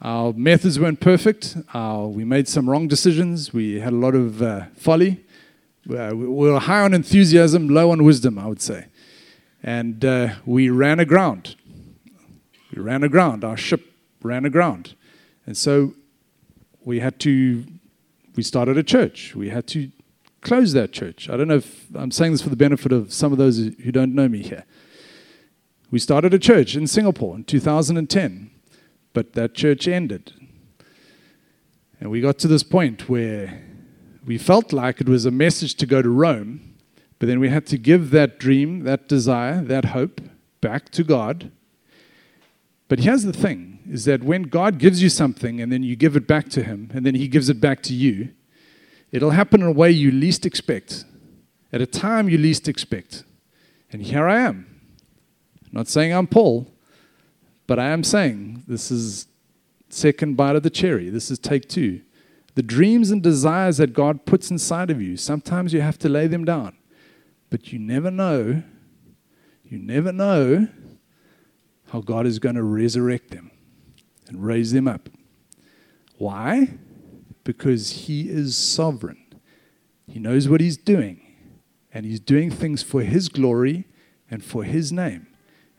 Our 0.02 0.32
methods 0.34 0.78
weren't 0.78 1.00
perfect. 1.00 1.56
Uh, 1.72 2.06
we 2.10 2.24
made 2.24 2.48
some 2.48 2.68
wrong 2.68 2.88
decisions. 2.88 3.54
We 3.54 3.80
had 3.80 3.92
a 3.92 3.96
lot 3.96 4.14
of 4.14 4.42
uh, 4.42 4.64
folly. 4.76 5.24
Uh, 5.88 6.10
we 6.14 6.26
were 6.26 6.58
high 6.58 6.82
on 6.82 6.92
enthusiasm, 6.92 7.68
low 7.68 7.90
on 7.90 8.04
wisdom, 8.04 8.38
I 8.38 8.46
would 8.46 8.60
say. 8.60 8.86
And 9.62 10.04
uh, 10.04 10.34
we 10.44 10.68
ran 10.68 11.00
aground. 11.00 11.56
We 12.74 12.82
ran 12.82 13.04
aground. 13.04 13.44
Our 13.44 13.56
ship 13.56 13.92
ran 14.22 14.44
aground. 14.44 14.94
And 15.46 15.56
so 15.56 15.94
we 16.84 17.00
had 17.00 17.20
to, 17.20 17.64
we 18.34 18.42
started 18.42 18.76
a 18.76 18.82
church. 18.82 19.34
We 19.34 19.50
had 19.50 19.66
to 19.68 19.90
close 20.40 20.72
that 20.72 20.92
church. 20.92 21.30
I 21.30 21.36
don't 21.36 21.48
know 21.48 21.56
if 21.56 21.86
I'm 21.94 22.10
saying 22.10 22.32
this 22.32 22.42
for 22.42 22.50
the 22.50 22.56
benefit 22.56 22.92
of 22.92 23.12
some 23.12 23.32
of 23.32 23.38
those 23.38 23.58
who 23.58 23.92
don't 23.92 24.14
know 24.14 24.28
me 24.28 24.42
here. 24.42 24.64
We 25.90 25.98
started 25.98 26.34
a 26.34 26.38
church 26.38 26.74
in 26.74 26.86
Singapore 26.86 27.36
in 27.36 27.44
2010, 27.44 28.50
but 29.12 29.34
that 29.34 29.54
church 29.54 29.86
ended. 29.86 30.32
And 32.00 32.10
we 32.10 32.20
got 32.20 32.38
to 32.40 32.48
this 32.48 32.64
point 32.64 33.08
where 33.08 33.62
we 34.26 34.36
felt 34.36 34.72
like 34.72 35.00
it 35.00 35.08
was 35.08 35.24
a 35.24 35.30
message 35.30 35.76
to 35.76 35.86
go 35.86 36.02
to 36.02 36.10
Rome, 36.10 36.74
but 37.18 37.26
then 37.26 37.38
we 37.38 37.48
had 37.48 37.66
to 37.66 37.78
give 37.78 38.10
that 38.10 38.38
dream, 38.38 38.80
that 38.80 39.06
desire, 39.06 39.62
that 39.62 39.86
hope 39.86 40.20
back 40.60 40.90
to 40.90 41.04
God. 41.04 41.52
But 42.88 43.00
here's 43.00 43.22
the 43.22 43.32
thing 43.32 43.78
is 43.90 44.04
that 44.04 44.22
when 44.22 44.44
God 44.44 44.78
gives 44.78 45.02
you 45.02 45.08
something 45.08 45.60
and 45.60 45.72
then 45.72 45.82
you 45.82 45.96
give 45.96 46.16
it 46.16 46.26
back 46.26 46.48
to 46.50 46.62
Him 46.62 46.90
and 46.94 47.04
then 47.04 47.14
He 47.14 47.28
gives 47.28 47.48
it 47.48 47.60
back 47.60 47.82
to 47.84 47.94
you, 47.94 48.30
it'll 49.10 49.30
happen 49.30 49.62
in 49.62 49.68
a 49.68 49.72
way 49.72 49.90
you 49.90 50.10
least 50.10 50.44
expect, 50.44 51.04
at 51.72 51.80
a 51.80 51.86
time 51.86 52.28
you 52.28 52.38
least 52.38 52.68
expect. 52.68 53.24
And 53.90 54.02
here 54.02 54.28
I 54.28 54.40
am. 54.40 54.66
not 55.72 55.88
saying 55.88 56.12
I'm 56.12 56.26
Paul, 56.26 56.70
but 57.66 57.78
I 57.78 57.88
am 57.88 58.04
saying 58.04 58.64
this 58.68 58.90
is 58.90 59.26
second 59.88 60.36
bite 60.36 60.56
of 60.56 60.62
the 60.62 60.70
cherry. 60.70 61.08
This 61.08 61.30
is 61.30 61.38
take 61.38 61.68
two. 61.68 62.02
The 62.54 62.62
dreams 62.62 63.10
and 63.10 63.22
desires 63.22 63.78
that 63.78 63.94
God 63.94 64.26
puts 64.26 64.50
inside 64.50 64.90
of 64.90 65.00
you, 65.00 65.16
sometimes 65.16 65.72
you 65.72 65.80
have 65.80 65.98
to 66.00 66.08
lay 66.08 66.26
them 66.26 66.44
down. 66.44 66.76
But 67.50 67.72
you 67.72 67.78
never 67.78 68.10
know, 68.10 68.62
you 69.64 69.78
never 69.78 70.12
know 70.12 70.68
how 71.94 72.00
God 72.00 72.26
is 72.26 72.40
going 72.40 72.56
to 72.56 72.62
resurrect 72.64 73.30
them 73.30 73.52
and 74.26 74.44
raise 74.44 74.72
them 74.72 74.88
up. 74.88 75.08
Why? 76.18 76.70
Because 77.44 77.90
He 77.90 78.28
is 78.28 78.56
sovereign. 78.56 79.24
He 80.08 80.18
knows 80.18 80.48
what 80.48 80.60
He's 80.60 80.76
doing, 80.76 81.20
and 81.92 82.04
He's 82.04 82.18
doing 82.18 82.50
things 82.50 82.82
for 82.82 83.02
His 83.02 83.28
glory 83.28 83.86
and 84.28 84.42
for 84.42 84.64
His 84.64 84.90
name. 84.90 85.28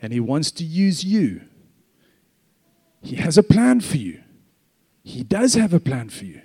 And 0.02 0.14
He 0.14 0.22
wants 0.22 0.52
to 0.52 0.64
use 0.64 1.04
you. 1.04 1.42
He 3.02 3.18
has 3.18 3.38
a 3.38 3.44
plan 3.44 3.82
for 3.82 3.98
you. 3.98 4.24
He 5.04 5.22
does 5.22 5.56
have 5.56 5.74
a 5.74 5.82
plan 5.82 6.08
for 6.08 6.24
you. 6.24 6.44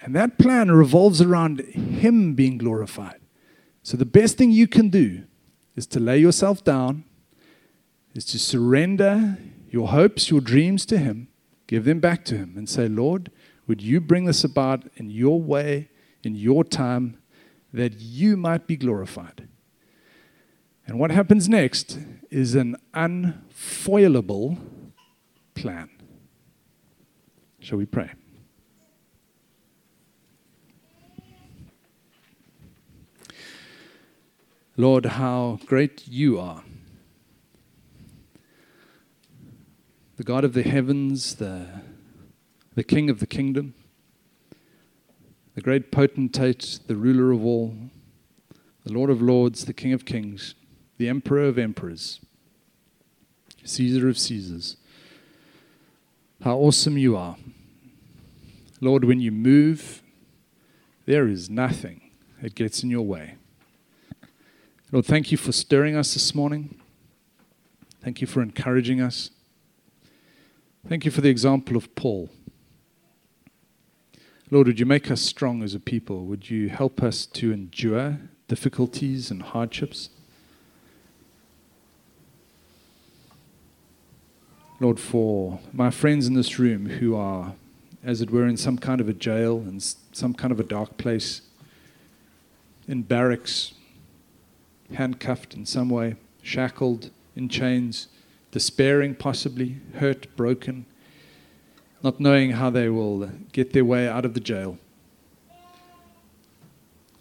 And 0.00 0.14
that 0.14 0.38
plan 0.38 0.70
revolves 0.70 1.20
around 1.20 1.58
Him 1.58 2.34
being 2.34 2.56
glorified. 2.56 3.18
So 3.82 3.96
the 3.96 4.06
best 4.06 4.38
thing 4.38 4.52
you 4.52 4.68
can 4.68 4.90
do 4.90 5.24
is 5.74 5.88
to 5.88 5.98
lay 5.98 6.18
yourself 6.18 6.62
down, 6.62 7.02
is 8.16 8.24
to 8.24 8.38
surrender 8.38 9.38
your 9.70 9.88
hopes, 9.88 10.30
your 10.30 10.40
dreams 10.40 10.86
to 10.86 10.98
Him, 10.98 11.28
give 11.66 11.84
them 11.84 12.00
back 12.00 12.24
to 12.26 12.36
Him, 12.36 12.54
and 12.56 12.68
say, 12.68 12.88
Lord, 12.88 13.30
would 13.66 13.82
you 13.82 14.00
bring 14.00 14.24
this 14.24 14.44
about 14.44 14.84
in 14.96 15.10
your 15.10 15.40
way, 15.40 15.90
in 16.22 16.34
your 16.34 16.64
time, 16.64 17.18
that 17.72 18.00
you 18.00 18.36
might 18.36 18.66
be 18.66 18.76
glorified? 18.76 19.48
And 20.86 20.98
what 20.98 21.10
happens 21.10 21.48
next 21.48 21.98
is 22.30 22.54
an 22.54 22.76
unfoilable 22.94 24.56
plan. 25.54 25.90
Shall 27.58 27.78
we 27.78 27.86
pray? 27.86 28.12
Lord, 34.76 35.06
how 35.06 35.58
great 35.66 36.06
you 36.06 36.38
are. 36.38 36.62
The 40.16 40.24
God 40.24 40.44
of 40.44 40.54
the 40.54 40.62
heavens, 40.62 41.34
the, 41.34 41.66
the 42.74 42.82
King 42.84 43.10
of 43.10 43.20
the 43.20 43.26
kingdom, 43.26 43.74
the 45.54 45.60
great 45.60 45.92
potentate, 45.92 46.80
the 46.86 46.96
ruler 46.96 47.32
of 47.32 47.44
all, 47.44 47.74
the 48.84 48.92
Lord 48.92 49.10
of 49.10 49.20
lords, 49.20 49.66
the 49.66 49.74
King 49.74 49.92
of 49.92 50.06
kings, 50.06 50.54
the 50.96 51.08
Emperor 51.08 51.42
of 51.42 51.58
emperors, 51.58 52.20
Caesar 53.64 54.08
of 54.08 54.18
Caesars. 54.18 54.76
How 56.42 56.56
awesome 56.56 56.96
you 56.96 57.16
are. 57.16 57.36
Lord, 58.80 59.04
when 59.04 59.20
you 59.20 59.32
move, 59.32 60.02
there 61.04 61.26
is 61.28 61.50
nothing 61.50 62.10
that 62.40 62.54
gets 62.54 62.82
in 62.82 62.90
your 62.90 63.02
way. 63.02 63.34
Lord, 64.92 65.04
thank 65.04 65.30
you 65.32 65.36
for 65.36 65.52
stirring 65.52 65.96
us 65.96 66.14
this 66.14 66.34
morning. 66.34 66.80
Thank 68.02 68.20
you 68.20 68.26
for 68.26 68.40
encouraging 68.40 69.00
us. 69.00 69.30
Thank 70.88 71.04
you 71.04 71.10
for 71.10 71.20
the 71.20 71.30
example 71.30 71.76
of 71.76 71.92
Paul. 71.96 72.30
Lord, 74.52 74.68
would 74.68 74.78
you 74.78 74.86
make 74.86 75.10
us 75.10 75.20
strong 75.20 75.64
as 75.64 75.74
a 75.74 75.80
people? 75.80 76.24
Would 76.26 76.48
you 76.48 76.68
help 76.68 77.02
us 77.02 77.26
to 77.26 77.52
endure 77.52 78.18
difficulties 78.46 79.28
and 79.28 79.42
hardships? 79.42 80.10
Lord, 84.78 85.00
for 85.00 85.58
my 85.72 85.90
friends 85.90 86.28
in 86.28 86.34
this 86.34 86.56
room 86.56 86.86
who 86.86 87.16
are, 87.16 87.54
as 88.04 88.20
it 88.20 88.30
were, 88.30 88.46
in 88.46 88.56
some 88.56 88.78
kind 88.78 89.00
of 89.00 89.08
a 89.08 89.12
jail, 89.12 89.58
in 89.66 89.80
some 89.80 90.34
kind 90.34 90.52
of 90.52 90.60
a 90.60 90.64
dark 90.64 90.96
place, 90.98 91.40
in 92.86 93.02
barracks, 93.02 93.74
handcuffed 94.94 95.52
in 95.52 95.66
some 95.66 95.88
way, 95.88 96.14
shackled 96.42 97.10
in 97.34 97.48
chains, 97.48 98.06
despairing, 98.56 99.14
possibly, 99.14 99.76
hurt, 99.96 100.34
broken, 100.34 100.86
not 102.02 102.18
knowing 102.18 102.52
how 102.52 102.70
they 102.70 102.88
will 102.88 103.30
get 103.52 103.74
their 103.74 103.84
way 103.84 104.08
out 104.08 104.24
of 104.24 104.32
the 104.32 104.40
jail. 104.40 104.78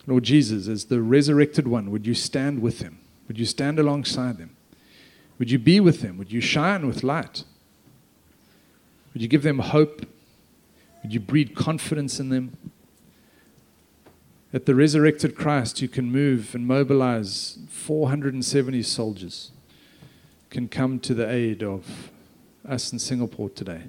Lord 0.08 0.24
Jesus, 0.24 0.70
as 0.70 0.86
the 0.86 1.02
resurrected 1.02 1.68
one, 1.68 1.92
would 1.92 2.08
you 2.08 2.14
stand 2.14 2.62
with 2.62 2.80
them? 2.80 3.00
Would 3.28 3.38
you 3.38 3.46
stand 3.46 3.80
alongside 3.80 4.38
them? 4.38 4.56
Would 5.38 5.52
you 5.52 5.60
be 5.60 5.82
with 5.82 6.00
them? 6.00 6.18
Would 6.18 6.32
you 6.32 6.40
shine 6.40 6.88
with 6.88 7.04
light? 7.04 7.44
Would 9.14 9.22
you 9.22 9.28
give 9.28 9.44
them 9.44 9.60
hope? 9.60 10.06
Would 11.04 11.14
you 11.14 11.20
breed 11.20 11.54
confidence 11.54 12.18
in 12.18 12.30
them? 12.30 12.56
That 14.54 14.66
the 14.66 14.74
resurrected 14.74 15.36
Christ, 15.36 15.82
who 15.82 15.90
can 15.90 16.10
move 16.10 16.56
and 16.56 16.66
mobilize 16.66 17.60
470 17.68 18.82
soldiers, 18.84 19.52
can 20.56 20.70
come 20.70 21.02
to 21.02 21.14
the 21.14 21.30
aid 21.30 21.62
of 21.62 22.12
us 22.66 22.94
in 22.94 22.98
Singapore 22.98 23.50
today. 23.50 23.82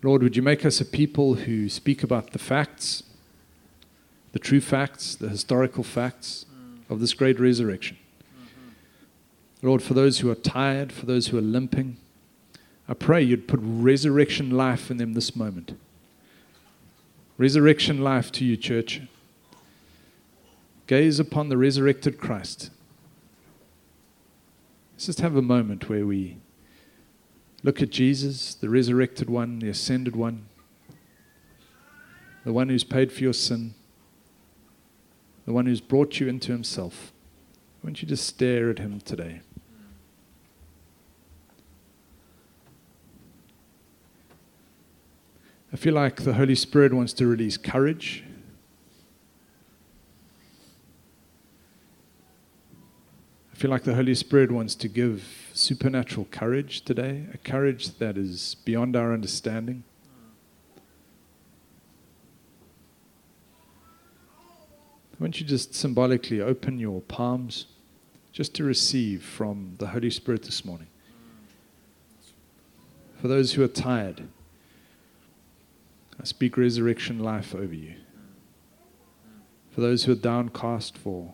Lord, 0.00 0.22
would 0.22 0.36
you 0.36 0.42
make 0.42 0.64
us 0.64 0.80
a 0.80 0.84
people 0.84 1.34
who 1.34 1.68
speak 1.68 2.04
about 2.04 2.30
the 2.30 2.38
facts, 2.38 3.02
the 4.30 4.38
true 4.38 4.60
facts, 4.60 5.16
the 5.16 5.28
historical 5.28 5.82
facts 5.82 6.46
of 6.88 7.00
this 7.00 7.14
great 7.14 7.40
resurrection? 7.40 7.98
Lord, 9.60 9.82
for 9.82 9.94
those 9.94 10.20
who 10.20 10.30
are 10.30 10.36
tired, 10.36 10.92
for 10.92 11.04
those 11.04 11.26
who 11.26 11.38
are 11.38 11.42
limping, 11.42 11.96
I 12.88 12.94
pray 12.94 13.24
you'd 13.24 13.48
put 13.48 13.58
resurrection 13.60 14.50
life 14.52 14.88
in 14.88 14.98
them 14.98 15.14
this 15.14 15.34
moment. 15.34 15.76
Resurrection 17.38 18.04
life 18.04 18.30
to 18.30 18.44
you, 18.44 18.56
church. 18.56 19.02
Gaze 20.86 21.18
upon 21.18 21.48
the 21.48 21.56
resurrected 21.56 22.18
Christ. 22.18 22.70
Let's 25.04 25.18
just 25.18 25.20
have 25.20 25.36
a 25.36 25.42
moment 25.42 25.90
where 25.90 26.06
we 26.06 26.38
look 27.62 27.82
at 27.82 27.90
Jesus, 27.90 28.54
the 28.54 28.70
resurrected 28.70 29.28
one, 29.28 29.58
the 29.58 29.68
ascended 29.68 30.16
one, 30.16 30.46
the 32.42 32.54
one 32.54 32.70
who's 32.70 32.84
paid 32.84 33.12
for 33.12 33.22
your 33.22 33.34
sin, 33.34 33.74
the 35.44 35.52
one 35.52 35.66
who's 35.66 35.82
brought 35.82 36.20
you 36.20 36.28
into 36.28 36.52
himself. 36.52 37.12
Why 37.82 37.88
don't 37.88 38.00
you 38.00 38.08
just 38.08 38.26
stare 38.26 38.70
at 38.70 38.78
him 38.78 38.98
today? 38.98 39.42
I 45.70 45.76
feel 45.76 45.92
like 45.92 46.22
the 46.22 46.32
Holy 46.32 46.54
Spirit 46.54 46.94
wants 46.94 47.12
to 47.12 47.26
release 47.26 47.58
courage. 47.58 48.24
Feel 53.64 53.70
like 53.70 53.84
the 53.84 53.94
Holy 53.94 54.14
Spirit 54.14 54.52
wants 54.52 54.74
to 54.74 54.88
give 54.88 55.50
supernatural 55.54 56.26
courage 56.30 56.82
today, 56.82 57.24
a 57.32 57.38
courage 57.38 57.96
that 57.96 58.18
is 58.18 58.56
beyond 58.66 58.94
our 58.94 59.10
understanding. 59.14 59.82
Why 65.16 65.28
don't 65.28 65.40
you 65.40 65.46
just 65.46 65.74
symbolically 65.74 66.42
open 66.42 66.78
your 66.78 67.00
palms 67.00 67.64
just 68.32 68.52
to 68.56 68.64
receive 68.64 69.24
from 69.24 69.76
the 69.78 69.86
Holy 69.86 70.10
Spirit 70.10 70.42
this 70.42 70.62
morning? 70.62 70.88
For 73.22 73.28
those 73.28 73.54
who 73.54 73.62
are 73.62 73.68
tired, 73.68 74.28
I 76.20 76.24
speak 76.24 76.58
resurrection 76.58 77.18
life 77.18 77.54
over 77.54 77.74
you. 77.74 77.94
For 79.70 79.80
those 79.80 80.04
who 80.04 80.12
are 80.12 80.16
downcast, 80.16 80.98
for 80.98 81.32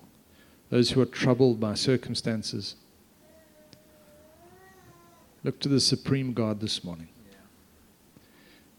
those 0.70 0.92
who 0.92 1.00
are 1.00 1.06
troubled 1.06 1.60
by 1.60 1.74
circumstances, 1.74 2.76
look 5.44 5.60
to 5.60 5.68
the 5.68 5.80
supreme 5.80 6.32
God 6.32 6.60
this 6.60 6.82
morning. 6.84 7.08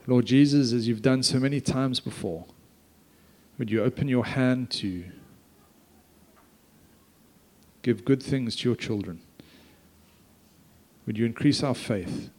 Lord 0.08 0.26
Jesus, 0.26 0.74
as 0.74 0.88
you've 0.88 1.02
done 1.02 1.22
so 1.22 1.40
many 1.40 1.62
times 1.62 2.00
before, 2.00 2.46
would 3.60 3.70
you 3.70 3.84
open 3.84 4.08
your 4.08 4.26
hand 4.26 4.72
to 4.72 5.04
give 7.84 8.06
good 8.06 8.24
things 8.24 8.56
to 8.58 8.70
your 8.70 8.76
children? 8.76 9.22
Would 11.06 11.18
you 11.18 11.26
increase 11.26 11.62
our 11.62 11.76
faith? 11.76 12.32